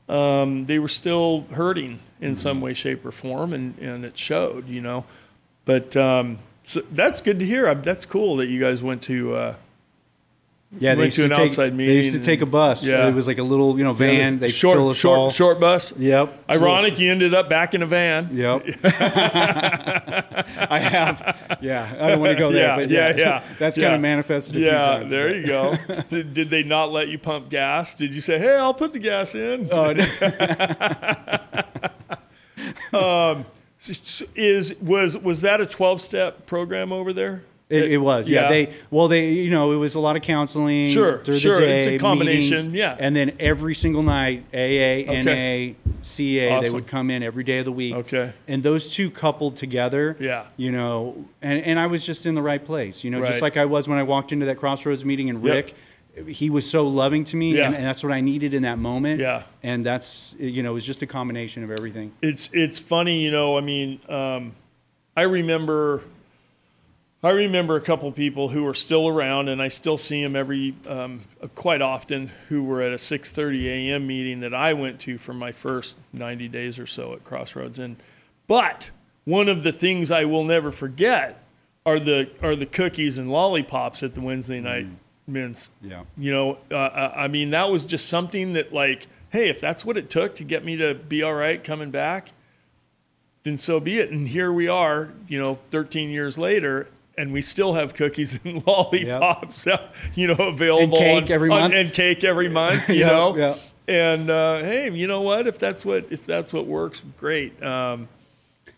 Um, 0.08 0.66
they 0.66 0.78
were 0.78 0.88
still 0.88 1.46
hurting 1.52 2.00
in 2.20 2.34
some 2.36 2.60
way, 2.60 2.74
shape, 2.74 3.04
or 3.04 3.12
form, 3.12 3.52
and, 3.52 3.76
and 3.78 4.04
it 4.04 4.16
showed, 4.18 4.68
you 4.68 4.80
know. 4.80 5.04
But 5.64 5.96
um, 5.96 6.38
so 6.64 6.80
that's 6.92 7.20
good 7.20 7.38
to 7.38 7.44
hear. 7.46 7.68
I- 7.68 7.74
That's 7.74 8.06
cool 8.06 8.36
that 8.36 8.46
you 8.48 8.58
guys 8.60 8.82
went 8.82 9.02
to. 9.02 9.34
Uh, 9.34 9.54
Yeah, 10.78 10.94
they 10.94 11.00
Went 11.00 11.06
used 11.06 11.16
to 11.16 11.24
an 11.24 11.30
take, 11.30 11.38
outside 11.50 11.76
They 11.76 11.84
used 11.96 12.14
to 12.14 12.22
take 12.22 12.42
a 12.42 12.46
bus. 12.46 12.84
yeah. 12.84 13.08
It 13.08 13.14
was 13.14 13.26
like 13.26 13.38
a 13.38 13.42
little, 13.42 13.76
you 13.76 13.82
know, 13.82 13.92
van. 13.92 14.38
They 14.38 14.50
short, 14.50 14.76
fill 14.76 14.90
us 14.90 14.96
short, 14.96 15.18
all. 15.18 15.30
short 15.30 15.58
bus. 15.58 15.92
Yep. 15.98 16.44
Ironic, 16.48 16.96
you 17.00 17.10
ended 17.10 17.34
up 17.34 17.48
back 17.48 17.74
in 17.74 17.82
a 17.82 17.86
van. 17.86 18.28
Yep. 18.30 18.66
I 18.84 20.78
have. 20.80 21.58
Yeah. 21.60 21.92
I 22.00 22.10
don't 22.10 22.20
want 22.20 22.30
to 22.32 22.38
go 22.38 22.52
there, 22.52 22.68
Yeah, 22.68 22.76
but 22.76 22.88
yeah, 22.88 23.08
yeah, 23.10 23.16
yeah. 23.16 23.42
That's 23.58 23.76
Yeah. 23.78 23.86
kind 23.86 23.94
of 23.96 24.00
manifested. 24.00 24.54
A 24.54 24.58
few 24.60 24.66
Yeah, 24.68 25.02
there 25.02 25.34
you 25.34 25.44
go. 25.44 25.74
did, 26.08 26.34
did 26.34 26.50
they 26.50 26.62
not 26.62 26.92
let 26.92 27.08
you 27.08 27.18
pump 27.18 27.48
gas? 27.50 27.96
Did 27.96 28.14
you 28.14 28.20
say, 28.20 28.38
"Hey, 28.38 28.56
I'll 28.56 28.72
put 28.72 28.92
the 28.92 29.00
gas 29.00 29.34
in"? 29.34 29.68
Oh, 29.72 29.92
no. 29.92 30.04
Um, 32.92 33.46
is 34.36 34.74
was 34.82 35.16
was 35.16 35.40
that 35.42 35.60
a 35.60 35.66
twelve 35.66 36.00
step 36.00 36.46
program 36.46 36.92
over 36.92 37.12
there? 37.12 37.42
It, 37.70 37.92
it 37.92 37.98
was, 37.98 38.28
yeah. 38.28 38.42
Yeah. 38.42 38.48
They 38.48 38.72
well, 38.90 39.06
they 39.06 39.30
you 39.32 39.50
know, 39.50 39.72
it 39.72 39.76
was 39.76 39.94
a 39.94 40.00
lot 40.00 40.16
of 40.16 40.22
counseling. 40.22 40.88
Sure, 40.88 41.22
through 41.24 41.38
sure. 41.38 41.60
The 41.60 41.66
day, 41.66 41.78
It's 41.78 41.86
a 41.86 41.98
combination, 41.98 42.56
meetings, 42.56 42.74
yeah. 42.74 42.96
And 42.98 43.14
then 43.14 43.36
every 43.38 43.76
single 43.76 44.02
night, 44.02 44.44
AA, 44.52 45.06
Okay. 45.06 45.76
NA, 45.86 45.90
CA, 46.02 46.60
they 46.62 46.70
would 46.70 46.88
come 46.88 47.10
in 47.10 47.22
every 47.22 47.44
day 47.44 47.58
of 47.58 47.64
the 47.66 47.72
week. 47.72 47.94
Okay. 47.94 48.32
And 48.48 48.62
those 48.64 48.92
two 48.92 49.08
coupled 49.08 49.54
together, 49.54 50.16
Yeah. 50.18 50.48
You 50.56 50.72
know, 50.72 51.24
and, 51.40 51.62
and 51.64 51.78
I 51.78 51.86
was 51.86 52.04
just 52.04 52.26
in 52.26 52.34
the 52.34 52.42
right 52.42 52.64
place. 52.64 53.04
You 53.04 53.10
know, 53.12 53.20
Right. 53.20 53.28
just 53.28 53.40
like 53.42 53.56
I 53.56 53.66
was 53.66 53.86
when 53.88 53.98
I 53.98 54.02
walked 54.02 54.32
into 54.32 54.46
that 54.46 54.56
Crossroads 54.58 55.04
meeting 55.04 55.30
and 55.30 55.42
Yep. 55.44 55.54
Rick. 55.54 55.74
He 56.26 56.50
was 56.50 56.68
so 56.68 56.88
loving 56.88 57.22
to 57.24 57.36
me, 57.36 57.54
Yeah. 57.56 57.66
and, 57.66 57.76
and 57.76 57.84
that's 57.84 58.02
what 58.02 58.12
I 58.12 58.20
needed 58.20 58.52
in 58.52 58.62
that 58.62 58.78
moment. 58.80 59.20
Yeah. 59.20 59.44
and 59.62 59.86
that's 59.86 60.34
you 60.40 60.64
know, 60.64 60.70
it 60.70 60.74
was 60.74 60.84
just 60.84 61.02
a 61.02 61.06
combination 61.06 61.62
of 61.62 61.70
everything. 61.70 62.10
It's 62.20 62.50
it's 62.52 62.80
funny, 62.80 63.22
you 63.22 63.30
know. 63.30 63.56
I 63.56 63.60
mean, 63.60 64.00
um, 64.08 64.52
I 65.16 65.22
remember. 65.22 66.02
I 67.22 67.30
remember 67.30 67.76
a 67.76 67.82
couple 67.82 68.10
people 68.12 68.48
who 68.48 68.66
are 68.66 68.74
still 68.74 69.06
around, 69.06 69.48
and 69.48 69.60
I 69.60 69.68
still 69.68 69.98
see 69.98 70.22
them 70.22 70.34
every 70.34 70.74
um, 70.86 71.20
quite 71.54 71.82
often. 71.82 72.30
Who 72.48 72.64
were 72.64 72.80
at 72.80 72.92
a 72.92 72.96
6:30 72.96 73.66
a.m. 73.66 74.06
meeting 74.06 74.40
that 74.40 74.54
I 74.54 74.72
went 74.72 75.00
to 75.00 75.18
for 75.18 75.34
my 75.34 75.52
first 75.52 75.96
90 76.14 76.48
days 76.48 76.78
or 76.78 76.86
so 76.86 77.12
at 77.12 77.22
Crossroads. 77.24 77.78
And 77.78 77.96
but 78.46 78.90
one 79.24 79.48
of 79.48 79.62
the 79.62 79.72
things 79.72 80.10
I 80.10 80.24
will 80.24 80.44
never 80.44 80.72
forget 80.72 81.42
are 81.84 82.00
the 82.00 82.30
are 82.42 82.56
the 82.56 82.66
cookies 82.66 83.18
and 83.18 83.30
lollipops 83.30 84.02
at 84.02 84.14
the 84.14 84.22
Wednesday 84.22 84.60
night 84.60 84.86
men's 85.26 85.68
Yeah. 85.82 86.04
you 86.16 86.32
know, 86.32 86.58
uh, 86.70 86.74
uh, 86.74 87.12
I 87.14 87.28
mean, 87.28 87.50
that 87.50 87.70
was 87.70 87.84
just 87.84 88.08
something 88.08 88.54
that, 88.54 88.72
like, 88.72 89.06
hey, 89.30 89.48
if 89.48 89.60
that's 89.60 89.84
what 89.84 89.96
it 89.96 90.10
took 90.10 90.34
to 90.36 90.44
get 90.44 90.64
me 90.64 90.76
to 90.76 90.94
be 90.94 91.22
all 91.22 91.34
right 91.34 91.62
coming 91.62 91.90
back, 91.90 92.32
then 93.44 93.56
so 93.56 93.78
be 93.78 93.98
it. 93.98 94.10
And 94.10 94.28
here 94.28 94.52
we 94.52 94.68
are, 94.68 95.12
you 95.28 95.38
know, 95.38 95.56
13 95.68 96.10
years 96.10 96.36
later, 96.38 96.88
and 97.20 97.32
we 97.32 97.42
still 97.42 97.74
have 97.74 97.94
cookies 97.94 98.38
and 98.44 98.66
lollipops, 98.66 99.66
you 100.14 100.26
know, 100.28 100.34
available 100.48 100.98
and 100.98 101.26
cake 101.26 101.30
on- 101.30 101.32
every 101.32 101.50
on- 101.50 101.60
month. 101.60 101.74
and 101.74 101.92
cake 101.92 102.24
every 102.24 102.48
month, 102.60 102.88
you 102.88 102.96
Yeah, 102.96 103.06
know. 103.08 103.36
yeah. 103.36 103.56
And 103.88 104.30
uh, 104.30 104.58
hey, 104.60 104.90
you 104.92 105.06
know 105.06 105.20
what? 105.20 105.46
If 105.46 105.58
that's 105.58 105.84
what 105.84 106.06
if 106.10 106.24
that's 106.24 106.52
what 106.52 106.66
works, 106.66 107.02
great. 107.18 107.60
Um, 107.62 108.08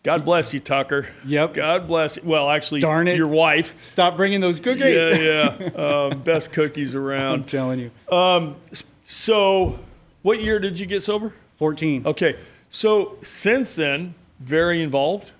God 0.03 0.25
bless 0.25 0.53
you, 0.55 0.59
Tucker. 0.59 1.07
Yep. 1.27 1.55
God 1.55 1.87
bless 1.87 2.16
you. 2.16 2.23
Well, 2.25 2.51
actually, 2.51 2.81
Darn 2.81 3.07
it. 3.07 3.16
your 3.16 3.29
wife. 3.29 3.81
Stop 3.81 4.16
bringing 4.16 4.40
those 4.40 4.59
cookies. 4.59 4.85
Yeah, 4.97 5.59
yeah. 5.61 5.69
Um, 6.11 6.23
best 6.23 6.53
cookies 6.53 6.95
around. 6.97 7.35
I'm 7.40 7.45
telling 7.45 7.79
you, 7.79 7.90
So, 9.05 9.79
what 10.23 10.40
year 10.40 10.59
did 10.59 10.79
you 10.79 10.87
get 10.87 11.03
sober? 11.03 11.33
fourteen. 11.57 12.07
Okay, 12.07 12.37
so 12.71 13.16
since 13.23 13.75
then, 13.77 14.14
very 14.40 14.83
involved, 14.83 15.31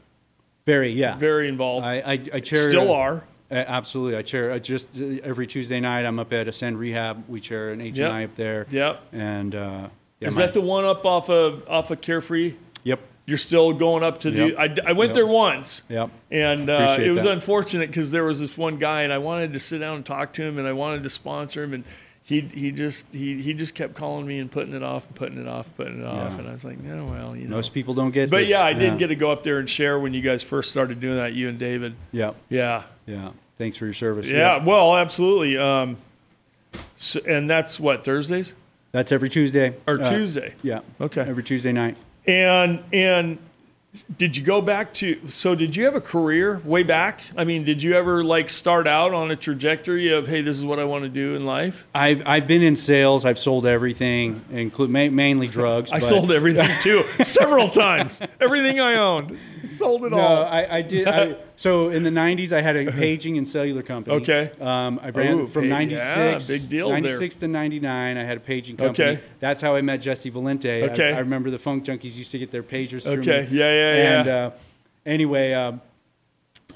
Very, 0.67 0.93
yeah. 0.93 1.17
very 1.17 1.49
involved. 1.49 1.87
I, 1.87 1.97
I, 2.01 2.13
I 2.13 2.41
chair. 2.41 2.69
Still 2.69 2.93
are. 2.93 3.25
Absolutely, 3.51 4.17
I 4.17 4.23
chair. 4.23 4.51
I 4.53 4.59
just 4.59 4.89
uh, 5.01 5.05
every 5.25 5.47
Tuesday 5.47 5.79
night, 5.81 6.07
I'm 6.07 6.19
up 6.19 6.33
at 6.33 6.49
Ascend 6.49 6.79
Rehab. 6.79 7.25
We 7.29 7.41
chair 7.41 7.71
an 7.73 7.81
H 7.83 7.99
Yep. 7.99 8.31
up 8.31 8.37
there. 8.37 8.67
Yep. 8.71 9.03
And 9.13 9.55
uh, 9.55 9.89
yeah, 10.21 10.29
Is 10.29 10.37
my- 10.37 10.47
that 10.47 10.55
the 10.55 10.61
one 10.63 10.85
up 10.87 11.05
off 11.05 11.29
of 11.29 11.69
off 11.69 11.91
of 11.91 12.01
Carefree? 12.01 12.55
Yep. 12.85 13.01
You're 13.27 13.39
still 13.39 13.73
going 13.75 14.03
up 14.03 14.21
to 14.21 14.31
Yep. 14.31 14.49
do. 14.49 14.57
I, 14.57 14.91
I 14.91 14.93
went 14.93 15.11
Yep. 15.11 15.15
there 15.15 15.27
once. 15.27 15.83
Yep. 15.91 16.11
And 16.31 16.71
uh, 16.71 16.73
Appreciate 16.73 17.09
it 17.09 17.13
was 17.13 17.25
that. 17.25 17.33
unfortunate 17.33 17.89
because 17.89 18.11
there 18.11 18.25
was 18.25 18.41
this 18.41 18.57
one 18.57 18.79
guy, 18.79 19.03
and 19.03 19.13
I 19.13 19.19
wanted 19.19 19.53
to 19.53 19.59
sit 19.59 19.79
down 19.81 19.97
and 19.97 20.07
talk 20.07 20.33
to 20.35 20.43
him, 20.43 20.59
and 20.59 20.67
I 20.67 20.73
wanted 20.73 21.03
to 21.03 21.11
sponsor 21.11 21.63
him, 21.63 21.75
and 21.75 21.85
he 22.25 22.41
he 22.41 22.71
just 22.71 23.05
he 23.13 23.43
he 23.43 23.53
just 23.55 23.75
kept 23.75 23.95
calling 23.95 24.27
me 24.27 24.39
and 24.39 24.51
putting 24.51 24.75
it 24.75 24.83
off, 24.83 25.07
and 25.07 25.15
putting 25.17 25.39
it 25.39 25.49
off, 25.49 25.69
putting 25.77 26.01
it 26.01 26.07
off, 26.07 26.33
Yeah. 26.33 26.39
and 26.39 26.49
I 26.49 26.53
was 26.53 26.65
like, 26.65 26.79
no, 26.81 27.07
well, 27.07 27.37
you 27.37 27.49
know. 27.49 27.57
Most 27.57 27.75
people 27.75 27.95
don't 27.95 28.13
get. 28.13 28.31
but 28.31 28.39
this. 28.39 28.49
yeah, 28.51 28.63
I 28.63 28.73
did 28.75 28.97
get 28.99 29.09
to 29.09 29.17
go 29.17 29.31
up 29.33 29.43
there 29.43 29.59
and 29.59 29.69
share 29.69 29.99
when 29.99 30.15
you 30.15 30.21
guys 30.23 30.43
first 30.43 30.71
started 30.71 31.01
doing 31.01 31.17
that, 31.17 31.33
you 31.33 31.49
and 31.49 31.59
David. 31.59 31.95
Yep. 32.13 32.37
Yeah. 32.49 32.85
Yeah. 33.07 33.31
Thanks 33.59 33.77
for 33.77 33.85
your 33.85 33.95
service. 33.95 34.29
Yeah, 34.29 34.65
well, 34.65 34.97
absolutely. 34.97 35.59
Um, 35.59 35.97
so, 36.97 37.21
and 37.29 37.49
that's 37.51 37.79
what 37.79 38.05
Thursdays 38.05 38.55
That's 38.93 39.13
every 39.13 39.29
Tuesday. 39.29 39.75
or 39.87 40.01
Uh, 40.01 40.09
Tuesday. 40.11 40.55
Yeah. 40.63 40.81
Okay. 41.01 41.21
Every 41.23 41.43
Tuesday 41.43 41.73
night. 41.73 41.97
And 42.27 42.83
and 42.93 43.39
did 44.17 44.37
you 44.37 44.43
go 44.43 44.63
back 44.63 44.95
to? 44.95 45.29
So 45.29 45.55
did 45.55 45.77
you 45.77 45.85
have 45.85 45.95
a 45.95 46.01
career 46.01 46.63
way 46.65 46.83
back? 46.83 47.25
I 47.37 47.45
mean, 47.45 47.65
did 47.65 47.83
you 47.83 47.93
ever 47.93 48.25
like 48.25 48.49
start 48.49 48.87
out 48.87 49.13
on 49.13 49.31
a 49.31 49.37
trajectory 49.37 50.11
of 50.13 50.27
hey, 50.27 50.41
this 50.41 50.57
is 50.57 50.65
what 50.65 50.79
I 50.79 50.85
want 50.85 51.05
to 51.05 51.11
do 51.11 51.35
in 51.35 51.45
life? 51.45 51.87
I've 51.95 52.23
I've 52.25 52.47
been 52.47 52.63
in 52.63 52.75
sales. 52.75 53.27
I've 53.27 53.39
sold 53.39 53.67
everything, 53.67 54.43
include 54.51 54.91
mainly 54.91 55.47
drugs. 55.47 55.93
I 55.93 55.99
sold 55.99 56.33
everything 56.33 56.71
too, 56.81 57.03
several 57.23 57.69
times. 57.69 58.21
Everything 58.41 58.81
I 58.81 58.95
owned, 58.95 59.39
sold 59.77 60.05
it 60.05 60.11
No, 60.11 60.19
all. 60.19 60.45
I, 60.45 60.67
I 60.71 60.83
did. 60.83 61.09
I, 61.09 61.37
so 61.57 61.89
in 61.91 62.03
the 62.03 62.11
'90s, 62.11 62.53
I 62.53 62.61
had 62.61 62.77
a 62.77 62.91
paging 62.91 63.39
and 63.39 63.47
cellular 63.49 63.83
company. 63.83 64.17
Okay. 64.17 64.51
Um, 64.61 64.99
I 65.03 65.11
ran 65.11 65.39
Ooh, 65.41 65.47
from 65.47 65.69
'96. 65.69 66.05
yeah, 66.07 66.39
big 66.57 66.69
deal 66.69 66.91
'96 66.91 67.37
to 67.37 67.49
'99, 67.49 68.17
I 68.17 68.25
had 68.25 68.37
a 68.37 68.41
paging 68.41 68.77
company. 68.77 69.09
Okay. 69.11 69.23
That's 69.41 69.61
how 69.61 69.75
I 69.77 69.83
met 69.83 69.99
Jesse 70.01 70.31
Valente. 70.31 70.85
I- 70.85 70.89
Okay. 70.93 71.13
I, 71.13 71.19
remember 71.21 71.51
the 71.51 71.59
Funk 71.59 71.85
Junkies 71.85 72.15
used 72.17 72.31
to 72.33 72.39
get 72.39 72.51
their 72.51 72.63
pagers 72.63 73.03
through 73.03 73.21
Okay. 73.21 73.49
me. 73.51 73.59
Yeah, 73.59 73.71
yeah, 73.73 73.97
yeah. 73.97 74.21
And 74.21 74.29
uh, 74.29 74.51
anyway, 75.07 75.53
um, 75.53 75.81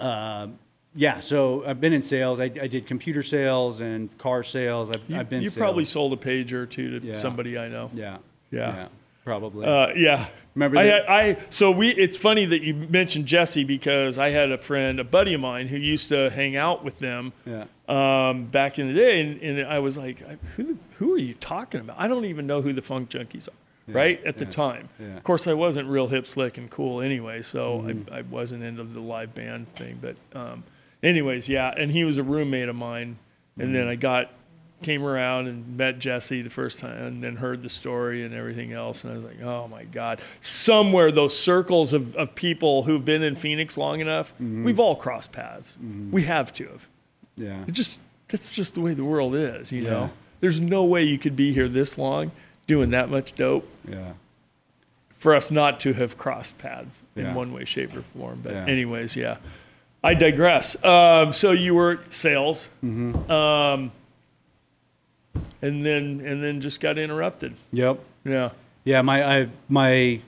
uh, 0.01 0.49
yeah. 0.94 1.20
So 1.20 1.64
I've 1.66 1.81
been 1.81 1.92
in 1.92 2.03
sales. 2.03 2.40
I, 2.40 2.44
I 2.44 2.66
did 2.66 2.87
computer 2.87 3.22
sales 3.22 3.81
and 3.81 4.16
car 4.18 4.42
sales. 4.42 4.90
I've, 4.90 5.03
you 5.09 5.18
I've 5.18 5.29
been. 5.29 5.42
you 5.42 5.51
sales. 5.51 5.59
probably 5.59 5.85
sold 5.85 6.12
a 6.12 6.16
pager 6.16 6.53
or 6.53 6.66
two 6.66 7.01
to 7.01 7.07
Yeah. 7.07 7.14
somebody 7.16 7.59
I 7.59 7.68
know. 7.68 7.90
Yeah. 7.94 8.18
Yeah. 8.51 8.88
probably. 9.25 9.66
Uh, 9.66 9.88
yeah. 9.94 10.29
Remember 10.57 10.79
I, 10.79 10.83
that- 10.85 11.09
had, 11.09 11.37
I 11.37 11.40
so 11.51 11.71
we. 11.71 11.90
It's 11.90 12.16
funny 12.16 12.45
that 12.47 12.62
you 12.62 12.75
mentioned 12.75 13.27
Jesse 13.27 13.62
because 13.62 14.19
I 14.19 14.31
had 14.31 14.51
a 14.51 14.59
friend, 14.59 14.99
a 14.99 15.05
buddy 15.05 15.35
of 15.35 15.40
mine, 15.40 15.69
who 15.69 15.77
used 15.77 16.09
to 16.09 16.31
hang 16.31 16.57
out 16.57 16.83
with 16.83 16.99
them 16.99 17.33
yeah. 17.45 17.66
um, 17.88 18.47
back 18.47 18.79
in 18.81 18.88
the 18.88 18.95
day, 18.95 19.21
and, 19.21 19.40
and 19.40 19.66
I 19.69 19.79
was 19.79 19.97
like, 19.97 20.23
I- 20.23 20.38
who 20.57 20.64
the, 20.64 20.77
who 20.97 21.14
are 21.14 21.19
you 21.19 21.35
talking 21.35 21.81
about? 21.81 21.97
I 22.01 22.09
don't 22.09 22.25
even 22.25 22.47
know 22.49 22.62
who 22.62 22.73
the 22.73 22.83
Funk 22.83 23.11
Junkies 23.11 23.47
are. 23.49 23.53
Right 23.88 24.21
at 24.25 24.38
the 24.38 24.47
yeah, 24.47 24.51
time, 24.51 24.88
yeah. 24.99 25.16
of 25.16 25.23
course, 25.23 25.47
I 25.47 25.53
wasn't 25.53 25.88
real 25.88 26.09
hip, 26.09 26.27
slick, 26.27 26.59
and 26.59 26.69
cool 26.69 27.01
anyway, 27.01 27.42
so 27.42 27.83
Mm-hmm. 27.83 28.12
I, 28.12 28.19
I 28.19 28.23
wasn't 28.23 28.64
into 28.64 28.83
the 28.83 28.99
live 28.99 29.33
band 29.33 29.69
thing. 29.69 30.01
But, 30.03 30.16
um, 30.37 30.64
anyways, 31.05 31.49
yeah, 31.49 31.73
and 31.77 31.92
he 31.92 32.03
was 32.03 32.16
a 32.19 32.25
roommate 32.25 32.69
of 32.69 32.75
mine, 32.75 33.19
and 33.57 33.66
Mm-hmm. 33.69 33.73
then 33.75 33.87
I 33.87 33.95
got 33.95 34.33
came 34.87 35.05
around 35.05 35.49
and 35.49 35.77
met 35.77 35.99
Jesse 35.99 36.42
the 36.42 36.49
first 36.51 36.79
time 36.79 36.96
and 37.05 37.22
then 37.25 37.35
heard 37.37 37.61
the 37.61 37.68
story 37.68 38.25
and 38.25 38.33
everything 38.33 38.72
else. 38.72 39.03
And 39.03 39.12
I 39.12 39.16
was 39.16 39.25
like, 39.25 39.42
oh 39.42 39.66
my 39.66 39.83
God. 39.83 40.20
Somewhere 40.40 41.11
those 41.11 41.37
circles 41.37 41.92
of, 41.92 42.14
of 42.14 42.37
people 42.37 42.85
who've 42.85 43.05
been 43.05 43.22
in 43.25 43.35
Phoenix 43.35 43.77
long 43.77 43.99
enough, 44.01 44.33
Mm-hmm. 44.35 44.62
we've 44.64 44.79
all 44.79 44.94
crossed 44.94 45.33
paths. 45.33 45.77
We 46.12 46.22
have 46.22 46.53
to 46.55 46.68
have. 46.68 46.88
Yeah. 47.37 47.64
It 47.66 47.72
just 47.72 48.01
that's 48.29 48.55
just 48.55 48.75
the 48.75 48.81
way 48.81 48.94
the 48.94 49.05
world 49.05 49.35
is, 49.35 49.72
you 49.72 49.83
Yeah. 49.83 49.90
know. 49.90 50.11
There's 50.40 50.61
no 50.61 50.85
way 50.85 51.03
you 51.03 51.18
could 51.18 51.35
be 51.35 51.53
here 51.53 51.68
this 51.68 51.99
long 51.99 52.31
doing 52.68 52.90
that 52.90 53.09
much 53.11 53.35
dope 53.35 53.68
Yeah. 53.88 54.12
for 55.11 55.35
us 55.35 55.51
not 55.51 55.81
to 55.81 55.94
have 55.94 56.16
crossed 56.16 56.59
paths 56.59 57.03
in 57.16 57.35
one 57.35 57.53
way, 57.53 57.64
shape, 57.64 57.94
or 57.96 58.03
form. 58.03 58.40
But 58.44 58.53
Yeah. 58.53 58.66
anyways, 58.66 59.16
yeah. 59.16 59.38
I 60.05 60.14
digress. 60.14 60.77
Um, 60.85 61.33
so 61.33 61.51
you 61.51 61.75
were 61.75 61.99
sales, 62.11 62.68
Mm-hmm. 62.85 63.29
um, 63.31 63.90
and 65.62 65.85
then 65.85 66.20
and 66.25 66.42
then 66.42 66.61
just 66.61 66.81
got 66.81 66.99
interrupted. 66.99 67.55
Yep. 67.72 67.99
Yeah. 68.25 68.51
Yeah, 68.85 69.03
my 69.03 69.40
I, 69.42 69.49
my 69.68 70.20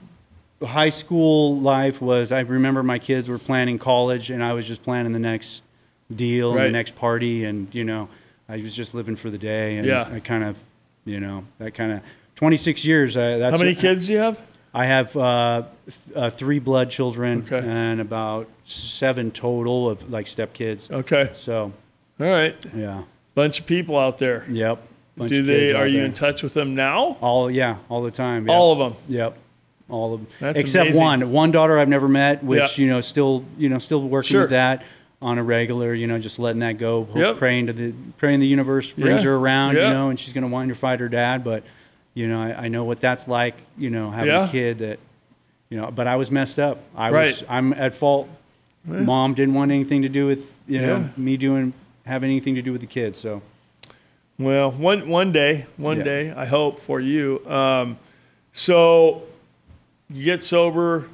high 0.61 0.89
school 0.89 1.57
life 1.57 2.01
was. 2.01 2.31
I 2.31 2.41
remember 2.41 2.83
my 2.83 2.99
kids 2.99 3.29
were 3.29 3.37
planning 3.37 3.79
college, 3.79 4.29
and 4.29 4.43
I 4.43 4.53
was 4.53 4.67
just 4.67 4.83
planning 4.83 5.13
the 5.13 5.19
next 5.19 5.63
deal 6.13 6.51
and 6.57 6.65
the 6.65 6.71
next 6.71 6.95
party, 6.95 7.45
and 7.45 7.73
you 7.73 7.83
know, 7.83 8.09
I 8.49 8.57
was 8.57 8.73
just 8.75 8.93
living 8.93 9.15
for 9.15 9.29
the 9.29 9.37
day. 9.37 9.77
And 9.77 9.87
Yeah. 9.87 10.09
I 10.11 10.19
kind 10.19 10.43
of, 10.43 10.57
you 11.05 11.19
know, 11.19 11.45
that 11.59 11.73
kind 11.73 11.91
of. 11.93 12.01
26 12.35 12.85
years. 12.85 13.17
Uh, 13.17 13.37
that's 13.37 13.51
How 13.53 13.61
many 13.61 13.75
kids 13.75 14.07
do 14.07 14.13
you 14.13 14.19
have? 14.19 14.39
I 14.73 14.85
have 14.85 15.15
uh, 15.17 15.63
th- 15.85 16.15
uh, 16.15 16.29
three 16.29 16.59
blood 16.59 16.89
children 16.89 17.43
Okay. 17.45 17.59
and 17.67 17.99
about 17.99 18.47
seven 18.63 19.29
total 19.31 19.89
of 19.89 20.09
like 20.09 20.25
stepkids. 20.27 20.89
Okay. 20.89 21.31
So, 21.33 21.73
All 22.19 22.25
right. 22.27 22.55
yeah, 22.73 23.03
Bunch 23.35 23.59
of 23.59 23.65
people 23.65 23.97
out 23.97 24.19
there. 24.19 24.45
yep. 24.49 24.81
Bunch 25.19 25.31
do 25.31 25.43
they? 25.43 25.73
Are 25.73 25.85
you 25.85 25.97
there. 25.97 26.05
in 26.05 26.13
touch 26.13 26.41
with 26.43 26.53
them 26.55 26.73
now? 26.73 27.17
All 27.21 27.51
yeah, 27.51 27.77
all 27.89 28.01
the 28.01 28.09
time. 28.11 28.47
yeah. 28.47 28.53
All 28.53 28.71
of 28.73 28.79
them. 28.79 28.95
Yep. 29.07 29.37
All 29.89 30.13
of 30.15 30.21
them. 30.21 30.27
That's 30.39 30.57
Except 30.59 30.87
amazing. 30.87 31.01
one. 31.03 31.31
One 31.31 31.51
daughter 31.51 31.77
I've 31.77 31.89
never 31.89 32.07
met, 32.07 32.43
which, 32.43 32.77
Yeah. 32.79 32.83
you 32.85 32.89
know, 32.89 33.01
still, 33.01 33.43
you 33.57 33.69
know, 33.69 33.77
still 33.79 34.01
working 34.01 34.29
Sure. 34.29 34.41
with 34.41 34.51
that 34.51 34.83
on 35.21 35.37
a 35.37 35.43
regular, 35.43 35.93
you 35.93 36.07
know, 36.07 36.17
just 36.19 36.39
letting 36.39 36.59
that 36.61 36.77
go, 36.77 37.07
Yep. 37.15 37.37
praying 37.37 37.67
to 37.67 37.73
the 37.73 37.93
praying 38.17 38.39
the 38.39 38.47
universe 38.47 38.93
brings 38.93 39.23
Yeah. 39.23 39.29
her 39.31 39.35
around, 39.35 39.75
Yeah. 39.75 39.87
you 39.89 39.93
know, 39.93 40.09
and 40.09 40.19
she's 40.19 40.31
going 40.33 40.43
to 40.43 40.47
want 40.47 40.69
to 40.69 40.75
fight 40.75 40.99
her 41.01 41.09
dad, 41.09 41.43
but 41.43 41.63
you 42.13 42.27
know, 42.27 42.41
I, 42.41 42.65
I 42.65 42.67
know 42.69 42.83
what 42.85 42.99
that's 43.01 43.27
like, 43.27 43.55
you 43.77 43.89
know, 43.89 44.09
having 44.11 44.29
Yeah. 44.33 44.47
a 44.47 44.51
kid 44.51 44.77
that 44.79 44.99
you 45.69 45.77
know, 45.77 45.91
but 45.93 46.07
I 46.07 46.15
was 46.15 46.31
messed 46.31 46.57
up. 46.57 46.79
I 46.95 47.11
Right. 47.11 47.27
was 47.27 47.43
I'm 47.49 47.73
at 47.73 47.93
fault. 47.93 48.27
Mom 48.85 49.33
didn't 49.35 49.53
want 49.53 49.71
anything 49.71 50.01
to 50.03 50.09
do 50.09 50.25
with, 50.25 50.51
you 50.67 50.81
know, 50.81 51.09
me 51.17 51.35
doing 51.37 51.73
having 52.05 52.29
anything 52.31 52.55
to 52.55 52.61
do 52.61 52.71
with 52.71 52.81
the 52.81 52.87
kids, 52.87 53.19
so 53.19 53.41
Well, 54.39 54.71
one 54.71 55.09
one 55.09 55.31
day, 55.33 55.65
one 55.77 55.97
Yeah. 55.97 56.03
day, 56.03 56.31
I 56.35 56.45
hope 56.45 56.79
for 56.79 57.01
you. 57.01 57.41
Um, 57.45 57.97
so 58.53 59.23
you 60.09 60.23
get 60.23 60.43
sober, 60.43 61.09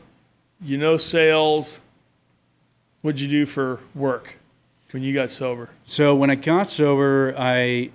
you 0.61 0.77
know 0.77 0.97
sales. 0.97 1.79
What'd 3.01 3.19
you 3.19 3.27
do 3.27 3.45
for 3.47 3.79
work 3.95 4.37
when 4.91 5.01
you 5.03 5.13
got 5.13 5.31
sober? 5.31 5.69
So 5.85 6.15
when 6.15 6.29
I 6.29 6.35
got 6.35 6.69
sober, 6.69 7.33
I 7.37 7.89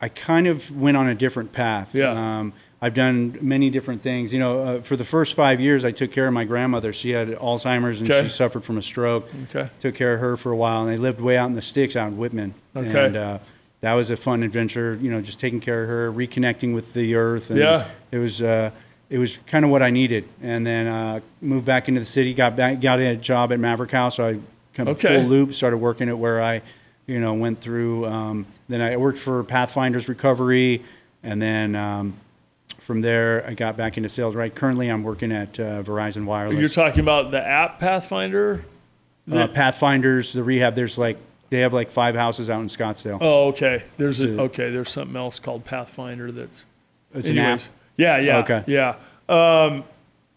I 0.00 0.08
kind 0.08 0.46
of 0.46 0.70
went 0.76 0.96
on 0.96 1.08
a 1.08 1.14
different 1.14 1.52
path. 1.52 1.92
Yeah. 1.94 2.10
Um, 2.12 2.52
I've 2.80 2.94
done 2.94 3.38
many 3.40 3.70
different 3.70 4.02
things. 4.02 4.32
You 4.32 4.40
know, 4.40 4.62
uh, 4.62 4.80
for 4.80 4.96
the 4.96 5.04
first 5.04 5.34
five 5.34 5.60
years, 5.60 5.84
I 5.84 5.92
took 5.92 6.10
care 6.10 6.26
of 6.26 6.32
my 6.32 6.42
grandmother. 6.44 6.92
She 6.92 7.10
had 7.10 7.28
Alzheimer's 7.28 8.00
and 8.00 8.10
Okay. 8.10 8.24
she 8.24 8.28
suffered 8.30 8.64
from 8.64 8.78
a 8.78 8.82
stroke. 8.82 9.28
Okay. 9.50 9.70
Took 9.80 9.94
care 9.96 10.14
of 10.14 10.20
her 10.20 10.36
for 10.36 10.50
a 10.52 10.56
while, 10.56 10.82
and 10.82 10.90
they 10.92 10.96
lived 10.96 11.20
way 11.20 11.36
out 11.36 11.46
in 11.48 11.54
the 11.54 11.62
sticks, 11.62 11.94
out 11.94 12.08
in 12.12 12.16
Wittmann. 12.18 12.52
Okay. 12.76 13.06
And 13.06 13.16
uh, 13.16 13.38
that 13.82 13.92
was 13.94 14.10
a 14.10 14.16
fun 14.16 14.42
adventure. 14.42 14.98
You 15.02 15.10
know, 15.10 15.20
just 15.20 15.38
taking 15.38 15.60
care 15.60 15.82
of 15.82 15.88
her, 15.90 16.10
reconnecting 16.12 16.74
with 16.74 16.94
the 16.94 17.14
earth. 17.14 17.50
And 17.50 17.58
Yeah. 17.58 17.88
It 18.10 18.18
was. 18.18 18.40
Uh, 18.42 18.70
it 19.10 19.18
was 19.18 19.36
kind 19.46 19.62
of 19.62 19.70
what 19.70 19.82
I 19.82 19.90
needed, 19.90 20.26
and 20.42 20.66
then 20.66 20.86
uh, 20.86 21.20
moved 21.42 21.66
back 21.66 21.86
into 21.86 22.00
the 22.00 22.06
city. 22.06 22.32
Got 22.32 22.56
back, 22.56 22.80
got 22.80 22.98
a 22.98 23.14
job 23.14 23.52
at 23.52 23.60
Maverick 23.60 23.90
House. 23.90 24.16
So 24.16 24.26
I 24.26 24.38
come 24.72 24.88
Okay. 24.88 25.18
full 25.20 25.28
loop. 25.28 25.52
Started 25.52 25.76
working 25.76 26.08
at 26.08 26.16
where 26.16 26.40
I, 26.42 26.62
you 27.06 27.20
know, 27.20 27.34
went 27.34 27.60
through. 27.60 28.06
Um, 28.06 28.46
then 28.70 28.80
I 28.80 28.96
worked 28.96 29.18
for 29.18 29.44
Pathfinders 29.44 30.08
Recovery, 30.08 30.82
and 31.22 31.42
then 31.42 31.76
um, 31.76 32.14
from 32.78 33.02
there 33.02 33.46
I 33.46 33.52
got 33.52 33.76
back 33.76 33.98
into 33.98 34.08
sales. 34.08 34.34
Right, 34.34 34.54
currently 34.54 34.88
I'm 34.88 35.02
working 35.02 35.30
at 35.30 35.60
uh, 35.60 35.82
Verizon 35.82 36.24
Wireless. 36.24 36.58
You're 36.58 36.70
talking 36.70 37.00
about 37.00 37.30
the 37.32 37.46
app 37.46 37.80
Pathfinder. 37.80 38.64
uh, 39.30 39.46
Pathfinders, 39.48 40.32
the 40.32 40.42
rehab. 40.42 40.74
There's 40.74 40.96
like 40.96 41.18
they 41.52 41.60
have 41.60 41.74
like 41.74 41.90
five 41.90 42.14
houses 42.14 42.48
out 42.48 42.62
in 42.62 42.66
Scottsdale. 42.68 43.18
Oh, 43.20 43.48
okay. 43.48 43.82
There's 43.98 44.22
a, 44.22 44.40
okay. 44.44 44.70
There's 44.70 44.88
something 44.88 45.14
else 45.16 45.38
called 45.38 45.66
Pathfinder. 45.66 46.32
That's 46.32 46.64
it's 47.12 47.28
an 47.28 47.36
app. 47.36 47.60
Yeah, 47.98 48.16
yeah, 48.16 48.38
Okay. 48.38 48.64
yeah. 48.66 48.96
Um, 49.28 49.84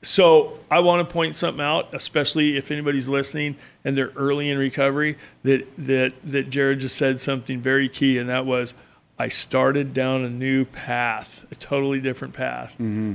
so 0.02 0.60
I 0.70 0.82
want 0.82 1.08
to 1.08 1.14
point 1.14 1.34
something 1.36 1.64
out, 1.64 1.94
especially 1.94 2.58
if 2.58 2.70
anybody's 2.70 3.08
listening 3.08 3.56
and 3.86 3.96
they're 3.96 4.12
early 4.18 4.50
in 4.50 4.58
recovery. 4.58 5.16
That 5.44 5.66
that 5.78 6.14
that 6.26 6.50
Jarad 6.50 6.80
just 6.80 6.98
said 6.98 7.22
something 7.22 7.62
very 7.62 7.88
key, 7.88 8.18
and 8.18 8.28
that 8.28 8.46
was, 8.46 8.74
I 9.18 9.30
started 9.30 9.94
down 9.94 10.26
a 10.26 10.30
new 10.30 10.66
path, 10.66 11.48
a 11.50 11.56
totally 11.56 12.02
different 12.02 12.34
path. 12.34 12.74
Mm-hmm. 12.74 13.14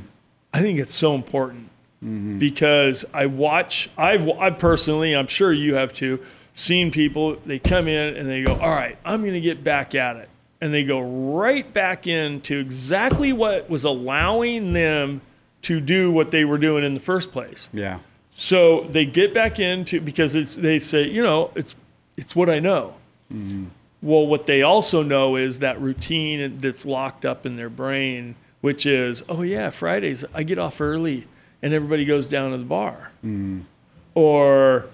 I 0.55 0.61
think 0.61 0.79
it's 0.79 0.95
so 0.95 1.15
important 1.15 1.69
because 2.39 3.05
I 3.13 3.27
watch. 3.27 3.91
I've 3.99 4.27
I 4.27 4.49
personally, 4.53 5.15
I'm 5.15 5.27
sure 5.27 5.53
you 5.53 5.75
have 5.75 5.93
too, 5.93 6.21
seen 6.55 6.91
people. 6.91 7.37
They 7.47 7.59
come 7.59 7.89
in 7.89 8.17
and 8.17 8.29
they 8.29 8.43
go, 8.43 8.55
"All 8.55 8.71
right, 8.71 8.99
I'm 9.05 9.23
going 9.23 9.35
to 9.35 9.41
get 9.41 9.65
back 9.65 9.95
at 9.95 10.17
it," 10.17 10.29
and 10.61 10.73
they 10.73 10.85
go 10.85 11.01
right 11.01 11.71
back 11.73 12.07
into 12.07 12.59
exactly 12.59 13.33
what 13.33 13.69
was 13.69 13.85
allowing 13.85 14.73
them 14.73 15.21
to 15.63 15.81
do 15.81 16.11
what 16.11 16.31
they 16.31 16.45
were 16.45 16.59
doing 16.59 16.85
in 16.85 16.95
the 16.95 17.01
first 17.01 17.33
place. 17.33 17.69
Yeah. 17.73 18.01
So 18.35 18.83
they 18.85 19.05
get 19.05 19.35
back 19.35 19.61
into 19.61 20.01
because 20.01 20.35
it's, 20.35 20.57
they 20.57 20.79
say, 20.79 21.07
you 21.07 21.23
know, 21.23 21.51
it's 21.55 21.77
it's 22.17 22.35
what 22.35 22.49
I 22.49 22.59
know. 22.59 22.97
Mm-hmm. 23.33 23.67
Well, 24.03 24.27
what 24.27 24.47
they 24.47 24.63
also 24.63 25.03
know 25.03 25.37
is 25.37 25.59
that 25.59 25.81
routine 25.81 26.59
that's 26.59 26.87
locked 26.87 27.27
up 27.27 27.45
in 27.45 27.57
their 27.57 27.69
brain, 27.69 28.37
which 28.63 28.87
is, 28.87 29.23
oh 29.29 29.43
yeah, 29.43 29.69
Fridays 29.69 30.25
I 30.33 30.43
get 30.43 30.59
off 30.59 30.81
early 30.81 31.27
and 31.63 31.75
everybody 31.75 32.07
goes 32.07 32.27
down 32.27 32.53
to 32.53 32.59
the 32.59 32.65
bar, 32.65 33.11
mm-hmm. 33.25 33.61
or 34.15 34.89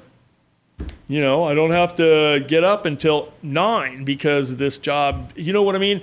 you 1.09 1.21
know, 1.21 1.45
I 1.45 1.55
don't 1.55 1.71
have 1.71 1.95
to 1.97 2.45
get 2.47 2.65
up 2.65 2.85
until 2.85 3.33
nine 3.43 4.05
because 4.05 4.51
of 4.51 4.59
this 4.59 4.77
job. 4.77 5.33
You 5.37 5.53
know 5.53 5.63
what 5.63 5.77
I 5.77 5.79
mean? 5.79 6.03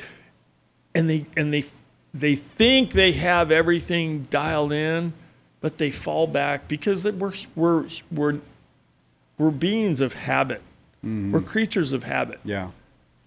And 0.96 1.10
they 1.10 1.26
and 1.36 1.54
they 1.54 1.66
they 2.14 2.36
think 2.36 2.92
they 2.92 3.12
have 3.14 3.52
everything 3.52 4.28
dialed 4.30 4.72
in, 4.72 5.14
but 5.62 5.78
they 5.78 5.92
fall 5.92 6.28
back 6.28 6.68
because 6.68 7.06
we're 7.06 7.34
we're 7.56 7.88
we're 8.12 8.40
we're 9.38 9.52
beings 9.52 10.02
of 10.02 10.14
habit. 10.14 10.62
Mm-hmm. 11.04 11.32
We're 11.32 11.42
creatures 11.42 11.94
of 11.94 12.04
habit. 12.04 12.40
Yeah. 12.44 12.72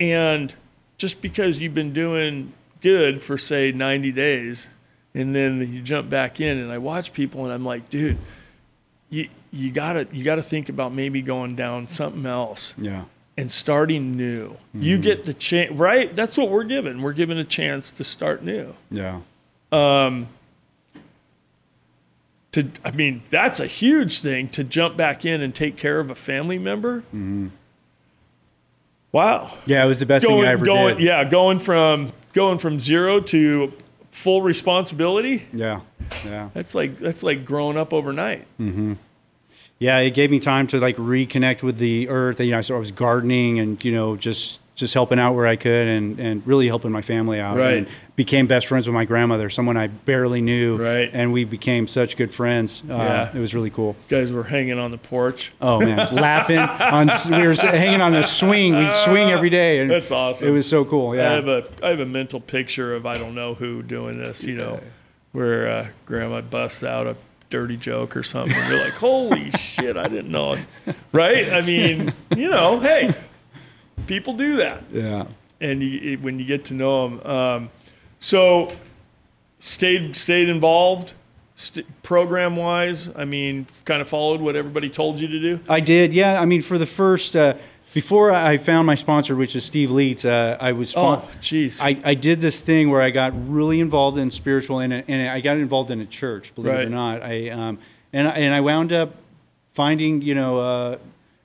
And 0.00 0.54
just 0.98 1.20
because 1.20 1.61
you've 1.61 1.74
been 1.74 1.92
doing 1.92 2.52
good 2.80 3.22
for 3.22 3.37
say 3.37 3.72
90 3.72 4.12
days 4.12 4.68
and 5.14 5.35
then 5.35 5.72
you 5.72 5.82
jump 5.82 6.09
back 6.09 6.40
in 6.40 6.59
and 6.59 6.70
I 6.70 6.78
watch 6.78 7.12
people 7.12 7.44
and 7.44 7.52
I'm 7.52 7.64
like, 7.64 7.90
dude, 7.90 8.18
you 9.11 9.28
you 9.57 9.73
got 9.73 9.95
to 9.95 10.07
you 10.12 10.25
got 10.25 10.37
to 10.37 10.42
think 10.42 10.69
about 10.69 10.92
maybe 10.92 11.23
going 11.23 11.57
down 11.57 11.88
something 11.88 12.27
else 12.27 12.75
Yeah. 12.79 13.05
and 13.37 13.51
starting 13.51 14.16
new. 14.16 14.57
You 14.75 14.95
mm-hmm. 14.95 15.03
get 15.03 15.25
the 15.25 15.35
chance, 15.35 15.73
right? 15.73 16.14
That's 16.14 16.37
what 16.37 16.51
we're 16.51 16.64
given. 16.64 17.03
We're 17.03 17.12
given 17.12 17.38
a 17.38 17.45
chance 17.45 17.90
to 17.92 18.05
start 18.05 18.42
new. 18.42 18.75
Yeah. 18.90 19.21
Um, 19.73 20.29
to 22.53 22.71
I 22.85 22.90
mean, 22.90 23.23
that's 23.31 23.61
a 23.61 23.66
huge 23.66 24.21
thing 24.21 24.49
to 24.51 24.64
jump 24.64 24.97
back 24.97 25.25
in 25.25 25.42
and 25.42 25.55
take 25.55 25.77
care 25.77 26.01
of 26.01 26.11
a 26.11 26.14
family 26.14 26.59
member. 26.59 27.01
Mm-hmm. 27.01 27.49
Wow. 29.12 29.57
Yeah. 29.66 29.85
It 29.85 29.88
was 29.88 29.99
the 29.99 30.07
best 30.07 30.27
thing 30.27 30.45
I 30.45 30.53
ever 30.53 30.64
going, 30.64 30.97
did. 30.97 31.05
yeah, 31.05 31.25
going 31.25 31.59
from 31.59 32.12
going 32.33 32.59
from 32.59 32.79
zero 32.79 33.21
to 33.21 33.73
full 34.11 34.42
responsibility. 34.42 35.47
Yeah. 35.53 35.81
Yeah. 36.25 36.51
That's 36.55 36.75
like 36.75 36.99
that's 36.99 37.23
like 37.23 37.45
growing 37.45 37.77
up 37.77 37.92
overnight. 37.92 38.47
Mm-hmm. 38.59 38.95
Yeah, 39.79 39.99
it 39.99 40.12
gave 40.15 40.31
me 40.31 40.39
time 40.41 40.67
to 40.69 40.79
like 40.79 40.97
reconnect 40.97 41.62
with 41.62 41.79
the 41.79 42.09
earth. 42.09 42.41
You 42.41 42.51
know, 42.53 42.61
so 42.62 42.77
I 42.77 42.79
was 42.79 42.91
gardening 42.93 43.59
and 43.59 43.83
you 43.85 43.93
know 43.93 44.17
just 44.17 44.61
just 44.75 44.93
helping 44.93 45.19
out 45.19 45.35
where 45.35 45.47
I 45.47 45.57
could 45.57 45.89
and 45.89 46.19
and 46.21 46.47
really 46.47 46.67
helping 46.69 46.93
my 46.93 47.03
family 47.03 47.41
out. 47.41 47.57
Right. 47.57 47.79
And 47.79 47.89
became 48.15 48.47
best 48.47 48.67
friends 48.67 48.87
with 48.87 48.95
my 48.95 49.05
grandmother, 49.05 49.51
someone 49.51 49.77
I 49.77 49.89
barely 49.89 50.41
knew. 50.41 50.77
Right. 50.77 51.11
And 51.12 51.33
we 51.33 51.45
became 51.45 51.87
such 51.87 52.17
good 52.17 52.31
friends. 52.31 52.83
Uh, 52.89 52.95
Yeah. 52.95 53.37
It 53.37 53.39
was 53.39 53.55
really 53.55 53.71
cool. 53.71 53.97
guys 54.09 54.33
were 54.33 54.45
hanging 54.45 54.79
on 54.79 54.91
the 54.91 54.99
porch. 54.99 55.53
Oh 55.61 55.81
man, 55.81 55.99
laughing 56.15 56.59
on 56.59 57.09
we 57.31 57.47
were 57.47 57.55
hanging 57.55 58.01
on 58.01 58.15
a 58.15 58.23
swing. 58.23 58.77
We 58.79 58.91
swing 58.91 59.31
every 59.31 59.51
day. 59.51 59.81
And 59.81 59.91
That's 59.91 60.11
awesome. 60.11 60.49
It 60.49 60.53
was 60.53 60.69
so 60.69 60.85
cool. 60.85 61.15
Yeah. 61.15 61.31
I 61.31 61.35
have 61.35 61.49
a 61.49 61.69
I 61.83 61.91
have 61.91 62.01
a 62.01 62.07
mental 62.07 62.41
picture 62.41 62.95
of 62.95 63.05
I 63.05 63.19
don't 63.19 63.35
know 63.35 63.55
who 63.55 63.83
doing 63.83 64.19
this, 64.19 64.45
you 64.45 64.57
know, 64.57 64.81
where 65.33 65.69
uh, 65.69 65.89
grandma 66.07 66.41
busts 66.43 66.83
out 66.83 67.07
a 67.07 67.17
dirty 67.50 67.76
joke 67.76 68.16
or 68.16 68.22
something. 68.22 68.56
And 68.56 68.68
you're 68.72 68.85
like, 68.85 68.94
holy 68.94 69.50
shit, 69.59 69.96
I 69.96 70.09
didn't 70.09 70.30
know 70.30 70.54
it. 70.54 70.66
Right? 71.12 71.52
I 71.52 71.62
mean, 71.62 72.12
you 72.37 72.48
know, 72.50 72.80
hey, 72.80 73.14
people 74.06 74.35
do 74.35 74.56
that. 74.56 74.85
yeah. 74.92 75.26
And 75.61 75.82
you, 75.82 76.12
it- 76.12 76.20
when 76.22 76.38
you 76.38 76.44
get 76.44 76.64
to 76.66 76.74
know 76.74 77.09
them. 77.09 77.26
Um, 77.26 77.70
so 78.18 78.72
stayed, 79.61 80.16
stayed 80.16 80.48
involved 80.48 81.12
st- 81.54 81.87
program 82.02 82.56
wise. 82.56 83.09
I 83.16 83.24
mean, 83.24 83.66
kind 83.85 84.00
of 84.02 84.09
followed 84.09 84.40
what 84.40 84.56
everybody 84.56 84.88
told 84.90 85.20
you 85.20 85.28
to 85.28 85.40
do. 85.40 85.61
I 85.68 85.80
did, 85.80 86.12
yeah. 86.12 86.40
I 86.40 86.44
mean, 86.44 86.62
for 86.62 86.78
the 86.78 86.87
first, 86.87 87.37
uh, 87.37 87.54
before 87.94 88.31
I 88.33 88.59
found 88.59 88.87
my 88.87 88.94
sponsor, 88.94 89.35
which 89.37 89.57
is 89.57 89.64
Steve 89.64 89.90
Leitz, 89.90 90.25
uh, 90.25 90.57
I 90.61 90.72
was. 90.72 90.90
spon- 90.90 91.22
Oh, 91.25 91.29
jeez. 91.40 91.81
I, 91.83 91.99
I 92.11 92.14
did 92.14 92.40
this 92.40 92.61
thing 92.61 92.90
where 92.90 93.01
I 93.01 93.11
got 93.11 93.33
really 93.51 93.81
involved 93.81 94.18
in 94.18 94.31
spiritual, 94.31 94.81
and, 94.81 94.92
and 94.92 95.29
I 95.31 95.40
got 95.40 95.57
involved 95.57 95.90
in 95.90 96.01
a 96.01 96.07
church, 96.07 96.55
believe 96.55 96.75
it 96.75 96.87
or 96.87 96.90
not. 96.90 97.22
I 97.22 97.49
um, 97.51 97.79
and 98.12 98.29
I- 98.29 98.33
and 98.33 98.55
I 98.55 98.61
wound 98.61 98.92
up 98.92 99.14
finding, 99.72 100.22
you 100.22 100.35
know, 100.35 100.59
uh, 100.59 100.99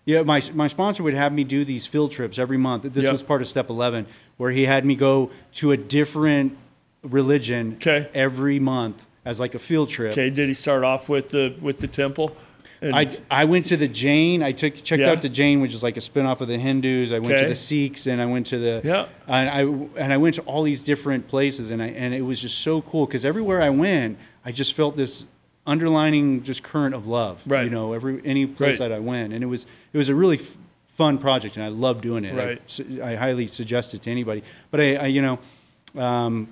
Yeah, 0.06 0.23
my 0.23 0.41
my 0.54 0.67
sponsor 0.67 1.04
would 1.04 1.13
have 1.13 1.32
me 1.32 1.43
do 1.43 1.63
these 1.63 1.86
field 1.86 2.12
trips 2.12 2.39
every 2.39 2.58
month. 2.58 2.84
This 2.84 3.04
Yep. 3.04 3.12
was 3.12 3.21
part 3.21 3.41
of 3.41 3.47
step 3.47 3.69
11 3.69 4.08
where 4.38 4.51
he 4.51 4.65
had 4.65 4.84
me 4.84 4.95
go 4.95 5.30
to 5.56 5.71
a 5.71 5.77
different 5.77 6.58
religion 7.04 7.73
Okay. 7.77 8.10
every 8.13 8.60
month 8.60 9.06
as 9.25 9.39
like 9.39 9.54
a 9.56 9.60
field 9.60 9.89
trip. 9.89 10.12
Okay, 10.13 10.30
did 10.32 10.47
he 10.47 10.54
start 10.56 10.84
off 10.84 11.08
with 11.08 11.30
the 11.30 11.54
with 11.62 11.80
the 11.80 11.88
temple? 11.88 12.36
And- 12.82 12.96
I, 12.96 13.15
I 13.30 13.46
went 13.46 13.65
to 13.65 13.78
the 13.78 13.88
Jain. 13.88 14.41
I 14.41 14.52
took 14.54 14.76
checked 14.76 15.02
Yeah. 15.02 15.12
out 15.12 15.22
the 15.22 15.30
Jain, 15.30 15.62
which 15.62 15.74
is 15.74 15.84
like 15.84 15.98
a 15.98 16.00
spinoff 16.00 16.41
of 16.41 16.48
the 16.48 16.58
Hindus. 16.58 17.12
I 17.12 17.20
went 17.20 17.34
Okay. 17.34 17.44
to 17.44 17.50
the 17.50 17.56
Sikhs, 17.56 18.08
and 18.08 18.20
I 18.20 18.26
went 18.26 18.48
to 18.48 18.58
the 18.58 18.82
Yeah. 18.84 19.06
and 19.28 19.50
I 19.50 19.62
and 20.04 20.12
I 20.12 20.17
went 20.17 20.36
to 20.36 20.41
all 20.44 20.63
these 20.63 20.84
different 20.84 21.28
places, 21.28 21.70
and 21.72 21.82
I 21.82 21.88
and 21.89 22.13
it 22.13 22.22
was 22.22 22.41
just 22.41 22.58
so 22.60 22.82
cool 22.82 23.06
because 23.06 23.24
everywhere 23.24 23.62
I 23.62 23.70
went, 23.70 24.17
I 24.44 24.52
just 24.52 24.74
felt 24.74 24.98
this 24.98 25.26
underlining 25.67 26.41
just 26.41 26.63
current 26.63 26.96
of 26.96 27.06
love. 27.06 27.44
Right. 27.46 27.65
You 27.65 27.70
know, 27.70 27.94
every 27.94 28.20
any 28.26 28.48
place 28.48 28.80
Right. 28.80 28.89
that 28.89 28.96
I 28.96 29.00
went, 29.00 29.32
and 29.34 29.44
it 29.44 29.48
was 29.48 29.67
it 29.94 29.98
was 29.98 30.10
a 30.10 30.15
really 30.15 30.38
f- 30.38 30.58
fun 30.88 31.20
project, 31.20 31.58
and 31.58 31.63
I 31.63 31.67
loved 31.67 32.02
doing 32.02 32.26
it. 32.26 32.34
Right. 32.36 33.00
I, 33.04 33.12
I 33.12 33.15
highly 33.15 33.46
suggest 33.46 33.94
it 33.94 34.02
to 34.04 34.12
anybody. 34.12 34.44
But 34.72 34.82
I, 34.82 34.96
I 34.96 35.06
you 35.06 35.22
know. 35.22 35.39
Um, 36.02 36.48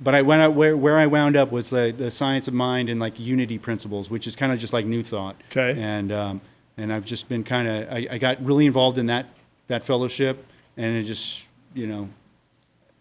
but 0.00 0.14
I 0.14 0.22
went 0.22 0.42
out 0.42 0.54
where, 0.54 0.76
where 0.76 0.98
I 0.98 1.06
wound 1.06 1.36
up 1.36 1.52
was 1.52 1.70
the, 1.70 1.94
the 1.96 2.10
science 2.10 2.48
of 2.48 2.54
mind 2.54 2.88
and 2.88 2.98
like 3.00 3.18
unity 3.20 3.58
principles, 3.58 4.10
which 4.10 4.26
is 4.26 4.34
kind 4.34 4.52
of 4.52 4.58
just 4.58 4.72
like 4.72 4.86
new 4.86 5.02
thought. 5.02 5.36
Okay. 5.50 5.80
And 5.80 6.10
um, 6.12 6.40
and 6.76 6.92
I've 6.92 7.04
just 7.04 7.28
been 7.28 7.44
kind 7.44 7.68
of 7.68 7.92
I, 7.92 8.08
I 8.12 8.18
got 8.18 8.42
really 8.44 8.66
involved 8.66 8.98
in 8.98 9.06
that 9.06 9.26
that 9.68 9.84
fellowship, 9.84 10.44
and 10.76 10.96
it 10.96 11.04
just 11.04 11.44
you 11.74 11.86
know, 11.86 12.08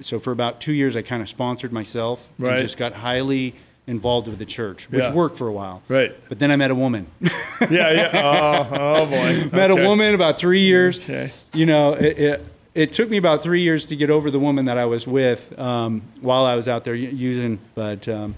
so 0.02 0.20
for 0.20 0.32
about 0.32 0.62
two 0.62 0.74
years 0.74 0.96
I 0.96 1.02
kind 1.02 1.22
of 1.22 1.30
sponsored 1.30 1.72
myself. 1.72 2.28
Right. 2.38 2.54
And 2.54 2.62
just 2.62 2.78
got 2.78 2.94
highly 2.94 3.56
involved 3.88 4.28
with 4.28 4.38
the 4.38 4.46
church, 4.46 4.88
which 4.92 5.02
Yeah. 5.02 5.14
worked 5.14 5.36
for 5.38 5.48
a 5.48 5.52
while. 5.52 5.82
Right. 5.88 6.16
But 6.30 6.38
then 6.38 6.52
I 6.52 6.56
met 6.58 6.70
a 6.70 6.76
woman. 6.76 7.08
yeah, 7.22 7.92
yeah. 7.92 8.12
Oh, 8.14 8.68
oh 8.72 9.06
boy. 9.08 9.50
met 9.52 9.72
Okay. 9.72 9.84
a 9.84 9.88
woman 9.88 10.14
about 10.14 10.38
three 10.38 10.62
years. 10.62 11.00
Okay. 11.00 11.32
You 11.54 11.66
know, 11.66 11.94
it, 11.94 12.20
it, 12.20 12.46
it 12.76 12.94
took 12.94 13.10
me 13.10 13.18
about 13.18 13.42
three 13.44 13.62
years 13.62 13.88
to 13.88 13.96
get 13.96 14.10
over 14.10 14.30
the 14.32 14.40
woman 14.40 14.66
that 14.66 14.78
I 14.78 14.86
was 14.86 15.08
with 15.08 15.58
um, 15.60 16.02
while 16.22 16.46
I 16.46 16.56
was 16.56 16.68
out 16.68 16.84
there 16.84 16.96
using. 16.96 17.60
But 17.76 18.08
um, 18.08 18.36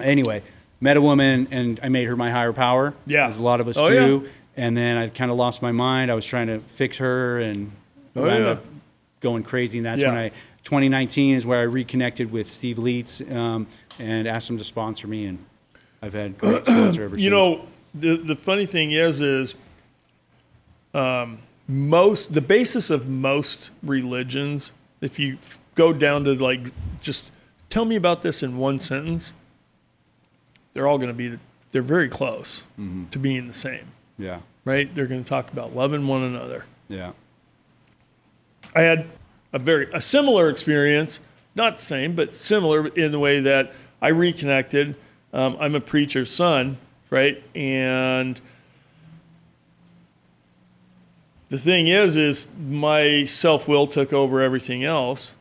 anyway, 0.00 0.42
met 0.80 0.96
a 0.96 1.00
woman 1.00 1.48
and 1.50 1.80
I 1.82 1.88
made 1.88 2.06
her 2.06 2.16
my 2.16 2.30
higher 2.30 2.52
power. 2.52 2.94
Yeah. 3.06 3.26
As 3.26 3.38
a 3.38 3.42
lot 3.42 3.60
of 3.60 3.68
us 3.68 3.76
Oh, 3.76 3.88
do. 3.88 4.22
yeah. 4.24 4.30
And 4.58 4.76
then 4.76 4.96
I 4.96 5.08
kind 5.08 5.30
of 5.30 5.36
lost 5.36 5.60
my 5.62 5.72
mind. 5.72 6.10
I 6.10 6.14
was 6.14 6.24
trying 6.24 6.46
to 6.46 6.60
fix 6.60 6.98
her 6.98 7.38
and 7.40 7.72
Oh, 8.14 8.24
yeah. 8.24 8.46
up 8.52 8.64
going 9.20 9.42
crazy. 9.42 9.78
And 9.78 9.86
that's 9.86 10.00
Yeah. 10.00 10.08
when 10.12 10.18
I, 10.18 10.28
2019 10.64 11.34
is 11.36 11.44
where 11.44 11.58
I 11.60 11.64
reconnected 11.64 12.30
with 12.32 12.50
Steve 12.50 12.78
Leitz 12.78 13.20
um, 13.30 13.66
and 13.98 14.26
asked 14.26 14.48
him 14.48 14.58
to 14.58 14.64
sponsor 14.64 15.06
me. 15.06 15.26
And 15.26 15.44
I've 16.02 16.14
had 16.14 16.38
great 16.38 16.64
sponsor 16.66 17.04
ever 17.04 17.10
since. 17.16 17.22
You 17.22 17.30
know, 17.30 17.66
the 17.94 18.16
the 18.16 18.36
funny 18.36 18.66
thing 18.66 18.92
is, 18.92 19.20
is 19.20 19.54
um, 20.94 21.38
most 21.68 22.32
the 22.32 22.40
basis 22.40 22.90
of 22.90 23.08
most 23.08 23.70
religions. 23.82 24.72
If 25.00 25.18
you 25.18 25.38
f- 25.42 25.58
go 25.74 25.92
down 25.92 26.24
to 26.24 26.34
like, 26.34 26.72
just 27.00 27.30
tell 27.68 27.84
me 27.84 27.96
about 27.96 28.22
this 28.22 28.42
in 28.42 28.56
one 28.56 28.78
sentence. 28.78 29.32
They're 30.72 30.86
all 30.86 30.98
going 30.98 31.08
to 31.08 31.14
be. 31.14 31.38
They're 31.72 31.82
very 31.82 32.08
close 32.08 32.64
to 33.10 33.18
being 33.18 33.48
the 33.48 33.54
same, 33.54 33.92
yeah. 34.18 34.40
right? 34.64 34.94
They're 34.94 35.06
going 35.06 35.24
to 35.24 35.28
talk 35.28 35.52
about 35.52 35.74
loving 35.74 36.06
one 36.06 36.22
another. 36.22 36.64
Yeah. 36.88 37.12
I 38.74 38.82
had 38.82 39.06
a 39.52 39.58
very 39.58 39.90
a 39.92 40.00
similar 40.00 40.48
experience, 40.48 41.20
not 41.54 41.78
the 41.78 41.82
same, 41.82 42.14
but 42.14 42.34
similar 42.34 42.88
in 42.88 43.12
the 43.12 43.18
way 43.18 43.40
that 43.40 43.72
I 44.00 44.08
reconnected. 44.08 44.96
Um, 45.32 45.56
I'm 45.58 45.74
a 45.74 45.80
preacher's 45.80 46.32
son, 46.32 46.78
right? 47.10 47.42
And 47.54 48.40
the 51.48 51.58
thing 51.58 51.88
is, 51.88 52.16
is 52.16 52.46
my 52.58 53.24
self 53.24 53.68
will 53.68 53.86
took 53.86 54.12
over 54.12 54.40
everything 54.40 54.84
else. 54.84 55.34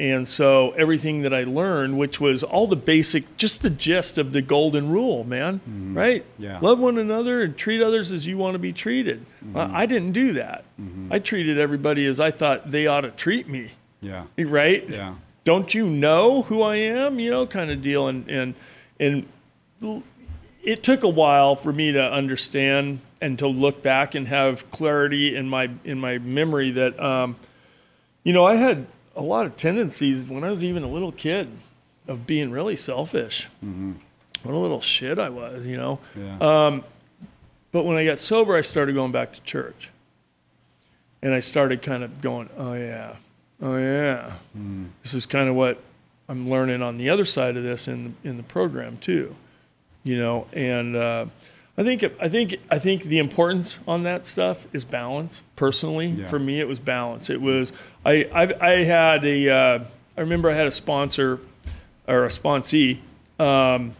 And 0.00 0.26
so 0.26 0.72
everything 0.72 1.22
that 1.22 1.32
I 1.32 1.44
learned, 1.44 1.96
which 1.96 2.20
was 2.20 2.42
all 2.42 2.66
the 2.66 2.74
basic, 2.74 3.36
just 3.36 3.62
the 3.62 3.70
gist 3.70 4.18
of 4.18 4.32
the 4.32 4.42
golden 4.42 4.90
rule, 4.90 5.22
man, 5.22 5.60
mm-hmm. 5.60 5.96
right? 5.96 6.24
Yeah. 6.38 6.58
Love 6.60 6.80
one 6.80 6.98
another 6.98 7.42
and 7.42 7.56
treat 7.56 7.80
others 7.80 8.10
as 8.10 8.26
you 8.26 8.36
want 8.36 8.54
to 8.54 8.58
be 8.58 8.72
treated. 8.72 9.24
I, 9.40 9.44
mm-hmm. 9.44 9.76
I 9.76 9.86
didn't 9.86 10.12
do 10.12 10.32
that. 10.32 10.64
Mm-hmm. 10.80 11.12
I 11.12 11.20
treated 11.20 11.56
everybody 11.56 12.04
as 12.06 12.18
I 12.18 12.32
thought 12.32 12.72
they 12.72 12.88
ought 12.88 13.02
to 13.02 13.12
treat 13.12 13.48
me, 13.48 13.68
Yeah. 14.00 14.24
right? 14.36 14.88
Yeah. 14.88 15.14
Don't 15.44 15.72
you 15.72 15.88
know 15.88 16.42
who 16.42 16.62
I 16.62 16.76
am? 16.76 17.20
You 17.20 17.30
know, 17.30 17.46
kind 17.46 17.70
of 17.70 17.82
deal. 17.82 18.08
And 18.08 18.28
and 18.28 18.54
and 18.98 19.26
it 20.62 20.82
took 20.82 21.02
a 21.02 21.08
while 21.08 21.56
for 21.56 21.72
me 21.72 21.92
to 21.92 22.12
understand 22.12 23.00
and 23.20 23.38
to 23.38 23.46
look 23.46 23.82
back 23.82 24.14
and 24.14 24.28
have 24.28 24.70
clarity 24.70 25.34
in 25.36 25.48
my 25.48 25.70
in 25.84 26.00
my 26.00 26.18
memory 26.18 26.70
that 26.70 26.98
um, 27.00 27.36
you 28.24 28.32
know 28.32 28.44
I 28.44 28.54
had 28.54 28.86
a 29.16 29.22
lot 29.22 29.46
of 29.46 29.56
tendencies 29.56 30.24
when 30.24 30.44
I 30.44 30.50
was 30.50 30.64
even 30.64 30.82
a 30.82 30.88
little 30.88 31.12
kid 31.12 31.50
of 32.08 32.26
being 32.26 32.50
really 32.50 32.76
selfish. 32.76 33.48
Mm-hmm. 33.64 33.92
What 34.42 34.54
a 34.54 34.58
little 34.58 34.80
shit 34.80 35.18
I 35.18 35.28
was, 35.28 35.66
you 35.66 35.76
know. 35.76 36.00
Yeah. 36.16 36.38
Um, 36.38 36.84
but 37.70 37.84
when 37.84 37.96
I 37.96 38.04
got 38.04 38.18
sober, 38.18 38.56
I 38.56 38.62
started 38.62 38.94
going 38.94 39.12
back 39.12 39.32
to 39.32 39.40
church. 39.42 39.90
And 41.22 41.32
I 41.32 41.40
started 41.40 41.82
kind 41.82 42.02
of 42.02 42.20
going, 42.20 42.50
oh, 42.56 42.74
yeah, 42.74 43.14
oh, 43.60 43.76
yeah. 43.76 44.34
Mm. 44.58 44.88
This 45.04 45.14
is 45.14 45.24
kind 45.24 45.48
of 45.48 45.54
what 45.54 45.80
I'm 46.28 46.50
learning 46.50 46.82
on 46.82 46.98
the 46.98 47.08
other 47.10 47.24
side 47.24 47.56
of 47.56 47.62
this 47.62 47.86
in, 47.86 48.16
in 48.24 48.36
the 48.36 48.42
program, 48.42 48.98
too. 48.98 49.36
You 50.04 50.16
know, 50.16 50.46
and 50.52 50.96
uh, 50.96 51.26
I 51.78 51.82
think 51.84 52.04
I 52.20 52.28
think 52.28 52.56
I 52.70 52.78
think 52.78 53.04
the 53.04 53.18
importance 53.18 53.78
on 53.86 54.02
that 54.02 54.24
stuff 54.26 54.66
is 54.72 54.84
balance. 54.84 55.42
Personally, 55.56 56.08
Yeah. 56.08 56.26
for 56.26 56.38
me, 56.38 56.60
it 56.60 56.66
was 56.68 56.78
balance. 56.78 57.30
It 57.30 57.40
was 57.40 57.72
I 58.04 58.28
I, 58.32 58.54
I 58.60 58.70
had 58.84 59.24
a 59.24 59.48
uh, 59.48 59.84
I 60.16 60.20
remember 60.20 60.50
I 60.50 60.54
had 60.54 60.66
a 60.66 60.72
sponsor 60.72 61.38
or 62.08 62.24
a 62.24 62.28
sponsee 62.28 62.98
um, 63.38 63.94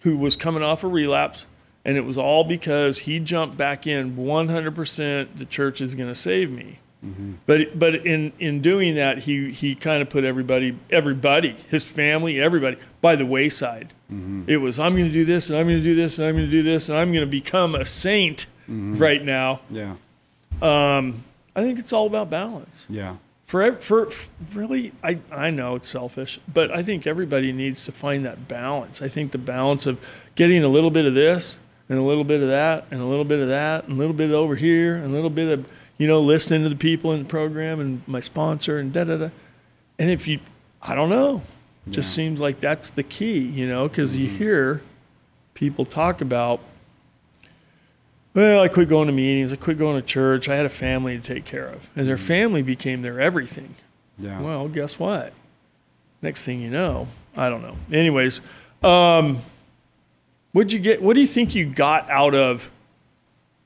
who 0.00 0.16
was 0.16 0.36
coming 0.36 0.62
off 0.62 0.84
a 0.84 0.88
relapse, 0.88 1.46
and 1.84 1.96
it 1.96 2.04
was 2.04 2.16
all 2.16 2.44
because 2.44 2.98
he 2.98 3.18
jumped 3.18 3.56
back 3.56 3.86
in 3.86 4.16
100%. 4.16 5.28
The 5.36 5.44
church 5.44 5.80
is 5.80 5.94
going 5.94 6.08
to 6.08 6.14
save 6.14 6.50
me. 6.50 6.78
Mm-hmm. 7.04 7.32
But 7.46 7.78
but 7.78 7.94
in 8.06 8.32
in 8.38 8.60
doing 8.60 8.94
that, 8.94 9.20
he 9.20 9.50
he 9.50 9.74
kind 9.74 10.02
of 10.02 10.08
put 10.08 10.24
everybody 10.24 10.78
everybody 10.88 11.56
his 11.68 11.84
family 11.84 12.40
everybody 12.40 12.76
by 13.00 13.16
the 13.16 13.26
wayside. 13.26 13.92
Mm-hmm. 14.12 14.44
It 14.46 14.58
was 14.58 14.78
I'm 14.78 14.94
going 14.94 15.08
to 15.08 15.12
do 15.12 15.24
this 15.24 15.48
and 15.48 15.58
I'm 15.58 15.66
going 15.66 15.78
to 15.78 15.82
do 15.84 15.94
this 15.94 16.18
and 16.18 16.26
I'm 16.26 16.36
going 16.36 16.46
to 16.46 16.50
do 16.50 16.62
this 16.62 16.88
and 16.88 16.96
I'm 16.96 17.12
going 17.12 17.24
to 17.24 17.30
become 17.30 17.74
a 17.74 17.84
saint 17.84 18.46
mm-hmm. 18.62 18.96
right 18.96 19.22
now. 19.22 19.60
Yeah. 19.68 19.96
Um, 20.60 21.24
I 21.56 21.62
think 21.62 21.78
it's 21.78 21.92
all 21.92 22.06
about 22.06 22.30
balance 22.30 22.86
Yeah. 22.88 23.16
for 23.46 23.62
ev- 23.62 23.82
for 23.82 24.08
really 24.54 24.92
I, 25.02 25.18
I 25.30 25.50
know 25.50 25.74
it's 25.74 25.88
selfish 25.88 26.40
but 26.52 26.70
i 26.70 26.82
think 26.82 27.06
everybody 27.06 27.52
needs 27.52 27.84
to 27.84 27.92
find 27.92 28.24
that 28.24 28.48
balance 28.48 29.02
i 29.02 29.08
think 29.08 29.32
the 29.32 29.38
balance 29.38 29.84
of 29.86 30.00
getting 30.34 30.64
a 30.64 30.68
little 30.68 30.90
bit 30.90 31.04
of 31.04 31.14
this 31.14 31.58
and 31.88 31.98
a 31.98 32.02
little 32.02 32.24
bit 32.24 32.40
of 32.40 32.48
that 32.48 32.86
and 32.90 33.00
a 33.00 33.04
little 33.04 33.24
bit 33.24 33.40
of 33.40 33.48
that 33.48 33.84
and 33.84 33.92
a 33.92 33.96
little 33.96 34.14
bit 34.14 34.30
over 34.30 34.54
here 34.56 34.96
and 34.96 35.06
a 35.06 35.08
little 35.08 35.30
bit 35.30 35.58
of 35.58 35.66
you 36.02 36.08
know 36.08 36.20
listening 36.20 36.64
to 36.64 36.68
the 36.68 36.74
people 36.74 37.12
in 37.12 37.22
the 37.22 37.28
program 37.28 37.78
and 37.78 38.02
my 38.08 38.18
sponsor 38.18 38.76
and 38.76 38.92
da 38.92 39.04
da 39.04 39.16
da 39.16 39.30
and 40.00 40.10
if 40.10 40.26
you 40.26 40.40
i 40.82 40.96
don't 40.96 41.08
know 41.08 41.40
it 41.86 41.90
just 41.90 42.12
seems 42.12 42.40
like 42.40 42.58
that's 42.58 42.90
the 42.90 43.04
key 43.04 43.38
you 43.38 43.68
know 43.68 43.88
because 43.88 44.16
you 44.16 44.26
hear 44.26 44.82
people 45.54 45.84
talk 45.84 46.20
about 46.20 46.60
well, 48.34 48.62
I 48.62 48.68
quit 48.68 48.88
going 48.88 49.08
to 49.08 49.12
meetings. 49.12 49.52
I 49.52 49.56
quit 49.56 49.76
going 49.76 50.00
to 50.00 50.06
church. 50.06 50.48
I 50.48 50.56
had 50.56 50.64
a 50.64 50.70
family 50.70 51.18
to 51.18 51.22
take 51.22 51.44
care 51.44 51.66
of. 51.66 51.90
And 51.94 52.08
their 52.08 52.16
family 52.16 52.62
became 52.62 53.02
their 53.02 53.20
everything. 53.20 53.74
Yeah. 54.18 54.40
Well, 54.40 54.68
guess 54.68 54.98
what? 54.98 55.34
Next 56.22 56.42
thing 56.42 56.62
you 56.62 56.70
know, 56.70 57.08
I 57.36 57.50
don't 57.50 57.60
know. 57.60 57.76
Anyways, 57.92 58.40
um, 58.82 59.42
what'd 60.52 60.72
you 60.72 60.78
get? 60.78 61.02
What 61.02 61.12
do 61.12 61.20
you 61.20 61.26
think 61.26 61.54
you 61.54 61.66
got 61.66 62.08
out 62.08 62.34
of? 62.34 62.70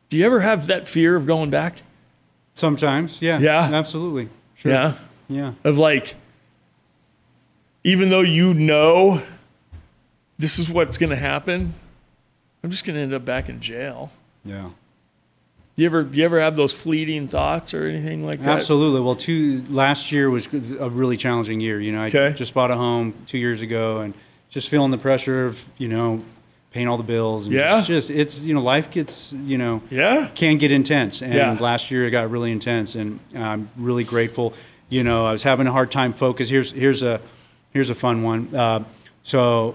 Do 0.09 0.16
you 0.16 0.27
ever 0.27 0.40
have 0.40 0.66
that 0.66 0.88
fear 0.88 1.14
of 1.14 1.27
going 1.27 1.51
back? 1.51 1.83
Sometimes. 2.57 3.21
Yeah. 3.21 3.38
Yeah. 3.38 3.69
Absolutely. 3.73 4.31
Sure. 4.55 4.73
Yeah. 4.73 4.92
Yeah. 5.29 5.53
Of 5.62 5.77
like, 5.77 6.14
even 7.85 8.09
though 8.09 8.23
you 8.23 8.55
know 8.55 9.23
this 10.38 10.59
is 10.59 10.71
what's 10.71 10.97
going 10.97 11.11
to 11.11 11.16
happen, 11.16 11.75
I'm 12.64 12.71
just 12.71 12.85
going 12.87 12.97
to 12.97 13.03
end 13.03 13.12
up 13.12 13.27
back 13.27 13.51
in 13.51 13.61
jail. 13.61 14.11
Yeah. 14.45 14.71
You 15.77 15.85
ever, 15.85 16.09
you 16.11 16.25
ever 16.25 16.40
have 16.40 16.57
those 16.57 16.73
fleeting 16.73 17.29
thoughts 17.29 17.75
or 17.75 17.85
anything 17.87 18.25
like 18.25 18.40
that? 18.40 18.57
Absolutely. 18.57 19.03
Well, 19.03 19.16
two 19.16 19.62
last 19.69 20.11
year 20.11 20.31
was 20.31 20.47
a 20.47 20.88
really 20.88 21.19
challenging 21.19 21.61
year. 21.61 21.79
You 21.79 21.92
know, 21.92 22.03
I 22.03 22.07
Okay. 22.07 22.33
just 22.35 22.55
bought 22.55 22.71
a 22.71 22.77
home 22.77 23.12
two 23.27 23.37
years 23.37 23.61
ago, 23.61 23.99
and 24.01 24.14
just 24.49 24.71
feeling 24.71 24.90
the 24.90 24.97
pressure 24.97 25.45
of 25.45 25.62
you 25.77 25.88
know 25.88 26.25
paying 26.77 26.89
all 26.89 26.99
the 26.99 27.03
bills. 27.03 27.47
And 27.47 27.55
Yeah. 27.55 27.79
Just, 27.79 27.87
just 27.87 28.11
it's 28.11 28.45
you 28.45 28.53
know 28.55 28.61
life 28.61 28.91
gets 28.91 29.33
you 29.33 29.57
know 29.57 29.81
Yeah. 29.91 30.29
can 30.35 30.59
get 30.59 30.71
intense, 30.73 31.23
and 31.23 31.33
Yeah. 31.33 31.57
last 31.59 31.91
year 31.91 32.07
it 32.07 32.11
got 32.11 32.31
really 32.31 32.53
intense, 32.53 32.95
and 32.95 33.19
I'm 33.35 33.71
really 33.79 34.05
grateful. 34.05 34.53
You 34.91 35.03
know, 35.03 35.25
I 35.25 35.33
was 35.33 35.43
having 35.43 35.67
a 35.67 35.73
hard 35.73 35.91
time 35.91 36.12
focus. 36.12 36.51
Here's 36.51 36.71
here's 36.73 37.03
a 37.03 37.21
here's 37.73 37.89
a 37.89 37.95
fun 37.95 38.23
one. 38.23 38.55
Uh, 38.55 38.85
so 39.23 39.75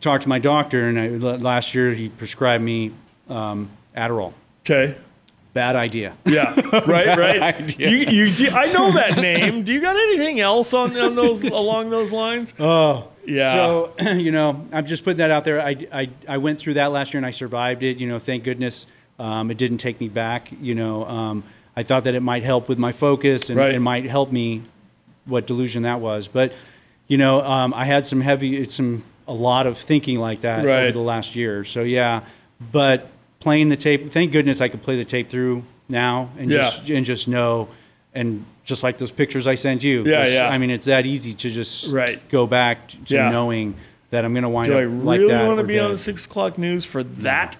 talked 0.00 0.22
to 0.22 0.28
my 0.30 0.38
doctor, 0.38 0.88
and 0.88 0.98
I, 0.98 1.08
last 1.36 1.74
year 1.74 1.92
he 1.92 2.08
prescribed 2.08 2.64
me 2.64 2.92
um, 3.28 3.68
Adderall. 3.94 4.32
Okay. 4.62 4.96
Bad 5.52 5.74
idea. 5.76 6.14
Yeah, 6.26 6.52
right, 6.86 7.16
right. 7.16 7.40
idea. 7.42 7.88
You, 7.88 8.24
you, 8.26 8.50
I 8.50 8.66
know 8.72 8.90
that 8.92 9.16
name. 9.16 9.62
Do 9.64 9.72
you 9.72 9.80
got 9.80 9.96
anything 9.96 10.38
else 10.40 10.74
on, 10.74 10.94
on 10.98 11.14
those 11.14 11.44
along 11.62 11.88
those 11.90 12.12
lines? 12.12 12.52
Oh, 12.60 13.08
Yeah. 13.26 13.54
So 13.54 13.92
you 14.12 14.30
know, 14.30 14.66
I'm 14.72 14.86
just 14.86 15.04
putting 15.04 15.18
that 15.18 15.30
out 15.30 15.44
there. 15.44 15.60
I, 15.60 15.86
I, 15.92 16.10
I 16.28 16.38
went 16.38 16.58
through 16.58 16.74
that 16.74 16.92
last 16.92 17.12
year 17.12 17.18
and 17.18 17.26
I 17.26 17.30
survived 17.32 17.82
it. 17.82 17.98
You 17.98 18.06
know, 18.08 18.18
thank 18.18 18.44
goodness 18.44 18.86
um, 19.18 19.50
it 19.50 19.58
didn't 19.58 19.78
take 19.78 20.00
me 20.00 20.08
back. 20.08 20.50
You 20.60 20.74
know, 20.74 21.04
um, 21.06 21.44
I 21.76 21.82
thought 21.82 22.04
that 22.04 22.14
it 22.14 22.20
might 22.20 22.42
help 22.44 22.68
with 22.68 22.78
my 22.78 22.92
focus 22.92 23.50
and 23.50 23.58
Right. 23.58 23.74
it 23.74 23.80
might 23.80 24.04
help 24.04 24.32
me. 24.32 24.62
What 25.26 25.44
delusion 25.48 25.82
that 25.82 25.98
was, 26.00 26.28
but 26.28 26.52
you 27.08 27.18
know, 27.18 27.42
um, 27.42 27.74
I 27.74 27.84
had 27.84 28.06
some 28.06 28.20
heavy, 28.20 28.68
some 28.68 29.02
a 29.26 29.32
lot 29.34 29.66
of 29.66 29.76
thinking 29.76 30.20
like 30.20 30.42
that 30.42 30.64
Right. 30.64 30.84
over 30.84 30.92
the 30.92 31.00
last 31.00 31.34
year. 31.34 31.64
So 31.64 31.82
yeah, 31.82 32.20
but 32.72 33.08
playing 33.40 33.68
the 33.68 33.76
tape. 33.76 34.08
Thank 34.12 34.30
goodness 34.30 34.60
I 34.60 34.68
could 34.68 34.82
play 34.82 34.96
the 34.96 35.04
tape 35.04 35.28
through 35.28 35.64
now 35.88 36.30
and 36.38 36.48
Yeah. 36.48 36.58
just 36.58 36.90
and 36.90 37.04
just 37.04 37.26
know. 37.26 37.66
And 38.14 38.44
just 38.66 38.82
like 38.82 38.98
those 38.98 39.10
pictures 39.10 39.46
I 39.46 39.54
sent 39.54 39.82
you, 39.82 40.02
Yeah, 40.04 40.22
just- 40.22 40.32
yeah. 40.34 40.48
I 40.50 40.58
mean, 40.58 40.68
it's 40.70 40.84
that 40.84 41.06
easy 41.06 41.32
to 41.32 41.48
just 41.50 41.90
Right. 41.90 42.20
go 42.28 42.46
back 42.46 42.88
to 42.88 43.14
Yeah. 43.14 43.30
knowing 43.30 43.76
that 44.10 44.24
I'm 44.24 44.32
going 44.34 44.42
to 44.42 44.48
wind 44.50 44.68
up. 44.68 44.74
Do 44.74 44.78
I 44.78 44.84
up 44.86 45.04
like 45.04 45.20
really 45.20 45.46
want 45.46 45.58
to 45.58 45.64
be 45.64 45.78
on 45.80 45.90
the 45.92 45.98
six 45.98 46.26
o'clock 46.26 46.58
news 46.58 46.84
for 46.84 47.02
that? 47.02 47.56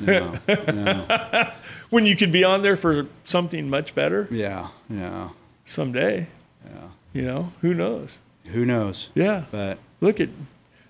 No, 0.00 0.38
no. 0.48 1.50
When 1.90 2.06
you 2.06 2.16
could 2.16 2.32
be 2.32 2.42
on 2.44 2.62
there 2.62 2.76
for 2.76 3.06
something 3.24 3.68
much 3.68 3.94
better 3.94 4.26
Yeah, 4.30 4.68
yeah, 4.88 5.28
someday. 5.66 6.28
yeah. 6.64 6.80
You 7.12 7.22
know, 7.22 7.52
who 7.60 7.74
knows? 7.74 8.18
Who 8.52 8.64
knows? 8.64 9.10
Yeah. 9.14 9.44
But 9.50 9.78
Look 10.00 10.18
at 10.18 10.30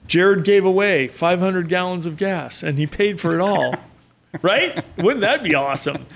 Jarad 0.09 0.45
gave 0.45 0.65
away 0.65 1.09
500 1.09 1.69
gallons 1.69 2.07
of 2.07 2.17
gas 2.17 2.63
and 2.63 2.79
he 2.79 2.87
paid 2.87 3.21
for 3.21 3.35
it 3.35 3.41
all. 3.41 3.75
right? 4.43 4.85
Wouldn't 4.97 5.21
that 5.23 5.43
be 5.43 5.55
awesome? 5.55 6.07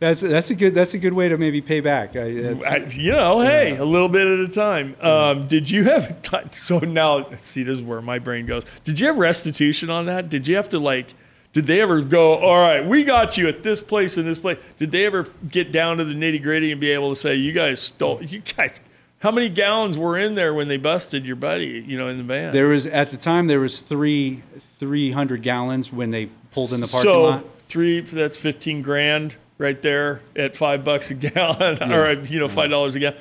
That's 0.00 0.20
that's 0.20 0.50
a 0.50 0.54
good 0.54 0.74
that's 0.74 0.94
a 0.94 0.98
good 0.98 1.12
way 1.12 1.28
to 1.28 1.38
maybe 1.38 1.60
pay 1.60 1.80
back. 1.80 2.16
I, 2.16 2.20
I, 2.20 2.88
you 2.90 3.12
know, 3.12 3.40
hey, 3.40 3.76
a 3.76 3.84
little 3.84 4.08
bit 4.08 4.26
at 4.26 4.40
a 4.40 4.48
time. 4.48 4.96
Um, 5.00 5.46
did 5.46 5.70
you 5.70 5.84
have 5.84 6.18
so 6.50 6.78
now? 6.80 7.30
See, 7.38 7.62
this 7.62 7.78
is 7.78 7.84
where 7.84 8.02
my 8.02 8.18
brain 8.18 8.46
goes. 8.46 8.64
Did 8.82 8.98
you 8.98 9.06
have 9.06 9.18
restitution 9.18 9.90
on 9.90 10.06
that? 10.06 10.28
Did 10.28 10.48
you 10.48 10.56
have 10.56 10.68
to 10.70 10.78
like? 10.78 11.14
Did 11.52 11.66
they 11.66 11.80
ever 11.80 12.02
go? 12.02 12.34
All 12.34 12.56
right, 12.56 12.84
we 12.84 13.04
got 13.04 13.38
you 13.38 13.46
at 13.46 13.62
this 13.62 13.80
place 13.80 14.16
and 14.16 14.26
this 14.26 14.40
place. 14.40 14.58
Did 14.78 14.90
they 14.90 15.06
ever 15.06 15.28
get 15.48 15.70
down 15.70 15.98
to 15.98 16.04
the 16.04 16.14
nitty 16.14 16.42
gritty 16.42 16.72
and 16.72 16.80
be 16.80 16.90
able 16.90 17.10
to 17.10 17.16
say, 17.16 17.36
you 17.36 17.52
guys 17.52 17.80
stole? 17.80 18.20
You 18.20 18.40
guys, 18.40 18.80
how 19.20 19.30
many 19.30 19.48
gallons 19.48 19.96
were 19.96 20.18
in 20.18 20.34
there 20.34 20.52
when 20.52 20.66
they 20.66 20.78
busted 20.78 21.24
your 21.24 21.36
buddy? 21.36 21.84
You 21.86 21.96
know, 21.96 22.08
in 22.08 22.18
the 22.18 22.24
van. 22.24 22.52
there 22.52 22.66
was 22.66 22.86
at 22.86 23.12
the 23.12 23.16
time 23.16 23.46
there 23.46 23.60
was 23.60 23.80
three 23.80 24.42
three 24.80 25.12
hundred 25.12 25.42
gallons 25.42 25.92
when 25.92 26.10
they 26.10 26.26
pulled 26.50 26.72
in 26.72 26.80
the 26.80 26.88
parking 26.88 27.08
so 27.08 27.22
lot. 27.22 27.44
three. 27.68 28.00
That's 28.00 28.36
fifteen 28.36 28.82
grand 28.82 29.36
right 29.58 29.80
there 29.82 30.20
at 30.36 30.56
five 30.56 30.84
bucks 30.84 31.10
a 31.10 31.14
gallon, 31.14 31.82
or 31.92 32.12
you 32.24 32.38
know, 32.40 32.48
five 32.48 32.70
dollars 32.70 32.94
a 32.94 32.98
gallon. 33.00 33.18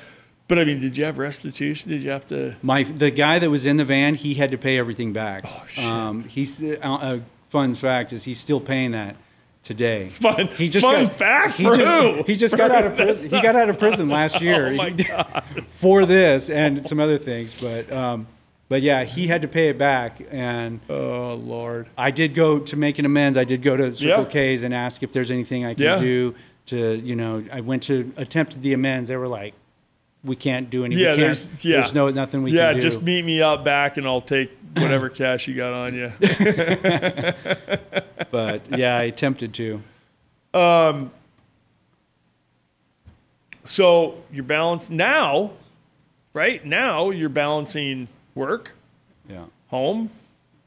But 0.48 0.60
I 0.60 0.66
mean, 0.66 0.80
did 0.80 0.98
you 0.98 1.06
have 1.06 1.18
restitution? 1.18 1.90
Did 1.90 2.04
you 2.04 2.10
have 2.10 2.28
to? 2.28 2.56
My 2.62 2.84
the 2.84 3.12
guy 3.12 3.40
that 3.40 3.50
was 3.50 3.66
in 3.66 3.78
the 3.78 3.86
van, 3.86 4.16
he 4.16 4.34
had 4.34 4.52
to 4.52 4.58
pay 4.58 4.78
everything 4.78 5.14
back. 5.14 5.46
Oh, 5.48 5.64
shit. 5.68 5.84
Um, 5.86 6.24
he's 6.26 6.62
uh, 6.64 6.78
a 6.82 7.22
fun 7.50 7.76
fact 7.76 8.12
is 8.14 8.24
he's 8.26 8.40
still 8.40 8.60
paying 8.60 8.92
that 8.92 9.16
today. 9.64 10.06
Fun- 10.06 10.48
He 10.48 10.68
fun 10.68 11.06
got, 11.06 11.16
fact 11.18 11.56
he 11.56 11.64
for 11.64 11.76
just, 11.78 12.02
who? 12.04 12.24
He 12.24 12.36
just 12.36 12.52
For 12.52 12.58
got 12.58 12.72
out 12.72 12.86
of 12.86 12.96
prison. 12.96 13.32
He 13.32 13.42
got 13.42 13.56
out 13.56 13.70
of 13.70 13.80
prison 13.80 14.10
last 14.10 14.42
year 14.42 14.68
Oh 14.68 14.76
my 14.76 14.90
god! 14.92 15.66
for 15.78 16.06
this 16.06 16.50
and 16.50 16.86
some 16.86 17.00
other 17.00 17.18
things, 17.18 17.60
but 17.62 17.90
um, 17.92 18.28
but 18.74 18.82
yeah, 18.82 19.04
he 19.04 19.28
had 19.28 19.44
to 19.44 19.48
pay 19.48 19.70
it 19.70 19.78
back, 19.78 20.20
and 20.32 20.80
Oh 20.90 21.36
lord! 21.36 21.86
I 21.96 22.10
did 22.10 22.34
go 22.34 22.58
to 22.58 22.76
make 22.76 22.98
an 22.98 23.06
amends. 23.06 23.38
I 23.38 23.44
did 23.44 23.62
go 23.62 23.78
to 23.78 23.92
Circle 23.92 24.24
Yeah. 24.24 24.30
K's 24.32 24.64
and 24.64 24.74
ask 24.74 25.04
if 25.04 25.12
there's 25.12 25.30
anything 25.30 25.64
I 25.64 25.76
can 25.76 25.84
Yeah. 25.84 26.00
do 26.00 26.34
to 26.66 26.96
you 26.96 27.16
know. 27.16 27.46
I 27.54 27.62
went 27.62 27.84
to 27.84 28.12
attempt 28.18 28.60
the 28.60 28.74
amends. 28.74 29.10
They 29.10 29.16
were 29.16 29.28
like, 29.28 29.54
"We 30.24 30.36
can't 30.36 30.72
do 30.72 30.86
anything. 30.86 31.06
Yeah, 31.06 31.14
there's 31.14 31.48
yeah, 31.62 31.82
there's 31.82 31.94
no 31.94 32.10
nothing 32.10 32.42
we 32.42 32.50
yeah. 32.50 32.72
can 32.72 32.78
do." 32.78 32.82
just 32.82 33.04
meet 33.04 33.24
me 33.24 33.44
out 33.44 33.64
back, 33.64 33.98
and 33.98 34.08
I'll 34.08 34.22
take 34.22 34.50
whatever 34.74 35.08
cash 35.08 35.48
you 35.48 35.54
got 35.54 35.74
on 35.74 35.94
you. 35.94 36.12
but 38.32 38.64
yeah, 38.76 38.98
I 38.98 39.04
attempted 39.04 39.54
to. 39.54 39.84
Um, 40.56 41.12
so 43.66 44.24
you're 44.32 44.44
balanced 44.44 44.90
now, 44.90 45.52
right? 46.34 46.66
Now 46.66 47.12
you're 47.12 47.30
balancing 47.30 48.08
work, 48.36 48.74
Yeah. 49.30 49.46
home, 49.68 50.10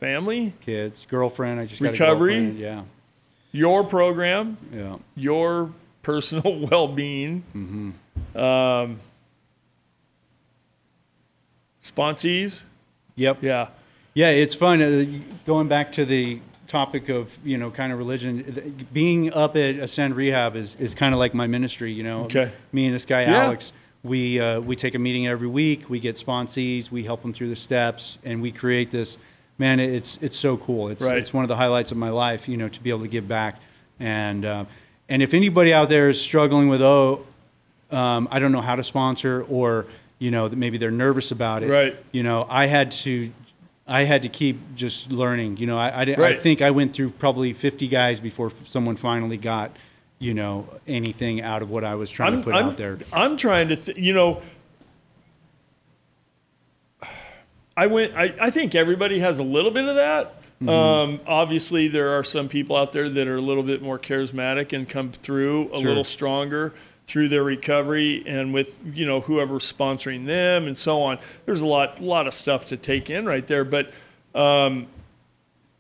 family, 0.01 0.55
kids, 0.61 1.07
girlfriend. 1.07 1.61
I 1.61 1.67
just 1.67 1.83
got 1.83 1.89
a 1.89 1.93
Recovery? 1.93 2.39
Yeah, 2.51 2.83
your 3.53 3.85
program, 3.85 4.57
yeah, 4.73 4.97
your 5.15 5.71
personal 6.03 6.61
well-being, 6.71 7.43
Mm-hmm. 7.55 8.39
um, 8.39 9.01
sponsees. 11.83 12.63
yep, 13.15 13.39
Yeah, 13.43 13.69
yeah. 14.15 14.29
It's 14.31 14.55
fun 14.55 14.83
uh, 14.83 15.05
going 15.47 15.69
back 15.69 15.93
to 15.93 16.05
the 16.05 16.41
topic 16.67 17.09
of 17.09 17.37
you 17.45 17.57
know 17.59 17.71
kind 17.71 17.93
of 17.93 17.99
religion. 17.99 18.87
Being 18.93 19.33
up 19.33 19.57
at 19.57 19.77
Ascend 19.77 20.17
Rehab 20.17 20.57
is 20.57 20.77
is 20.77 20.95
kind 20.95 21.15
of 21.15 21.19
like 21.21 21.35
my 21.35 21.47
ministry. 21.47 21.93
You 21.93 22.03
know, 22.03 22.23
Okay. 22.25 22.51
Me 22.73 22.87
and 22.87 22.95
this 22.95 23.05
guy 23.07 23.23
Yeah. 23.23 23.45
Alex. 23.45 23.73
We, 24.07 24.39
uh, 24.41 24.61
we 24.61 24.77
take 24.77 24.95
a 24.95 24.99
meeting 24.99 25.27
every 25.27 25.49
week. 25.49 25.91
We 25.91 25.99
get 25.99 26.15
sponsees. 26.17 26.91
We 26.91 27.03
help 27.03 27.23
them 27.23 27.33
through 27.33 27.49
the 27.49 27.57
steps, 27.57 28.19
and 28.25 28.41
we 28.41 28.53
create 28.53 28.91
this. 28.91 29.19
Man, 29.59 29.81
it's 29.81 30.19
it's 30.21 30.37
so 30.37 30.57
cool. 30.59 30.89
It's 30.91 31.03
Right. 31.03 31.19
it's 31.19 31.33
one 31.33 31.45
of 31.45 31.49
the 31.49 31.57
highlights 31.57 31.91
of 31.91 31.97
my 31.99 32.11
life. 32.11 32.47
You 32.49 32.57
know, 32.57 32.69
to 32.69 32.81
be 32.83 32.91
able 32.91 33.01
to 33.01 33.09
give 33.09 33.27
back, 33.27 33.59
and 33.99 34.45
uh, 34.45 34.65
and 35.09 35.23
if 35.23 35.35
anybody 35.35 35.73
out 35.75 35.89
there 35.89 36.09
is 36.09 36.21
struggling 36.21 36.69
with 36.69 36.83
oh, 36.83 37.27
um, 37.91 38.29
I 38.31 38.39
don't 38.39 38.53
know 38.53 38.61
how 38.61 38.77
to 38.77 38.85
sponsor, 38.85 39.45
or 39.49 39.87
you 40.19 40.31
know 40.31 40.47
that 40.49 40.57
maybe 40.57 40.79
they're 40.79 40.91
nervous 40.91 41.31
about 41.33 41.63
it. 41.65 41.71
Right. 41.71 41.97
You 42.13 42.23
know, 42.23 42.47
I 42.49 42.67
had 42.67 42.91
to, 42.93 43.33
I 43.89 44.05
had 44.05 44.23
to 44.23 44.29
keep 44.29 44.59
just 44.77 45.11
learning. 45.11 45.57
You 45.57 45.67
know, 45.67 45.79
I 45.79 46.01
I, 46.03 46.05
di- 46.05 46.15
I 46.17 46.21
Right. 46.21 46.39
think 46.39 46.61
I 46.63 46.71
went 46.71 46.93
through 46.93 47.11
probably 47.11 47.53
50 47.55 47.89
guys 47.89 48.21
before 48.21 48.53
someone 48.67 48.97
finally 48.97 49.39
got, 49.39 49.75
you 50.19 50.35
know, 50.35 50.69
anything 50.87 51.43
out 51.43 51.63
of 51.63 51.71
what 51.71 51.85
I 51.85 51.95
was 51.95 52.11
trying 52.11 52.39
to 52.39 52.43
put 52.43 52.55
I'm, 52.55 52.67
out 52.67 52.77
there. 52.77 52.99
I'm 53.13 53.37
trying 53.37 53.69
to, 53.69 53.77
th- 53.77 53.99
you 53.99 54.13
know, 54.13 54.41
I 57.77 57.87
went. 57.89 58.15
I, 58.17 58.35
I 58.41 58.51
think 58.51 58.75
everybody 58.75 59.19
has 59.19 59.39
a 59.39 59.45
little 59.45 59.71
bit 59.71 59.87
of 59.87 59.97
that. 59.97 60.41
Mm-hmm. 60.63 60.69
Um, 60.71 61.21
obviously, 61.27 61.89
there 61.89 62.11
are 62.19 62.25
some 62.25 62.49
people 62.49 62.75
out 62.77 62.93
there 62.93 63.11
that 63.11 63.29
are 63.29 63.37
a 63.37 63.43
little 63.43 63.63
bit 63.63 63.83
more 63.83 63.99
charismatic 63.99 64.73
and 64.73 64.89
come 64.89 65.13
through 65.13 65.69
a 65.73 65.79
Sure. 65.81 65.89
little 65.89 66.05
stronger 66.05 66.73
through 67.05 67.29
their 67.29 67.45
recovery 67.45 68.25
and 68.27 68.55
with 68.55 68.79
you 68.95 69.07
know 69.07 69.21
whoever's 69.21 69.71
sponsoring 69.71 70.25
them 70.25 70.67
and 70.67 70.79
so 70.79 71.03
on. 71.03 71.19
There's 71.45 71.61
a 71.61 71.67
lot, 71.67 72.01
lot 72.03 72.27
of 72.27 72.33
stuff 72.33 72.65
to 72.67 72.77
take 72.79 73.11
in 73.11 73.27
right 73.27 73.47
there, 73.47 73.65
but 73.65 73.93
um, 74.35 74.87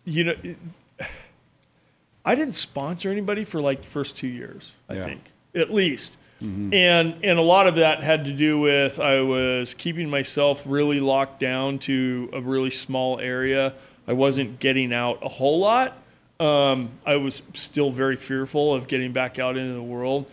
you 0.05 0.25
know. 0.25 0.35
I 2.27 2.35
didn't 2.35 2.57
sponsor 2.57 3.09
anybody 3.09 3.45
for 3.45 3.61
like 3.61 3.81
the 3.83 3.87
first 3.87 4.17
two 4.17 4.27
years, 4.27 4.73
I 4.89 4.95
Yeah. 4.95 5.05
think, 5.05 5.33
at 5.55 5.73
least. 5.73 6.13
And 6.39 7.15
and 7.23 7.39
a 7.39 7.43
lot 7.43 7.67
of 7.67 7.77
that 7.77 8.03
had 8.03 8.27
to 8.27 8.33
do 8.33 8.61
with 8.61 9.01
I 9.01 9.23
was 9.23 9.73
keeping 9.73 10.11
myself 10.11 10.65
really 10.67 11.01
locked 11.01 11.41
down 11.41 11.79
to 11.81 12.29
a 12.35 12.43
really 12.43 12.71
small 12.71 13.19
area. 13.19 13.73
I 14.07 14.13
wasn't 14.13 14.59
getting 14.61 14.93
out 14.93 15.19
a 15.23 15.29
whole 15.29 15.59
lot. 15.59 15.97
Um, 16.39 16.91
I 17.07 17.17
was 17.17 17.41
still 17.55 17.91
very 17.91 18.17
fearful 18.17 18.75
of 18.75 18.87
getting 18.87 19.13
back 19.13 19.39
out 19.39 19.57
into 19.57 19.73
the 19.73 19.83
world. 19.83 20.27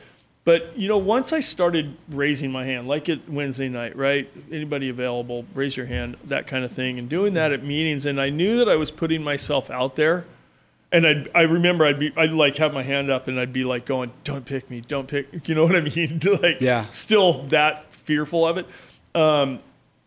But 0.44 0.78
you 0.78 0.90
know, 0.90 0.98
once 0.98 1.32
I 1.32 1.40
started 1.40 1.96
raising 2.10 2.52
my 2.52 2.66
hand, 2.66 2.86
like 2.86 3.08
at 3.08 3.30
Wednesday 3.30 3.70
night, 3.70 3.96
right? 3.96 4.30
Anybody 4.52 4.90
available, 4.90 5.46
raise 5.56 5.78
your 5.78 5.86
hand, 5.86 6.18
that 6.26 6.48
kind 6.48 6.66
of 6.66 6.72
thing, 6.74 7.00
and 7.00 7.08
doing 7.08 7.34
that 7.36 7.54
at 7.54 7.64
meetings, 7.64 8.06
and 8.06 8.20
I 8.20 8.30
knew 8.30 8.58
that 8.58 8.68
I 8.68 8.76
was 8.76 8.92
putting 8.92 9.24
myself 9.24 9.70
out 9.72 9.96
there 9.96 10.26
and 10.94 11.06
I'd, 11.06 11.30
I 11.36 11.42
remember 11.42 11.84
I'd 11.86 12.00
be 12.00 12.14
I'd 12.16 12.32
like 12.32 12.56
have 12.58 12.74
my 12.74 12.84
hand 12.84 13.10
up 13.12 13.28
and 13.28 13.38
I'd 13.40 13.52
be 13.52 13.64
like 13.66 13.86
going 13.86 14.12
don't 14.24 14.46
pick 14.46 14.70
me 14.70 14.80
don't 14.82 15.08
pick 15.08 15.28
you 15.50 15.56
know 15.56 15.64
what 15.64 15.76
I 15.76 15.82
mean 15.82 16.20
like 16.42 16.62
Yeah. 16.62 16.86
still 16.92 17.44
that 17.48 17.94
fearful 17.94 18.48
of 18.48 18.58
it 18.58 18.68
um, 19.16 19.60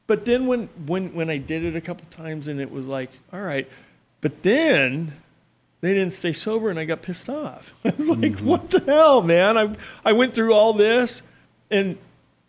but 0.06 0.24
then 0.24 0.46
when 0.46 0.68
when 0.86 1.12
when 1.14 1.28
I 1.28 1.36
did 1.38 1.64
it 1.64 1.76
a 1.76 1.80
couple 1.80 2.06
times 2.10 2.48
and 2.48 2.60
it 2.60 2.70
was 2.70 2.86
like 2.86 3.10
all 3.32 3.40
right 3.40 3.68
but 4.20 4.42
then 4.42 5.12
they 5.82 5.92
didn't 5.92 6.12
stay 6.14 6.32
sober 6.32 6.70
and 6.70 6.78
I 6.78 6.84
got 6.86 7.02
pissed 7.02 7.28
off 7.28 7.74
I 7.84 7.90
was 7.96 8.08
like 8.08 8.18
Mm-hmm. 8.20 8.46
what 8.46 8.70
the 8.70 8.82
hell 8.86 9.22
man 9.22 9.58
I 9.58 9.74
I 10.04 10.12
went 10.12 10.32
through 10.34 10.52
all 10.54 10.72
this 10.72 11.22
and 11.70 11.98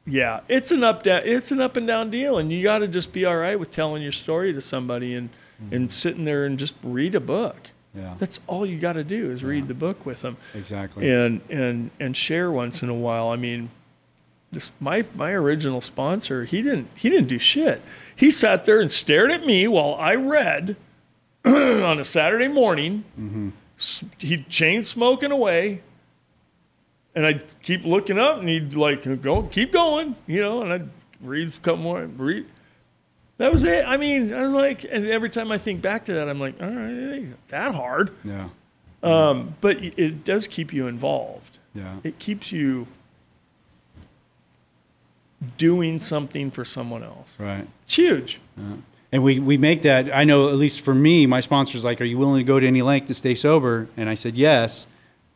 yeah 0.06 0.40
it's 0.48 0.72
an 0.72 0.84
up 0.84 1.04
down 1.04 1.22
it's 1.26 1.52
an 1.52 1.60
up 1.60 1.76
and 1.76 1.86
down 1.88 2.10
deal 2.10 2.38
and 2.38 2.52
you 2.52 2.64
got 2.64 2.80
to 2.80 2.88
just 2.88 3.12
be 3.12 3.26
all 3.26 3.36
right 3.38 3.60
with 3.60 3.72
telling 3.72 4.02
your 4.02 4.12
story 4.14 4.54
to 4.54 4.62
somebody 4.62 5.14
and 5.16 5.30
and 5.72 5.92
sitting 5.94 6.24
there 6.24 6.46
and 6.46 6.60
just 6.60 6.76
read 6.84 7.16
a 7.16 7.20
book 7.20 7.56
Mm-hmm. 7.56 7.77
Yeah. 7.98 8.14
that's 8.20 8.40
all 8.48 8.66
you 8.66 8.78
got 8.78 8.94
to 8.94 9.04
do 9.04 9.32
is 9.32 9.44
read 9.44 9.68
the 9.68 9.74
book 9.74 10.06
with 10.06 10.22
them 10.22 10.38
Exactly. 10.54 11.10
and 11.12 11.42
and 11.50 11.90
and 12.00 12.16
share 12.16 12.52
once 12.52 12.84
in 12.84 12.90
a 12.90 12.94
while. 12.94 13.30
I 13.30 13.36
mean, 13.38 13.70
this 14.52 14.72
my 14.80 15.04
my 15.16 15.32
original 15.32 15.82
sponsor, 15.82 16.46
he 16.46 16.62
didn't 16.62 16.90
he 16.96 17.10
didn't 17.10 17.28
do 17.28 17.40
shit. 17.40 17.82
He 18.16 18.30
sat 18.32 18.66
there 18.66 18.80
and 18.80 18.92
stared 18.92 19.32
at 19.32 19.46
me 19.46 19.68
while 19.68 19.96
I 19.96 20.14
read 20.16 20.76
on 21.46 22.00
a 22.00 22.04
Saturday 22.04 22.48
morning. 22.48 23.04
Mm-hmm. 23.20 23.50
S- 23.80 24.06
He 24.20 24.44
chain 24.44 24.84
smoking 24.84 25.32
away, 25.32 25.82
and 27.16 27.26
I'd 27.26 27.42
keep 27.64 27.84
looking 27.84 28.20
up, 28.20 28.40
and 28.40 28.48
he'd 28.50 28.74
like 28.76 29.22
go, 29.22 29.44
keep 29.44 29.72
going, 29.72 30.16
you 30.28 30.42
know, 30.42 30.62
and 30.62 30.72
I'd 30.72 30.90
read 31.22 31.48
a 31.50 31.60
couple 31.62 31.84
more, 31.84 32.06
read. 32.06 32.46
That 33.38 33.52
was 33.52 33.64
it. 33.64 33.86
I 33.88 33.98
mean, 33.98 34.34
I 34.34 34.44
was 34.44 34.54
like, 34.54 34.84
and 34.84 35.06
every 35.08 35.30
time 35.30 35.52
I 35.52 35.58
think 35.58 35.82
back 35.82 36.06
to 36.06 36.14
that, 36.14 36.28
I'm 36.28 36.40
like, 36.40 36.62
all 36.62 36.68
right, 36.70 36.90
it 36.90 37.16
ain't 37.16 37.48
that 37.50 37.76
hard. 37.76 38.12
Yeah. 38.24 38.50
Um, 39.04 39.56
but 39.62 39.78
it 39.82 40.24
does 40.24 40.48
keep 40.48 40.74
you 40.74 40.88
involved. 40.88 41.60
Yeah. 41.76 41.98
It 42.04 42.18
keeps 42.18 42.52
you 42.52 42.88
doing 45.58 46.00
something 46.00 46.50
for 46.52 46.66
someone 46.66 47.04
else. 47.04 47.36
Right. 47.38 47.68
It's 47.84 47.96
huge. 47.96 48.40
Yeah. 48.58 48.64
And 49.12 49.24
we, 49.24 49.40
we 49.40 49.58
make 49.58 49.84
that, 49.84 50.14
I 50.14 50.24
know, 50.24 50.50
at 50.50 50.56
least 50.56 50.82
for 50.82 50.94
me, 50.94 51.26
my 51.28 51.40
sponsor's 51.40 51.84
like, 51.86 52.02
Are 52.02 52.06
you 52.06 52.18
willing 52.18 52.40
to 52.40 52.44
go 52.44 52.60
to 52.60 52.68
any 52.68 52.82
length 52.82 53.08
to 53.08 53.14
stay 53.14 53.36
sober? 53.36 53.88
And 53.96 54.10
I 54.10 54.16
said, 54.16 54.36
Yes. 54.36 54.88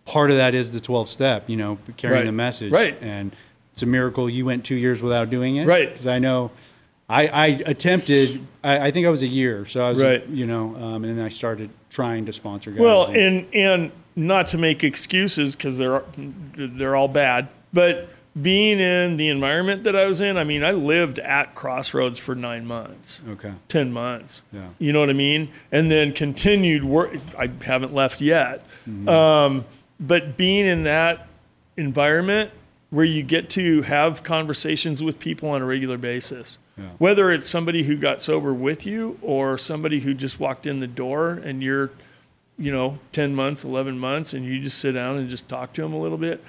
Part 0.05 0.31
of 0.31 0.37
that 0.37 0.55
is 0.55 0.71
the 0.71 0.81
12 0.81 1.07
step, 1.09 1.47
you 1.47 1.55
know, 1.55 1.77
carrying 1.95 2.21
Right. 2.21 2.25
the 2.25 2.31
message. 2.31 2.71
Right. 2.71 2.97
And 3.01 3.33
it's 3.73 3.83
a 3.83 3.85
miracle 3.85 4.29
you 4.29 4.45
went 4.45 4.65
two 4.65 4.75
years 4.75 5.01
without 5.01 5.29
doing 5.29 5.57
it. 5.57 5.67
Right. 5.67 5.89
Because 5.89 6.07
I 6.07 6.17
know 6.19 6.51
I, 7.11 7.27
I 7.27 7.45
attempted, 7.65 8.45
I, 8.63 8.87
I 8.87 8.91
think 8.91 9.05
I 9.05 9.09
was 9.09 9.21
a 9.21 9.27
year. 9.27 9.65
So 9.65 9.81
I 9.85 9.89
was, 9.89 10.01
Right. 10.01 10.25
you 10.27 10.45
know, 10.47 10.75
um, 10.75 11.03
and 11.03 11.17
then 11.17 11.25
I 11.25 11.29
started 11.29 11.69
trying 11.89 12.25
to 12.27 12.31
sponsor 12.33 12.71
guys. 12.71 12.79
Well, 12.79 13.05
and- 13.07 13.15
and 13.53 13.55
and 13.55 13.91
not 14.15 14.47
to 14.47 14.57
make 14.57 14.83
excuses 14.83 15.55
because 15.55 15.77
they're 15.77 16.03
they're 16.55 16.95
all 16.95 17.07
bad, 17.07 17.47
but 17.73 18.09
being 18.41 18.79
in 18.79 19.17
the 19.17 19.27
environment 19.27 19.83
that 19.83 19.95
I 19.95 20.05
was 20.07 20.21
in, 20.21 20.37
I 20.37 20.43
mean, 20.45 20.63
I 20.63 20.71
lived 20.71 21.19
at 21.19 21.53
Crossroads 21.53 22.17
for 22.17 22.33
nine 22.33 22.65
months. 22.65 23.19
okay. 23.29 23.51
10 23.67 23.91
months. 23.91 24.41
Yeah. 24.53 24.69
You 24.79 24.93
know 24.93 25.01
what 25.01 25.09
I 25.09 25.13
mean? 25.13 25.49
And 25.69 25.91
then 25.91 26.13
continued 26.13 26.85
work. 26.85 27.13
I 27.37 27.49
haven't 27.63 27.93
left 27.93 28.21
yet. 28.21 28.65
Mm-hmm. 28.89 29.09
Um, 29.09 29.65
but 29.99 30.37
being 30.37 30.65
in 30.65 30.83
that 30.83 31.27
environment 31.75 32.51
where 32.89 33.05
you 33.05 33.23
get 33.23 33.49
to 33.51 33.81
have 33.83 34.23
conversations 34.23 35.01
with 35.03 35.19
people 35.19 35.49
on 35.49 35.61
a 35.61 35.65
regular 35.65 35.97
basis, 35.97 36.57
Yeah. 36.77 36.85
whether 36.99 37.29
it's 37.31 37.49
somebody 37.49 37.83
who 37.83 37.97
got 37.97 38.21
sober 38.23 38.53
with 38.53 38.85
you 38.85 39.19
or 39.21 39.57
somebody 39.57 39.99
who 39.99 40.13
just 40.13 40.39
walked 40.39 40.65
in 40.65 40.79
the 40.79 40.87
door 40.87 41.31
and 41.31 41.61
you're, 41.61 41.91
you 42.57 42.71
know, 42.71 42.97
10 43.11 43.35
months, 43.35 43.63
11 43.63 43.99
months, 43.99 44.33
and 44.33 44.45
you 44.45 44.59
just 44.61 44.77
sit 44.77 44.93
down 44.93 45.17
and 45.17 45.29
just 45.29 45.49
talk 45.49 45.73
to 45.73 45.81
them 45.81 45.93
a 45.93 45.99
little 45.99 46.17
bit. 46.17 46.41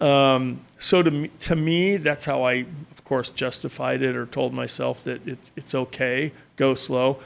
Um, 0.00 0.60
so 0.78 1.02
to 1.02 1.10
me, 1.10 1.28
to 1.40 1.56
me, 1.56 1.96
that's 1.96 2.24
how 2.24 2.42
I, 2.42 2.66
of 2.92 3.04
course, 3.04 3.30
justified 3.30 4.02
it 4.02 4.16
or 4.16 4.26
told 4.26 4.52
myself 4.52 5.04
that 5.04 5.26
it's 5.26 5.50
it's 5.56 5.74
okay, 5.74 6.32
go 6.56 6.74
slow. 6.74 7.18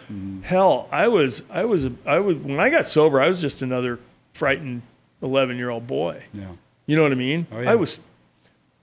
Hell, 0.43 0.87
I 0.93 1.09
was 1.09 1.43
I 1.51 1.65
was 1.65 1.89
I 2.07 2.21
was 2.21 2.37
when 2.37 2.61
I 2.61 2.69
got 2.71 2.87
sober, 2.87 3.21
I 3.21 3.29
was 3.29 3.41
just 3.41 3.63
another 3.63 3.99
frightened 4.33 4.83
eleven 5.23 5.57
year 5.57 5.71
old 5.71 5.87
boy. 5.87 6.25
Yeah. 6.33 6.49
You 6.87 6.97
know 6.97 7.03
what 7.03 7.13
I 7.13 7.17
mean? 7.17 7.47
Oh, 7.51 7.61
yeah. 7.61 7.73
I 7.73 7.75
was 7.75 8.01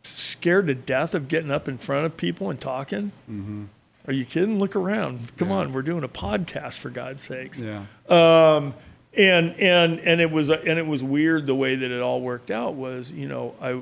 scared 0.05 0.67
to 0.67 0.75
death 0.75 1.13
of 1.15 1.27
getting 1.27 1.51
up 1.51 1.67
in 1.67 1.77
front 1.77 2.05
of 2.05 2.17
people 2.17 2.49
and 2.49 2.59
talking. 2.61 3.11
Mm-hmm. 3.29 3.65
Are 4.07 4.13
you 4.13 4.23
kidding? 4.25 4.59
Look 4.59 4.75
around. 4.75 5.35
Come 5.37 5.51
on, 5.51 5.73
we're 5.73 5.81
doing 5.81 6.03
a 6.03 6.07
podcast 6.07 6.79
for 6.79 6.89
God's 6.89 7.23
sakes 7.23 7.59
Yeah. 7.59 7.85
um, 8.07 8.73
and 9.17 9.55
and 9.59 9.99
and 10.01 10.19
it 10.21 10.29
was 10.29 10.49
and 10.49 10.77
it 10.79 10.85
was 10.85 11.01
weird 11.01 11.47
the 11.47 11.55
way 11.55 11.75
that 11.75 11.89
it 11.89 12.01
all 12.01 12.19
worked 12.21 12.51
out 12.51 12.73
was 12.75 13.09
you 13.11 13.27
know 13.27 13.55
I 13.61 13.81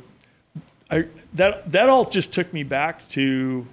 I 0.95 1.05
that 1.33 1.71
that 1.71 1.89
all 1.89 2.05
just 2.05 2.31
took 2.31 2.53
me 2.53 2.63
back 2.63 3.07
to 3.09 3.65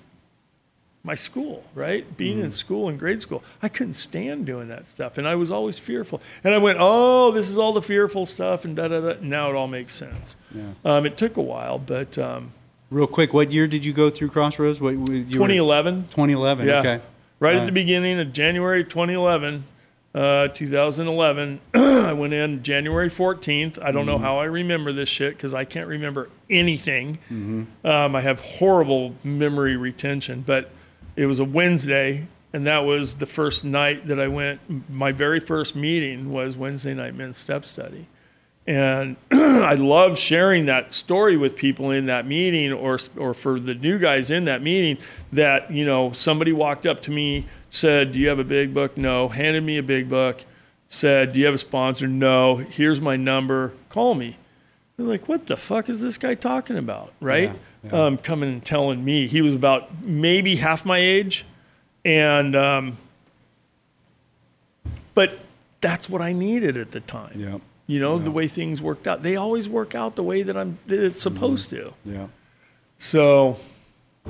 my 1.03 1.14
school 1.14 1.64
right 1.74 2.16
being 2.18 2.40
in 2.40 2.51
school 2.51 2.88
in 2.88 2.96
grade 2.98 3.22
school 3.22 3.42
I 3.62 3.68
couldn't 3.68 3.94
stand 3.94 4.44
doing 4.44 4.68
that 4.68 4.84
stuff 4.84 5.16
and 5.16 5.26
I 5.26 5.34
was 5.34 5.51
always 5.51 5.78
fearful 5.78 6.20
and 6.44 6.53
I 6.55 6.59
went 6.59 6.76
oh 6.80 7.30
this 7.30 7.48
is 7.48 7.57
all 7.57 7.72
the 7.72 7.80
fearful 7.82 8.26
stuff 8.26 8.64
and 8.66 8.76
da 8.76 8.88
da 8.88 9.01
da 9.01 9.14
now 9.22 9.48
it 9.48 9.57
all 9.57 9.66
makes 9.68 9.94
sense 9.94 10.36
Yeah. 10.55 10.72
um, 10.84 11.07
it 11.07 11.16
took 11.16 11.36
a 11.38 11.42
while 11.42 11.78
but 11.78 12.18
um, 12.18 12.53
Real 12.90 13.07
quick, 13.07 13.32
what 13.32 13.53
year 13.53 13.68
did 13.68 13.84
you 13.86 13.92
go 13.92 14.11
through 14.11 14.30
Crossroads? 14.30 14.80
What, 14.80 14.96
what- 14.96 15.11
you 15.11 15.18
were- 15.20 15.30
2011 15.30 16.09
2011. 16.11 16.66
Yeah. 16.66 16.80
Okay. 16.80 17.01
Right 17.38 17.55
Uh, 17.55 17.61
at 17.61 17.64
the 17.66 17.70
beginning 17.72 18.18
of 18.18 18.32
January 18.32 18.82
2011, 18.82 19.62
uh, 20.12 20.48
2011, 20.48 21.61
I 21.74 22.12
went 22.12 22.32
in 22.34 22.64
January 22.64 23.09
14th. 23.09 23.80
I 23.80 23.92
don't 23.92 24.07
know 24.07 24.18
how 24.18 24.38
I 24.38 24.44
remember 24.46 24.92
this 24.92 25.09
shit 25.09 25.36
because 25.36 25.55
I 25.55 25.64
can't 25.64 25.86
remember 25.86 26.30
anything. 26.51 27.18
Um, 27.84 28.16
I 28.16 28.20
have 28.20 28.40
horrible 28.40 29.14
memory 29.22 29.76
retention, 29.76 30.42
but 30.44 30.70
it 31.20 31.26
was 31.26 31.38
a 31.38 31.44
Wednesday, 31.44 32.26
and 32.54 32.66
that 32.66 32.78
was 32.86 33.16
the 33.16 33.26
first 33.26 33.62
night 33.62 34.06
that 34.06 34.18
I 34.18 34.26
went. 34.26 34.88
My 34.88 35.12
very 35.12 35.38
first 35.38 35.76
meeting 35.76 36.32
was 36.32 36.56
Wednesday 36.56 36.94
night 36.94 37.14
men's 37.14 37.36
step 37.36 37.66
study. 37.66 38.06
And 38.66 39.16
I 39.30 39.74
love 39.74 40.18
sharing 40.18 40.64
that 40.64 40.94
story 40.94 41.36
with 41.36 41.56
people 41.56 41.90
in 41.90 42.06
that 42.06 42.26
meeting 42.26 42.72
or, 42.72 42.98
or 43.18 43.34
for 43.34 43.60
the 43.60 43.74
new 43.74 43.98
guys 43.98 44.30
in 44.30 44.46
that 44.46 44.62
meeting 44.62 44.96
that, 45.30 45.70
you 45.70 45.84
know, 45.84 46.12
somebody 46.12 46.52
walked 46.52 46.86
up 46.86 47.00
to 47.02 47.10
me, 47.10 47.46
said, 47.70 48.12
Do 48.12 48.18
you 48.18 48.28
have 48.28 48.38
a 48.38 48.44
big 48.44 48.72
book? 48.72 48.96
No. 48.96 49.28
Handed 49.28 49.62
me 49.62 49.76
a 49.76 49.82
big 49.82 50.08
book, 50.08 50.46
said, 50.88 51.34
Do 51.34 51.38
you 51.38 51.44
have 51.44 51.54
a 51.54 51.58
sponsor? 51.58 52.06
No. 52.06 52.56
Here's 52.56 52.98
my 52.98 53.16
number. 53.16 53.74
Call 53.90 54.14
me. 54.14 54.38
They're 55.01 55.09
like, 55.09 55.28
What 55.28 55.46
the 55.46 55.57
fuck 55.57 55.88
is 55.88 56.03
this 56.03 56.18
guy 56.18 56.34
talking 56.34 56.76
about? 56.76 57.12
Right? 57.20 57.55
Yeah, 57.84 57.90
yeah. 57.90 58.05
Um, 58.05 58.18
coming 58.18 58.51
and 58.53 58.62
telling 58.64 59.03
me. 59.03 59.26
He 59.26 59.40
was 59.40 59.55
about 59.55 60.03
maybe 60.03 60.57
half 60.57 60.84
my 60.84 60.98
age. 60.98 61.46
And, 62.05 62.55
um, 62.55 62.98
but 65.14 65.38
that's 65.80 66.09
what 66.09 66.20
I 66.20 66.32
needed 66.32 66.76
at 66.76 66.90
the 66.92 67.01
time 67.01 67.32
Yeah. 67.38 67.59
you 67.86 67.98
know 68.01 68.18
the 68.18 68.30
way 68.30 68.46
things 68.46 68.80
worked 68.82 69.07
out 69.07 69.22
they 69.22 69.36
always 69.36 69.68
work 69.68 69.94
out 69.94 70.14
the 70.16 70.22
way 70.22 70.42
that 70.42 70.57
i'm 70.57 70.78
that 70.86 71.03
it's 71.03 71.20
supposed 71.20 71.70
to 71.70 71.92
Yeah. 72.05 72.26
so 72.98 73.57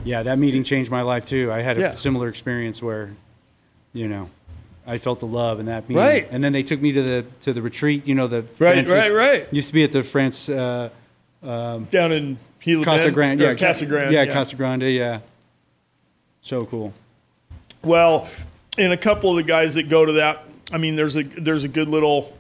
Yeah, 0.05 0.23
that 0.23 0.39
meeting 0.39 0.63
changed 0.63 0.91
my 0.91 1.03
life 1.03 1.27
too. 1.27 1.51
I 1.53 1.63
had 1.63 1.77
a 1.77 1.81
Yeah. 1.81 1.95
similar 1.97 2.29
experience 2.29 2.81
where, 2.81 3.11
you 3.93 4.07
know, 4.09 4.31
I 4.91 4.99
felt 4.99 5.21
the 5.21 5.27
love 5.27 5.61
and 5.61 5.69
that 5.69 5.89
meeting. 5.89 6.03
Right. 6.03 6.29
And 6.31 6.43
then 6.43 6.53
they 6.53 6.63
took 6.65 6.81
me 6.81 6.93
to 6.93 7.03
the 7.03 7.25
to 7.43 7.53
the 7.53 7.63
retreat. 7.63 8.07
You 8.07 8.15
know, 8.15 8.27
the 8.27 8.43
Right, 8.59 8.87
Francis- 8.87 8.95
right, 8.95 9.15
right. 9.15 9.53
Used 9.55 9.69
to 9.69 9.75
be 9.75 9.85
at 9.85 9.93
the 9.93 10.03
France 10.03 10.49
uh, 10.49 10.91
down 11.43 12.13
in 12.13 12.39
Gila 12.61 12.85
Casa 12.85 13.11
Grande. 13.11 13.41
Yeah, 13.41 13.55
Casa 13.55 13.87
Grande. 13.87 14.13
Yeah, 14.13 14.27
Casa 14.27 14.57
Grande. 14.57 14.83
Yeah. 14.93 15.21
So 16.41 16.67
cool. 16.67 16.93
Well, 17.83 18.29
and 18.79 18.93
a 18.93 18.97
couple 18.97 19.31
of 19.31 19.37
the 19.37 19.43
guys 19.43 19.75
that 19.75 19.89
go 19.89 20.05
to 20.05 20.13
that, 20.15 20.47
I 20.73 20.79
mean, 20.79 20.97
there's 20.97 21.17
a 21.17 21.23
there's 21.23 21.65
a 21.65 21.69
good 21.69 21.89
little 21.89 22.37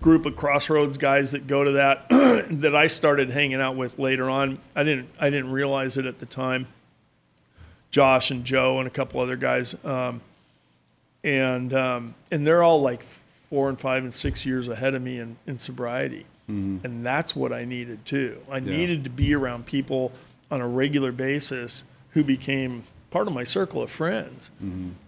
group 0.00 0.26
of 0.26 0.36
Crossroads 0.36 0.96
guys 0.98 1.32
that 1.32 1.46
go 1.46 1.64
to 1.64 1.72
that 1.72 2.08
that 2.50 2.74
I 2.74 2.86
started 2.86 3.30
hanging 3.30 3.60
out 3.60 3.76
with 3.76 3.98
later 3.98 4.28
on. 4.28 4.58
I 4.74 4.82
didn't 4.84 5.08
I 5.20 5.30
didn't 5.30 5.52
realize 5.52 5.96
it 5.96 6.06
at 6.06 6.18
the 6.18 6.26
time. 6.26 6.66
Josh 7.90 8.30
and 8.30 8.44
Joe 8.44 8.78
and 8.78 8.86
a 8.86 8.90
couple 8.90 9.20
other 9.20 9.36
guys, 9.36 9.74
um, 9.84 10.20
and 11.28 11.74
um, 11.74 12.14
and 12.30 12.46
they're 12.46 12.62
all 12.62 12.80
like 12.80 13.02
four 13.02 13.68
and 13.68 13.78
five 13.78 14.02
and 14.02 14.14
six 14.14 14.46
years 14.46 14.66
ahead 14.66 14.94
of 14.94 15.02
me 15.02 15.18
in, 15.18 15.36
in 15.46 15.58
sobriety, 15.58 16.24
and 16.82 17.04
that's 17.04 17.36
what 17.36 17.52
I 17.52 17.66
needed 17.66 18.06
too. 18.06 18.40
I 18.50 18.60
needed 18.60 19.04
to 19.04 19.10
be 19.10 19.34
around 19.34 19.66
people 19.66 20.12
on 20.50 20.62
a 20.62 20.66
regular 20.66 21.12
basis 21.12 21.84
who 22.10 22.24
became 22.24 22.84
part 23.10 23.28
of 23.28 23.34
my 23.34 23.44
circle 23.44 23.82
of 23.82 23.90
friends. 23.90 24.50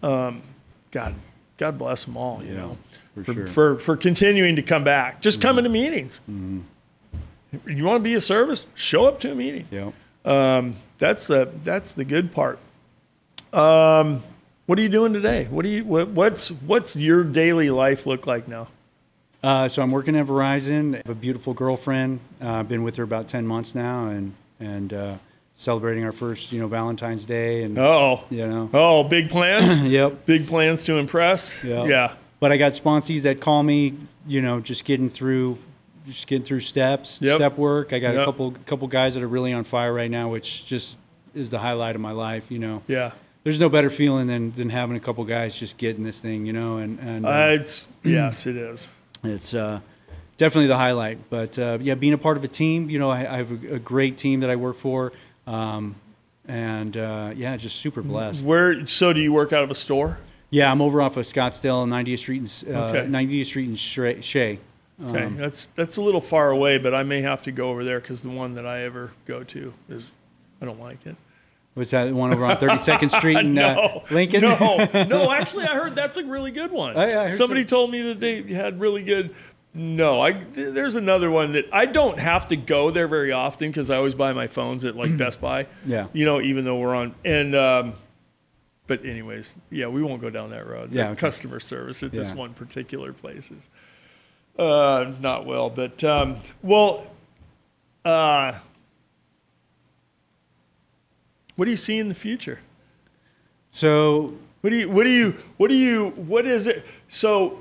Um, 0.02 0.42
God, 0.90 1.14
God 1.56 1.78
bless 1.78 2.04
them 2.04 2.18
all. 2.18 2.44
You 2.44 2.54
know, 2.54 2.78
for 3.14 3.24
for, 3.24 3.32
sure. 3.32 3.46
for 3.46 3.78
for 3.78 3.96
continuing 3.96 4.56
to 4.56 4.62
come 4.62 4.84
back, 4.84 5.22
just 5.22 5.40
coming 5.40 5.64
to 5.64 5.70
meetings. 5.70 6.20
You 6.28 7.84
want 7.84 7.96
to 7.96 8.04
be 8.04 8.14
a 8.14 8.20
service? 8.20 8.66
Show 8.74 9.06
up 9.06 9.20
to 9.20 9.32
a 9.32 9.34
meeting. 9.34 9.66
Yeah. 9.70 9.90
Um, 10.26 10.76
that's 10.98 11.26
the 11.26 11.50
that's 11.64 11.94
the 11.94 12.04
good 12.04 12.30
part. 12.32 12.58
Um, 13.54 14.22
what 14.70 14.78
are 14.78 14.82
you 14.82 14.88
doing 14.88 15.12
today? 15.12 15.48
What 15.50 15.62
do 15.64 15.68
you 15.68 15.84
what, 15.84 16.10
what's 16.10 16.48
what's 16.52 16.94
your 16.94 17.24
daily 17.24 17.70
life 17.70 18.06
look 18.06 18.24
like 18.28 18.46
now? 18.46 18.68
Uh, 19.42 19.66
so 19.66 19.82
I'm 19.82 19.90
working 19.90 20.14
at 20.14 20.26
Verizon. 20.26 20.94
I 20.94 20.98
have 20.98 21.08
a 21.08 21.14
beautiful 21.16 21.54
girlfriend. 21.54 22.20
Uh, 22.40 22.50
I've 22.52 22.68
been 22.68 22.84
with 22.84 22.94
her 22.94 23.02
about 23.02 23.26
ten 23.26 23.44
months 23.48 23.74
now, 23.74 24.06
and 24.06 24.32
and 24.60 24.92
uh, 24.92 25.16
celebrating 25.56 26.04
our 26.04 26.12
first, 26.12 26.52
you 26.52 26.60
know, 26.60 26.68
Valentine's 26.68 27.24
Day, 27.24 27.64
and 27.64 27.76
Oh, 27.80 28.22
you 28.30 28.46
know, 28.46 28.70
oh, 28.72 29.02
big 29.02 29.28
plans. 29.28 29.76
yep. 29.80 30.24
big 30.24 30.46
plans 30.46 30.82
to 30.82 30.98
impress. 30.98 31.64
Yeah. 31.64 31.86
Yeah. 31.86 32.14
But 32.38 32.52
I 32.52 32.56
got 32.56 32.70
sponsees 32.70 33.22
that 33.22 33.40
call 33.40 33.64
me, 33.64 33.94
you 34.24 34.40
know, 34.40 34.60
just 34.60 34.84
getting 34.84 35.08
through, 35.08 35.58
just 36.06 36.28
getting 36.28 36.44
through 36.44 36.60
steps, 36.60 37.20
Yep. 37.20 37.38
step 37.38 37.58
work. 37.58 37.92
I 37.92 37.98
got 37.98 38.14
Yep. 38.14 38.22
a 38.22 38.24
couple 38.24 38.50
couple 38.66 38.86
guys 38.86 39.14
that 39.14 39.24
are 39.24 39.28
really 39.28 39.52
on 39.52 39.64
fire 39.64 39.92
right 39.92 40.10
now, 40.12 40.28
which 40.30 40.64
just 40.64 40.96
is 41.34 41.50
the 41.50 41.58
highlight 41.58 41.96
of 41.96 42.00
my 42.00 42.12
life. 42.12 42.44
You 42.52 42.60
know, 42.60 42.82
Yeah. 42.86 43.10
There's 43.44 43.58
no 43.60 43.68
better 43.68 43.90
feeling 43.90 44.26
than 44.26 44.54
than 44.54 44.70
having 44.70 44.96
a 44.96 45.00
couple 45.00 45.24
guys 45.24 45.54
just 45.54 45.76
getting 45.78 46.04
this 46.04 46.20
thing, 46.20 46.46
you 46.46 46.52
know, 46.52 46.78
and 46.78 46.98
and 47.00 47.26
uh, 47.26 47.28
Uh, 47.28 47.48
it's 47.60 47.88
yes, 48.02 48.46
it 48.46 48.56
is. 48.56 48.88
it's 49.24 49.54
uh, 49.54 49.80
definitely 50.36 50.68
the 50.68 50.76
highlight. 50.76 51.18
But 51.30 51.58
uh, 51.58 51.78
yeah, 51.80 51.94
being 51.94 52.12
a 52.12 52.18
part 52.18 52.36
of 52.36 52.44
a 52.44 52.48
team, 52.48 52.90
you 52.90 52.98
know, 52.98 53.10
I, 53.10 53.34
I 53.34 53.36
have 53.38 53.50
a, 53.50 53.74
a 53.76 53.78
great 53.78 54.16
team 54.16 54.40
that 54.40 54.50
I 54.50 54.56
work 54.56 54.76
for, 54.76 55.12
um, 55.46 55.94
and 56.46 56.96
uh, 56.96 57.32
yeah, 57.34 57.56
just 57.56 57.76
super 57.76 58.02
blessed. 58.02 58.44
Where 58.44 58.86
so 58.86 59.12
do 59.12 59.20
you 59.20 59.32
work 59.32 59.52
out 59.52 59.64
of 59.64 59.70
a 59.70 59.74
store? 59.74 60.18
Yeah, 60.52 60.70
I'm 60.70 60.82
over 60.82 61.00
off 61.00 61.16
of 61.16 61.24
Scottsdale, 61.24 61.86
90th 61.86 62.18
Street, 62.18 62.64
and 62.66 62.76
uh, 62.76 62.80
Okay. 62.86 63.06
90th 63.06 63.46
Street 63.46 63.68
and 63.68 63.78
Shea. 63.78 64.20
Shea. 64.20 64.58
Okay, 65.06 65.28
that's 65.28 65.66
that's 65.76 65.96
a 65.96 66.02
little 66.02 66.20
far 66.20 66.50
away, 66.50 66.76
but 66.76 66.92
I 66.94 67.04
may 67.04 67.22
have 67.22 67.40
to 67.42 67.52
go 67.52 67.70
over 67.70 67.84
there 67.84 68.00
because 68.00 68.22
the 68.22 68.28
one 68.30 68.54
that 68.54 68.66
I 68.66 68.82
ever 68.82 69.12
go 69.26 69.42
to 69.44 69.72
is 69.88 70.10
I 70.60 70.66
don't 70.66 70.80
like 70.80 71.06
it. 71.06 71.16
Was 71.76 71.90
that 71.90 72.12
one 72.12 72.32
over 72.32 72.44
on 72.44 72.56
32nd 72.56 73.10
Street 73.10 73.36
in 73.44 73.56
uh, 73.58 74.00
Lincoln? 74.10 74.42
no, 74.42 74.88
no. 75.08 75.30
Actually, 75.30 75.64
I 75.66 75.74
heard 75.74 75.94
that's 75.94 76.16
a 76.16 76.24
really 76.24 76.50
good 76.50 76.72
one. 76.72 76.96
Oh, 76.96 77.06
yeah, 77.06 77.30
Somebody 77.30 77.62
so. 77.62 77.76
told 77.76 77.90
me 77.90 78.02
that 78.02 78.20
they 78.20 78.42
had 78.52 78.80
really 78.80 79.02
good. 79.02 79.34
No, 79.72 80.20
I 80.20 80.32
there's 80.32 80.96
another 80.96 81.30
one 81.30 81.52
that 81.52 81.66
I 81.72 81.86
don't 81.86 82.18
have 82.18 82.48
to 82.48 82.56
go 82.56 82.90
there 82.90 83.06
very 83.06 83.30
often 83.30 83.70
because 83.70 83.88
I 83.88 83.96
always 83.96 84.16
buy 84.16 84.32
my 84.32 84.48
phones 84.48 84.84
at 84.84 84.96
like 84.96 85.16
Best 85.16 85.40
Buy. 85.40 85.68
Yeah. 85.86 86.08
you 86.12 86.24
know, 86.24 86.40
even 86.40 86.64
though 86.64 86.78
we're 86.78 86.94
on 86.94 87.14
and. 87.24 87.54
Um, 87.54 87.94
but 88.88 89.04
anyways, 89.04 89.54
yeah, 89.70 89.86
we 89.86 90.02
won't 90.02 90.20
go 90.20 90.30
down 90.30 90.50
that 90.50 90.66
road. 90.66 90.90
Yeah, 90.90 91.10
okay. 91.10 91.20
customer 91.20 91.60
service 91.60 92.02
at 92.02 92.10
this 92.10 92.32
one 92.32 92.54
particular 92.54 93.12
place 93.12 93.48
is 93.52 93.68
uh, 94.58 95.12
not 95.20 95.46
well. 95.46 95.70
But 95.70 96.02
um, 96.02 96.38
well, 96.60 97.06
uh, 98.04 98.58
what 101.56 101.64
do 101.66 101.70
you 101.70 101.76
see 101.76 101.98
in 101.98 102.08
the 102.08 102.14
future? 102.14 102.60
So 103.70 104.34
What 104.62 104.70
do 104.70 104.76
you 104.76 104.88
what 104.90 105.04
do 105.04 105.10
you 105.10 105.34
what 105.56 105.70
do 105.70 105.76
you 105.76 106.10
what 106.10 106.46
is 106.46 106.66
it? 106.66 106.84
So 107.08 107.60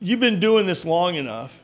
you've 0.00 0.20
been 0.20 0.40
doing 0.40 0.66
this 0.66 0.84
long 0.84 1.14
enough. 1.14 1.60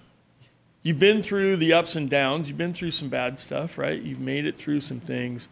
You've 0.83 1.01
been 1.01 1.23
through 1.23 1.57
the 1.57 1.73
ups 1.73 1.97
and 1.97 2.09
downs. 2.09 2.49
You've 2.49 2.59
been 2.59 2.73
through 2.73 2.93
some 2.93 3.09
bad 3.09 3.39
stuff, 3.39 3.77
right? 3.77 4.01
You've 4.01 4.21
made 4.21 4.47
it 4.47 4.57
through 4.57 4.81
some 4.83 5.01
things. 5.01 5.49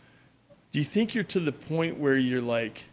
Do 0.73 0.79
you 0.79 0.85
think 0.85 1.15
you're 1.15 1.25
to 1.25 1.41
the 1.41 1.53
point 1.53 1.99
where 1.99 2.17
you're 2.17 2.41
like 2.41 2.85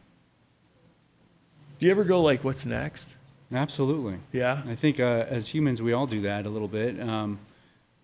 Do 1.80 1.86
you 1.86 1.92
ever 1.92 2.04
go 2.04 2.22
like 2.22 2.44
what's 2.44 2.66
next? 2.66 3.16
absolutely. 3.54 4.18
Yeah. 4.32 4.62
I 4.66 4.76
think 4.76 5.00
uh, 5.02 5.26
as 5.30 5.48
humans, 5.50 5.82
we 5.82 5.92
all 5.94 6.08
do 6.08 6.22
that 6.22 6.46
a 6.46 6.50
little 6.50 6.70
bit. 6.70 7.00
Um, 7.02 7.38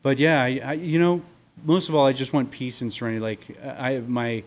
but 0.03 0.19
yeah, 0.19 0.41
I, 0.43 0.61
I, 0.63 0.73
you 0.73 0.99
know, 0.99 1.21
most 1.63 1.87
of 1.87 1.95
all, 1.95 2.05
I 2.05 2.11
just 2.11 2.33
want 2.33 2.51
peace 2.51 2.81
and 2.81 2.91
serenity. 2.91 3.21
Like 3.21 3.57
I, 3.63 3.99
my, 3.99 4.43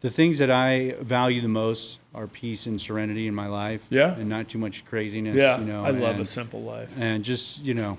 the 0.00 0.10
things 0.10 0.38
that 0.38 0.50
I 0.50 0.94
value 1.00 1.40
the 1.40 1.48
most 1.48 1.98
are 2.14 2.26
peace 2.26 2.66
and 2.66 2.80
serenity 2.80 3.26
in 3.26 3.34
my 3.34 3.46
life. 3.46 3.82
Yeah. 3.90 4.14
And 4.14 4.28
not 4.28 4.48
too 4.48 4.58
much 4.58 4.84
craziness. 4.84 5.36
Yeah. 5.36 5.58
You 5.58 5.64
know, 5.66 5.84
I 5.84 5.90
love 5.90 6.18
a 6.20 6.24
simple 6.24 6.62
life. 6.62 6.90
and 6.98 7.24
just 7.24 7.64
you 7.64 7.74
know, 7.74 7.98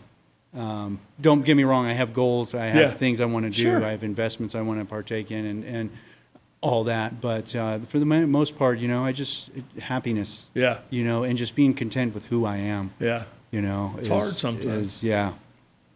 um, 0.56 1.00
don't 1.22 1.44
get 1.46 1.56
me 1.56 1.64
wrong. 1.64 1.86
I 1.86 1.94
have 1.94 2.14
goals. 2.14 2.54
I 2.56 2.66
have 2.68 2.76
Yeah. 2.76 2.92
things 2.92 3.20
I 3.22 3.26
want 3.26 3.46
to 3.46 3.50
do. 3.52 3.62
Sure. 3.62 3.86
I 3.86 3.92
have 3.92 4.04
investments 4.04 4.56
I 4.56 4.62
want 4.62 4.80
to 4.80 4.86
partake 4.86 5.32
in, 5.32 5.46
and 5.46 5.64
and 5.64 5.90
all 6.62 6.84
that. 6.86 7.22
But 7.22 7.56
uh, 7.56 7.80
for 7.88 8.00
the 8.00 8.06
most 8.06 8.58
part, 8.58 8.80
you 8.80 8.88
know, 8.88 9.06
I 9.06 9.12
just 9.12 9.50
it, 9.50 9.82
happiness 9.82 10.46
Yeah. 10.56 10.80
you 10.90 11.04
know, 11.04 11.24
and 11.24 11.38
just 11.38 11.56
being 11.56 11.74
content 11.76 12.14
with 12.16 12.26
who 12.26 12.46
I 12.46 12.58
am, 12.58 12.92
Yeah. 13.00 13.26
you 13.52 13.62
know. 13.62 13.94
It's 14.00 14.08
hard 14.08 14.26
sometimes. 14.26 14.88
Is, 14.98 15.04
yeah. 15.04 15.34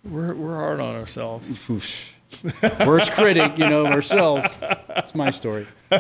We're 0.04 0.34
we're 0.36 0.56
hard 0.56 0.80
on 0.80 0.96
ourselves. 0.96 1.50
Oof. 1.70 2.16
Worst 2.86 3.12
critic, 3.14 3.58
you 3.58 3.68
know, 3.70 3.86
ourselves. 3.86 4.46
That's 4.88 5.14
my 5.16 5.32
story. 5.32 5.68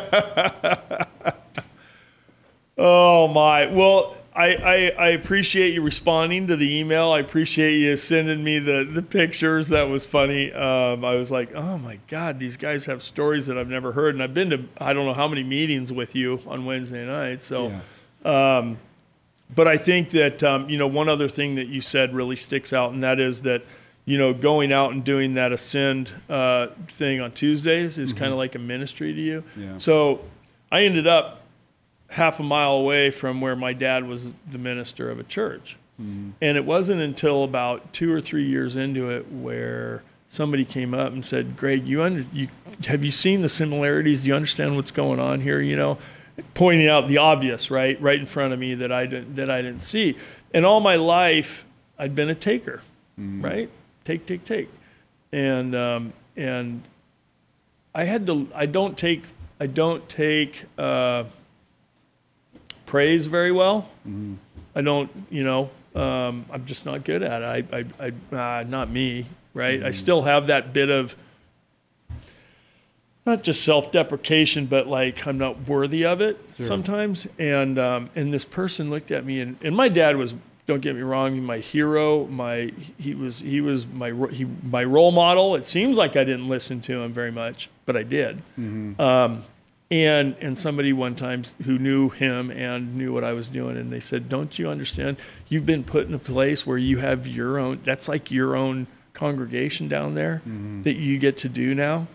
Oh 2.78 3.28
my! 3.28 3.68
Well, 3.68 4.16
I, 4.34 4.56
I, 4.56 4.76
I 4.98 5.08
appreciate 5.10 5.74
you 5.74 5.82
responding 5.82 6.48
to 6.48 6.56
the 6.56 6.80
email. 6.80 7.12
I 7.12 7.20
appreciate 7.20 7.78
you 7.78 7.96
sending 7.98 8.44
me 8.44 8.60
the, 8.60 8.88
the 8.90 9.02
pictures. 9.04 9.70
That 9.70 9.84
was 9.90 10.06
funny. 10.06 10.52
Um, 10.54 11.04
I 11.06 11.16
was 11.16 11.30
like, 11.30 11.54
oh 11.54 11.78
my 11.78 12.00
god, 12.08 12.40
these 12.40 12.58
guys 12.58 12.86
have 12.86 13.04
stories 13.04 13.46
that 13.48 13.58
I've 13.58 13.68
never 13.68 13.92
heard, 13.92 14.16
and 14.16 14.24
I've 14.24 14.34
been 14.34 14.50
to 14.52 14.64
I 14.80 14.94
don't 14.94 15.06
know 15.06 15.14
how 15.14 15.28
many 15.28 15.44
meetings 15.44 15.92
with 15.92 16.16
you 16.16 16.40
on 16.48 16.66
Wednesday 16.66 17.06
night. 17.06 17.42
So, 17.42 17.80
Yeah. 18.24 18.76
but 19.54 19.68
I 19.68 19.78
think 19.78 20.10
that 20.12 20.42
um, 20.42 20.70
you 20.70 20.78
know 20.78 20.88
one 20.88 21.10
other 21.10 21.28
thing 21.28 21.56
that 21.56 21.68
you 21.68 21.82
said 21.82 22.16
really 22.16 22.38
sticks 22.38 22.74
out, 22.74 22.94
and 22.94 23.04
that 23.04 23.20
is 23.20 23.42
that 23.44 23.64
you 24.12 24.18
know 24.18 24.34
going 24.34 24.74
out 24.74 24.91
and 24.91 25.05
doing 25.05 25.36
that 25.36 25.53
ascend 25.53 26.12
uh, 26.28 26.68
thing 26.89 27.22
on 27.22 27.32
Tuesdays 27.32 27.97
is 27.97 28.12
kind 28.12 28.26
of 28.26 28.32
mm-hmm. 28.32 28.39
like 28.39 28.55
a 28.55 28.59
ministry 28.59 29.14
to 29.14 29.22
you. 29.22 29.41
Yeah. 29.55 29.78
So 29.78 30.20
I 30.70 30.84
ended 30.84 31.07
up 31.07 31.43
half 32.09 32.41
a 32.41 32.43
mile 32.43 32.74
away 32.74 33.09
from 33.09 33.39
where 33.39 33.55
my 33.55 33.72
dad 33.72 34.05
was 34.05 34.34
the 34.49 34.57
minister 34.57 35.09
of 35.09 35.18
a 35.18 35.24
church, 35.24 35.78
mm-hmm. 35.99 36.32
and 36.41 36.57
it 36.57 36.66
wasn't 36.66 36.99
until 36.99 37.45
about 37.45 37.93
two 37.93 38.14
or 38.14 38.20
three 38.20 38.43
years 38.43 38.76
into 38.76 39.09
it 39.09 39.32
where 39.32 40.03
somebody 40.28 40.66
came 40.66 40.93
up 40.93 41.14
and 41.14 41.26
said, 41.26 41.55
"Greg, 41.55 41.88
you 41.88 42.01
under 42.01 42.26
you 42.34 42.49
have 42.88 43.05
you 43.05 43.12
seen 43.12 43.41
the 43.41 43.49
similarities? 43.49 44.24
Do 44.24 44.28
you 44.28 44.36
understand 44.36 44.76
what's 44.76 44.91
going 44.91 45.22
on 45.22 45.39
here? 45.39 45.62
You 45.62 45.78
know." 45.78 45.97
Pointing 46.53 46.88
out 46.88 47.07
the 47.07 47.18
obvious, 47.18 47.70
right, 47.70 48.01
right 48.01 48.18
in 48.18 48.26
front 48.26 48.51
of 48.51 48.57
me 48.57 48.74
that 48.76 48.91
I 48.91 49.05
didn't 49.05 49.36
that 49.36 49.51
I 49.51 49.62
didn't 49.62 49.82
see, 49.82 50.18
and 50.53 50.66
all 50.66 50.80
my 50.80 50.95
life 50.95 51.66
I'd 51.99 52.16
been 52.16 52.30
a 52.30 52.36
taker, 52.36 52.82
mm-hmm. 53.20 53.45
right, 53.45 53.70
take, 54.06 54.26
take, 54.26 54.43
take, 54.43 54.70
and 55.32 55.76
um, 55.76 56.14
and 56.36 56.84
I 57.93 58.06
had 58.06 58.26
to. 58.28 58.47
I 58.56 58.66
don't 58.66 58.97
take. 58.97 59.24
I 59.60 59.68
don't 59.68 60.08
take 60.10 60.66
uh, 60.78 61.26
praise 62.86 63.28
very 63.28 63.52
well. 63.52 63.89
I 64.76 64.82
don't. 64.82 65.10
You 65.30 65.43
know. 65.43 65.70
Um, 65.93 66.45
I'm 66.52 66.66
just 66.66 66.86
not 66.86 67.04
good 67.04 67.24
at 67.24 67.41
it. 67.41 67.68
I. 67.72 67.78
I. 67.99 68.12
I 68.32 68.60
uh, 68.60 68.64
not 68.64 68.89
me. 68.89 69.26
Right. 69.54 69.84
I 69.84 69.91
still 69.91 70.22
have 70.22 70.47
that 70.47 70.72
bit 70.72 70.89
of 70.89 71.16
not 73.26 73.43
just 73.43 73.64
self-deprecation, 73.64 74.66
but 74.66 74.88
like 74.88 75.28
I'm 75.28 75.38
not 75.38 75.68
worthy 75.68 76.06
of 76.06 76.22
it 76.22 76.39
sometimes. 76.58 77.28
And 77.38 77.78
um, 77.78 78.10
and 78.16 78.34
this 78.34 78.45
person 78.45 78.89
looked 78.89 79.12
at 79.12 79.26
me, 79.26 79.41
and, 79.41 79.58
and 79.62 79.76
my 79.76 79.89
dad 79.89 80.16
was. 80.18 80.36
Don't 80.72 80.80
get 80.80 80.96
me 80.96 81.02
wrong, 81.02 81.44
my 81.44 81.58
hero, 81.58 82.28
my 82.28 82.72
he 82.98 83.14
was 83.14 83.40
he 83.40 83.60
was 83.60 83.86
my 83.86 84.14
he, 84.32 84.46
my 84.64 84.86
role 84.86 85.12
model. 85.12 85.54
It 85.56 85.66
seems 85.66 85.98
like 85.98 86.16
I 86.16 86.24
didn't 86.24 86.48
listen 86.48 86.80
to 86.84 87.02
him 87.02 87.12
very 87.12 87.30
much, 87.30 87.70
but 87.86 87.98
I 87.98 88.04
did. 88.04 88.42
Um, 88.58 89.44
and 89.92 90.34
and 90.40 90.58
somebody 90.58 90.94
one 90.94 91.16
time 91.16 91.44
who 91.66 91.78
knew 91.78 92.08
him 92.08 92.52
and 92.52 92.96
knew 92.96 93.12
what 93.12 93.26
I 93.26 93.34
was 93.34 93.50
doing, 93.50 93.76
and 93.76 93.92
they 93.92 94.00
said, 94.00 94.30
"Don't 94.30 94.58
you 94.58 94.70
understand? 94.70 95.18
You've 95.50 95.66
been 95.66 95.84
put 95.84 96.08
in 96.08 96.14
a 96.14 96.20
place 96.20 96.66
where 96.66 96.78
you 96.78 97.00
have 97.00 97.28
your 97.28 97.60
own. 97.60 97.82
That's 97.84 98.08
like 98.08 98.32
your 98.32 98.56
own 98.56 98.88
congregation 99.12 99.90
down 99.90 100.14
there 100.14 100.42
that 100.84 100.96
you 100.96 101.18
get 101.18 101.36
to 101.40 101.50
do 101.50 101.76
now." 101.76 102.08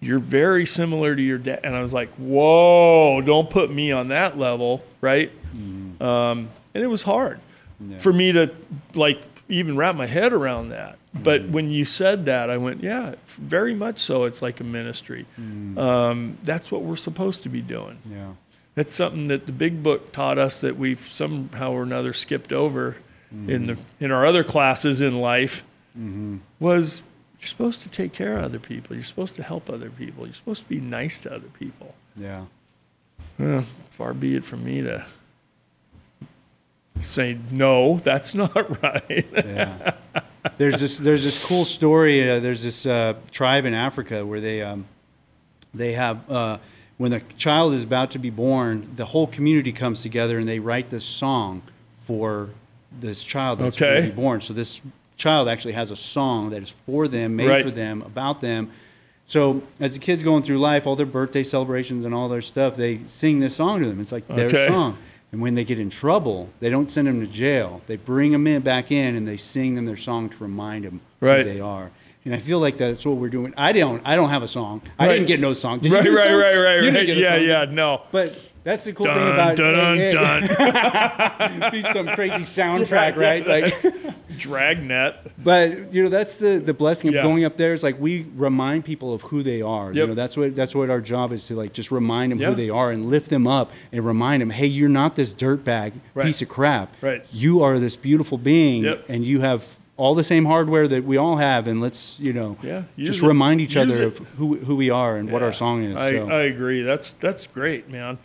you're 0.00 0.18
very 0.18 0.66
similar 0.66 1.14
to 1.14 1.22
your 1.22 1.38
dad. 1.38 1.60
And 1.62 1.76
I 1.76 1.82
was 1.82 1.92
like, 1.92 2.08
whoa, 2.14 3.20
don't 3.20 3.50
put 3.50 3.68
me 3.68 3.90
on 3.90 4.08
that 4.08 4.36
level, 4.38 4.84
right? 5.00 5.30
Um, 6.00 6.50
and 6.74 6.84
it 6.84 6.86
was 6.86 7.02
hard 7.02 7.40
for 7.98 8.12
me 8.12 8.32
to 8.32 8.50
like 8.94 9.20
even 9.48 9.76
wrap 9.76 9.94
my 9.94 10.06
head 10.06 10.32
around 10.32 10.70
that. 10.70 10.98
But 11.14 11.42
mm. 11.42 11.50
when 11.52 11.70
you 11.70 11.84
said 11.84 12.26
that, 12.26 12.50
I 12.50 12.58
went, 12.58 12.82
yeah, 12.82 13.14
very 13.24 13.74
much 13.74 13.98
so. 13.98 14.24
It's 14.24 14.42
like 14.42 14.60
a 14.60 14.64
ministry. 14.64 15.26
Mm. 15.40 15.78
Um, 15.78 16.38
that's 16.44 16.70
what 16.70 16.82
we're 16.82 16.96
supposed 16.96 17.42
to 17.44 17.48
be 17.48 17.62
doing. 17.62 17.98
Yeah. 18.10 18.32
That's 18.74 18.94
something 18.94 19.28
that 19.28 19.46
the 19.46 19.52
big 19.52 19.82
book 19.82 20.12
taught 20.12 20.38
us 20.38 20.60
that 20.60 20.76
we've 20.76 21.00
somehow 21.00 21.72
or 21.72 21.82
another 21.82 22.12
skipped 22.12 22.52
over 22.52 22.96
in 23.30 23.66
the 23.66 23.72
mm-hmm. 23.74 24.04
in 24.04 24.10
our 24.10 24.24
other 24.24 24.42
classes 24.42 25.00
in 25.02 25.20
life 25.20 25.64
mm-hmm. 25.98 26.38
was 26.60 27.02
you're 27.40 27.48
supposed 27.48 27.82
to 27.82 27.88
take 27.88 28.12
care 28.12 28.38
of 28.38 28.44
other 28.44 28.58
people. 28.58 28.94
You're 28.96 29.04
supposed 29.04 29.36
to 29.36 29.42
help 29.42 29.68
other 29.68 29.90
people. 29.90 30.26
You're 30.26 30.34
supposed 30.34 30.62
to 30.62 30.68
be 30.68 30.80
nice 30.80 31.22
to 31.22 31.34
other 31.34 31.48
people. 31.48 31.94
Yeah. 32.16 32.44
Far 33.90 34.14
be 34.14 34.34
it 34.34 34.44
from 34.44 34.64
me 34.64 34.82
to 34.82 35.06
say 37.02 37.38
no. 37.50 37.98
That's 37.98 38.34
not 38.42 38.82
right. 38.82 39.26
Yeah. 39.32 39.92
there's 40.56 40.80
this 40.80 40.98
there's 40.98 41.24
this 41.24 41.44
cool 41.46 41.64
story. 41.64 42.28
Uh, 42.28 42.40
there's 42.40 42.62
this 42.62 42.86
uh, 42.86 43.14
tribe 43.30 43.64
in 43.64 43.74
Africa 43.74 44.24
where 44.24 44.40
they 44.40 44.62
um, 44.62 44.86
they 45.74 45.92
have 45.92 46.30
uh, 46.30 46.58
when 46.96 47.10
the 47.10 47.20
child 47.36 47.74
is 47.74 47.84
about 47.84 48.10
to 48.12 48.18
be 48.18 48.30
born, 48.30 48.90
the 48.96 49.04
whole 49.06 49.26
community 49.26 49.72
comes 49.72 50.02
together 50.02 50.38
and 50.38 50.48
they 50.48 50.58
write 50.58 50.90
this 50.90 51.04
song 51.04 51.62
for 52.04 52.50
this 53.00 53.22
child 53.22 53.58
that's 53.58 53.76
going 53.76 53.92
Okay. 53.92 54.02
to 54.06 54.08
be 54.10 54.14
born. 54.16 54.40
So 54.40 54.52
this 54.54 54.80
child 55.16 55.48
actually 55.48 55.74
has 55.74 55.90
a 55.90 55.96
song 55.96 56.50
that 56.50 56.62
is 56.62 56.74
for 56.86 57.06
them, 57.08 57.36
made 57.36 57.48
Right. 57.48 57.64
for 57.64 57.70
them, 57.70 58.02
about 58.02 58.40
them. 58.40 58.70
So 59.26 59.62
as 59.78 59.92
the 59.92 59.98
kids 59.98 60.22
going 60.22 60.42
through 60.42 60.58
life, 60.58 60.86
all 60.86 60.96
their 60.96 61.04
birthday 61.04 61.42
celebrations 61.44 62.06
and 62.06 62.14
all 62.14 62.28
their 62.30 62.40
stuff, 62.40 62.76
they 62.76 63.00
sing 63.06 63.40
this 63.40 63.54
song 63.56 63.80
to 63.82 63.86
them. 63.88 64.00
It's 64.00 64.10
like 64.10 64.26
their 64.26 64.46
Okay. 64.46 64.68
song. 64.68 64.96
And 65.30 65.42
when 65.42 65.54
they 65.54 65.64
get 65.64 65.78
in 65.78 65.90
trouble, 65.90 66.48
they 66.60 66.70
don't 66.70 66.90
send 66.90 67.06
them 67.06 67.20
to 67.20 67.26
jail. 67.26 67.82
They 67.86 67.96
bring 67.96 68.32
them 68.32 68.46
in 68.46 68.62
back 68.62 68.90
in 68.90 69.14
and 69.14 69.28
they 69.28 69.36
sing 69.36 69.74
them 69.74 69.84
their 69.84 69.96
song 69.96 70.30
to 70.30 70.36
remind 70.38 70.84
them 70.84 71.00
Right. 71.20 71.44
who 71.46 71.52
they 71.52 71.60
are. 71.60 71.90
And 72.24 72.34
I 72.34 72.38
feel 72.38 72.58
like 72.60 72.76
that's 72.78 73.04
what 73.06 73.16
we're 73.16 73.28
doing. 73.28 73.54
I 73.56 73.72
don't. 73.72 74.02
I 74.06 74.14
don't 74.16 74.30
have 74.30 74.42
a 74.42 74.48
song. 74.48 74.82
I 74.98 75.08
didn't 75.08 75.26
get 75.26 75.40
no 75.40 75.52
song. 75.54 75.78
Did 75.80 75.90
you 75.92 75.96
right, 75.98 76.06
a 76.06 76.10
right, 76.12 76.26
song? 76.26 76.34
right, 76.40 76.56
right, 76.58 76.82
You 76.82 76.90
didn't 76.90 77.08
right. 77.08 77.16
Yeah, 77.16 77.36
song. 77.38 77.46
yeah, 77.46 77.64
no. 77.74 78.02
But 78.10 78.38
That's 78.68 78.84
the 78.84 78.92
cool 78.92 79.06
dun, 79.06 79.14
thing 79.16 79.32
about 79.32 79.56
dun, 79.56 79.98
AA. 79.98 81.58
dun, 81.58 81.70
Be 81.72 81.80
some 81.80 82.06
crazy 82.08 82.42
soundtrack, 82.42 83.16
right? 83.16 83.46
Like, 83.46 83.74
Dragnet. 84.36 85.32
but 85.42 85.94
you 85.94 86.02
know, 86.02 86.10
that's 86.10 86.36
the 86.36 86.58
the 86.58 86.74
blessing 86.74 87.08
of 87.08 87.14
Yeah. 87.14 87.22
going 87.22 87.46
up 87.46 87.56
there. 87.56 87.72
Is 87.72 87.82
like 87.82 87.98
we 87.98 88.26
remind 88.36 88.84
people 88.84 89.14
of 89.14 89.22
who 89.22 89.42
they 89.42 89.62
are. 89.62 89.90
You 89.92 90.06
know, 90.06 90.14
that's 90.14 90.36
what 90.36 90.54
that's 90.54 90.74
what 90.74 90.90
our 90.90 91.00
job 91.00 91.32
is 91.32 91.44
to 91.44 91.54
like 91.56 91.72
just 91.72 91.90
remind 91.90 92.30
them 92.32 92.38
Yeah. 92.40 92.48
who 92.50 92.54
they 92.56 92.68
are 92.68 92.90
and 92.92 93.08
lift 93.08 93.30
them 93.30 93.46
up 93.46 93.70
and 93.90 94.04
remind 94.04 94.42
them, 94.42 94.50
hey, 94.50 94.66
you're 94.66 94.90
not 94.90 95.16
this 95.16 95.32
dirtbag 95.32 95.92
Right. 96.14 96.26
piece 96.26 96.42
of 96.42 96.48
crap. 96.48 96.92
Right. 97.00 97.24
You 97.32 97.62
are 97.62 97.78
this 97.78 97.96
beautiful 97.96 98.36
being, 98.36 98.84
Yep. 98.84 99.06
and 99.08 99.24
you 99.24 99.40
have 99.40 99.78
all 99.96 100.14
the 100.14 100.22
same 100.24 100.44
hardware 100.44 100.86
that 100.88 101.04
we 101.04 101.16
all 101.16 101.36
have. 101.38 101.66
And 101.66 101.80
let's 101.80 102.20
you 102.20 102.34
know, 102.34 102.58
Yeah, 102.62 102.82
just 102.98 103.22
it. 103.22 103.26
remind 103.26 103.62
each 103.62 103.76
Use 103.76 103.94
other 103.98 104.08
it. 104.08 104.20
of 104.20 104.28
who 104.36 104.56
who 104.56 104.76
we 104.76 104.90
are 104.90 105.16
and 105.16 105.32
what 105.32 105.42
our 105.42 105.54
song 105.54 105.84
is. 105.84 105.96
I, 105.96 106.12
so. 106.12 106.28
I 106.28 106.42
agree. 106.42 106.82
That's 106.82 107.14
that's 107.14 107.46
great, 107.46 107.88
man. 107.90 108.18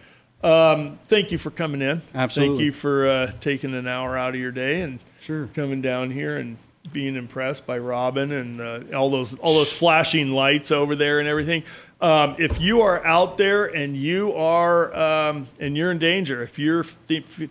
Um, 0.43 0.99
thank 1.05 1.31
you 1.31 1.37
for 1.37 1.51
coming 1.51 1.81
in. 1.81 2.01
Absolutely. 2.13 2.55
Thank 2.57 2.65
you 2.65 2.71
for 2.73 3.07
uh, 3.07 3.31
taking 3.39 3.73
an 3.73 3.87
hour 3.87 4.17
out 4.17 4.35
of 4.35 4.39
your 4.41 4.51
day 4.51 4.81
and 4.81 4.99
Sure. 5.21 5.47
coming 5.53 5.81
down 5.81 6.11
here 6.11 6.37
and 6.37 6.57
being 6.91 7.15
impressed 7.15 7.65
by 7.65 7.77
Robin 7.77 8.29
and 8.33 8.59
uh, 8.59 8.81
all 8.97 9.09
those 9.09 9.33
all 9.35 9.53
those 9.53 9.71
flashing 9.71 10.31
lights 10.33 10.69
over 10.69 10.95
there 10.97 11.19
and 11.19 11.29
everything. 11.29 11.63
Um, 12.01 12.35
if 12.37 12.59
you 12.59 12.81
are 12.81 13.03
out 13.05 13.37
there 13.37 13.65
and 13.73 13.95
you 13.95 14.33
are 14.33 14.93
um, 14.93 15.47
and 15.61 15.77
you're 15.77 15.91
in 15.91 15.97
danger, 15.99 16.41
if 16.43 16.59
you're 16.59 16.81
f- 16.81 16.97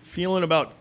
feeling 0.03 0.45
about 0.45 0.75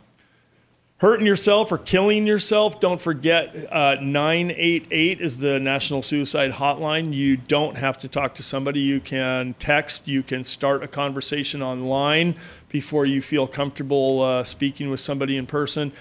hurting 1.01 1.25
yourself 1.25 1.71
or 1.71 1.79
killing 1.79 2.27
yourself, 2.27 2.79
don't 2.79 3.01
forget 3.01 3.55
uh, 3.71 3.95
988 3.99 5.19
is 5.19 5.39
the 5.39 5.59
National 5.59 6.03
Suicide 6.03 6.51
Hotline. 6.51 7.11
You 7.11 7.37
don't 7.37 7.75
have 7.75 7.97
to 7.97 8.07
talk 8.07 8.35
to 8.35 8.43
somebody. 8.43 8.81
You 8.81 8.99
can 8.99 9.55
text, 9.55 10.07
you 10.07 10.21
can 10.21 10.43
start 10.43 10.83
a 10.83 10.87
conversation 10.87 11.63
online 11.63 12.35
before 12.69 13.07
you 13.07 13.19
feel 13.19 13.47
comfortable 13.47 14.21
uh, 14.21 14.43
speaking 14.43 14.91
with 14.91 14.99
somebody 14.99 15.37
in 15.37 15.47
person. 15.47 15.91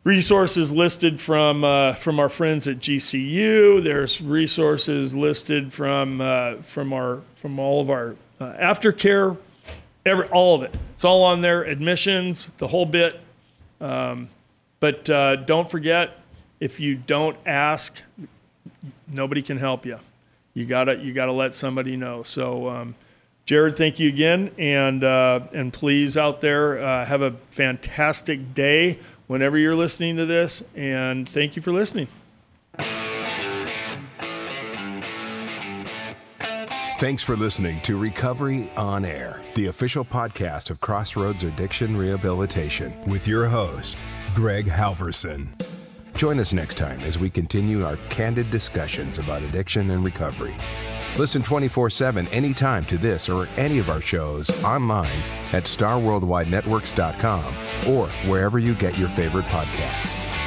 resources 0.04 0.72
listed 0.72 1.20
from 1.20 1.64
uh, 1.64 1.94
from 1.94 2.20
our 2.20 2.28
friends 2.28 2.68
at 2.68 2.78
GCU. 2.78 3.82
There's 3.82 4.20
resources 4.20 5.14
listed 5.14 5.72
from 5.72 6.20
uh, 6.20 6.56
from 6.56 6.92
our 6.92 7.22
from 7.34 7.58
all 7.58 7.80
of 7.80 7.90
our 7.90 8.16
uh, 8.40 8.52
aftercare, 8.52 9.36
every 10.06 10.28
all 10.28 10.54
of 10.54 10.62
it. 10.62 10.76
It's 10.92 11.04
all 11.04 11.24
on 11.24 11.40
there. 11.40 11.64
Admissions, 11.64 12.50
the 12.58 12.68
whole 12.68 12.86
bit. 12.86 13.20
Um, 13.80 14.28
but 14.80 15.08
uh, 15.08 15.36
don't 15.36 15.70
forget, 15.70 16.18
if 16.64 16.80
you 16.80 16.94
don't 16.94 17.36
ask, 17.44 18.02
nobody 19.06 19.42
can 19.42 19.58
help 19.58 19.84
you. 19.84 20.00
You 20.54 20.64
gotta 20.64 20.96
you 20.96 21.12
gotta 21.12 21.32
let 21.32 21.54
somebody 21.54 21.96
know. 21.96 22.22
So. 22.24 22.68
Um, 22.68 22.94
Jarad, 23.46 23.76
thank 23.76 24.00
you 24.00 24.08
again, 24.08 24.52
and 24.56 25.04
uh, 25.04 25.40
and 25.52 25.70
please 25.70 26.16
out 26.16 26.40
there 26.40 26.78
uh, 26.82 27.04
have 27.04 27.20
a 27.20 27.32
fantastic 27.48 28.54
day 28.54 28.98
whenever 29.26 29.58
you're 29.58 29.74
listening 29.74 30.16
to 30.16 30.24
this, 30.24 30.62
and 30.74 31.28
thank 31.28 31.54
you 31.54 31.60
for 31.60 31.70
listening. 31.70 32.08
Thanks 36.98 37.22
for 37.22 37.36
listening 37.36 37.82
to 37.82 37.98
Recovery 37.98 38.72
on 38.78 39.04
Air, 39.04 39.42
the 39.56 39.66
official 39.66 40.06
podcast 40.06 40.70
of 40.70 40.80
Crossroads 40.80 41.42
Addiction 41.42 41.98
Rehabilitation, 41.98 42.94
with 43.06 43.28
your 43.28 43.44
host, 43.44 44.02
Greg 44.34 44.64
Halverson. 44.64 45.48
Join 46.16 46.38
us 46.38 46.52
next 46.52 46.76
time 46.76 47.00
as 47.00 47.18
we 47.18 47.28
continue 47.28 47.84
our 47.84 47.96
candid 48.08 48.50
discussions 48.50 49.18
about 49.18 49.42
addiction 49.42 49.90
and 49.90 50.04
recovery. 50.04 50.54
Listen 51.18 51.42
24 51.42 51.90
7 51.90 52.28
anytime 52.28 52.84
to 52.86 52.96
this 52.98 53.28
or 53.28 53.48
any 53.56 53.78
of 53.78 53.88
our 53.88 54.00
shows 54.00 54.50
online 54.64 55.22
at 55.52 55.64
starworldwidenetworks.com 55.64 57.54
or 57.88 58.08
wherever 58.28 58.58
you 58.58 58.74
get 58.74 58.96
your 58.98 59.08
favorite 59.08 59.46
podcasts. 59.46 60.43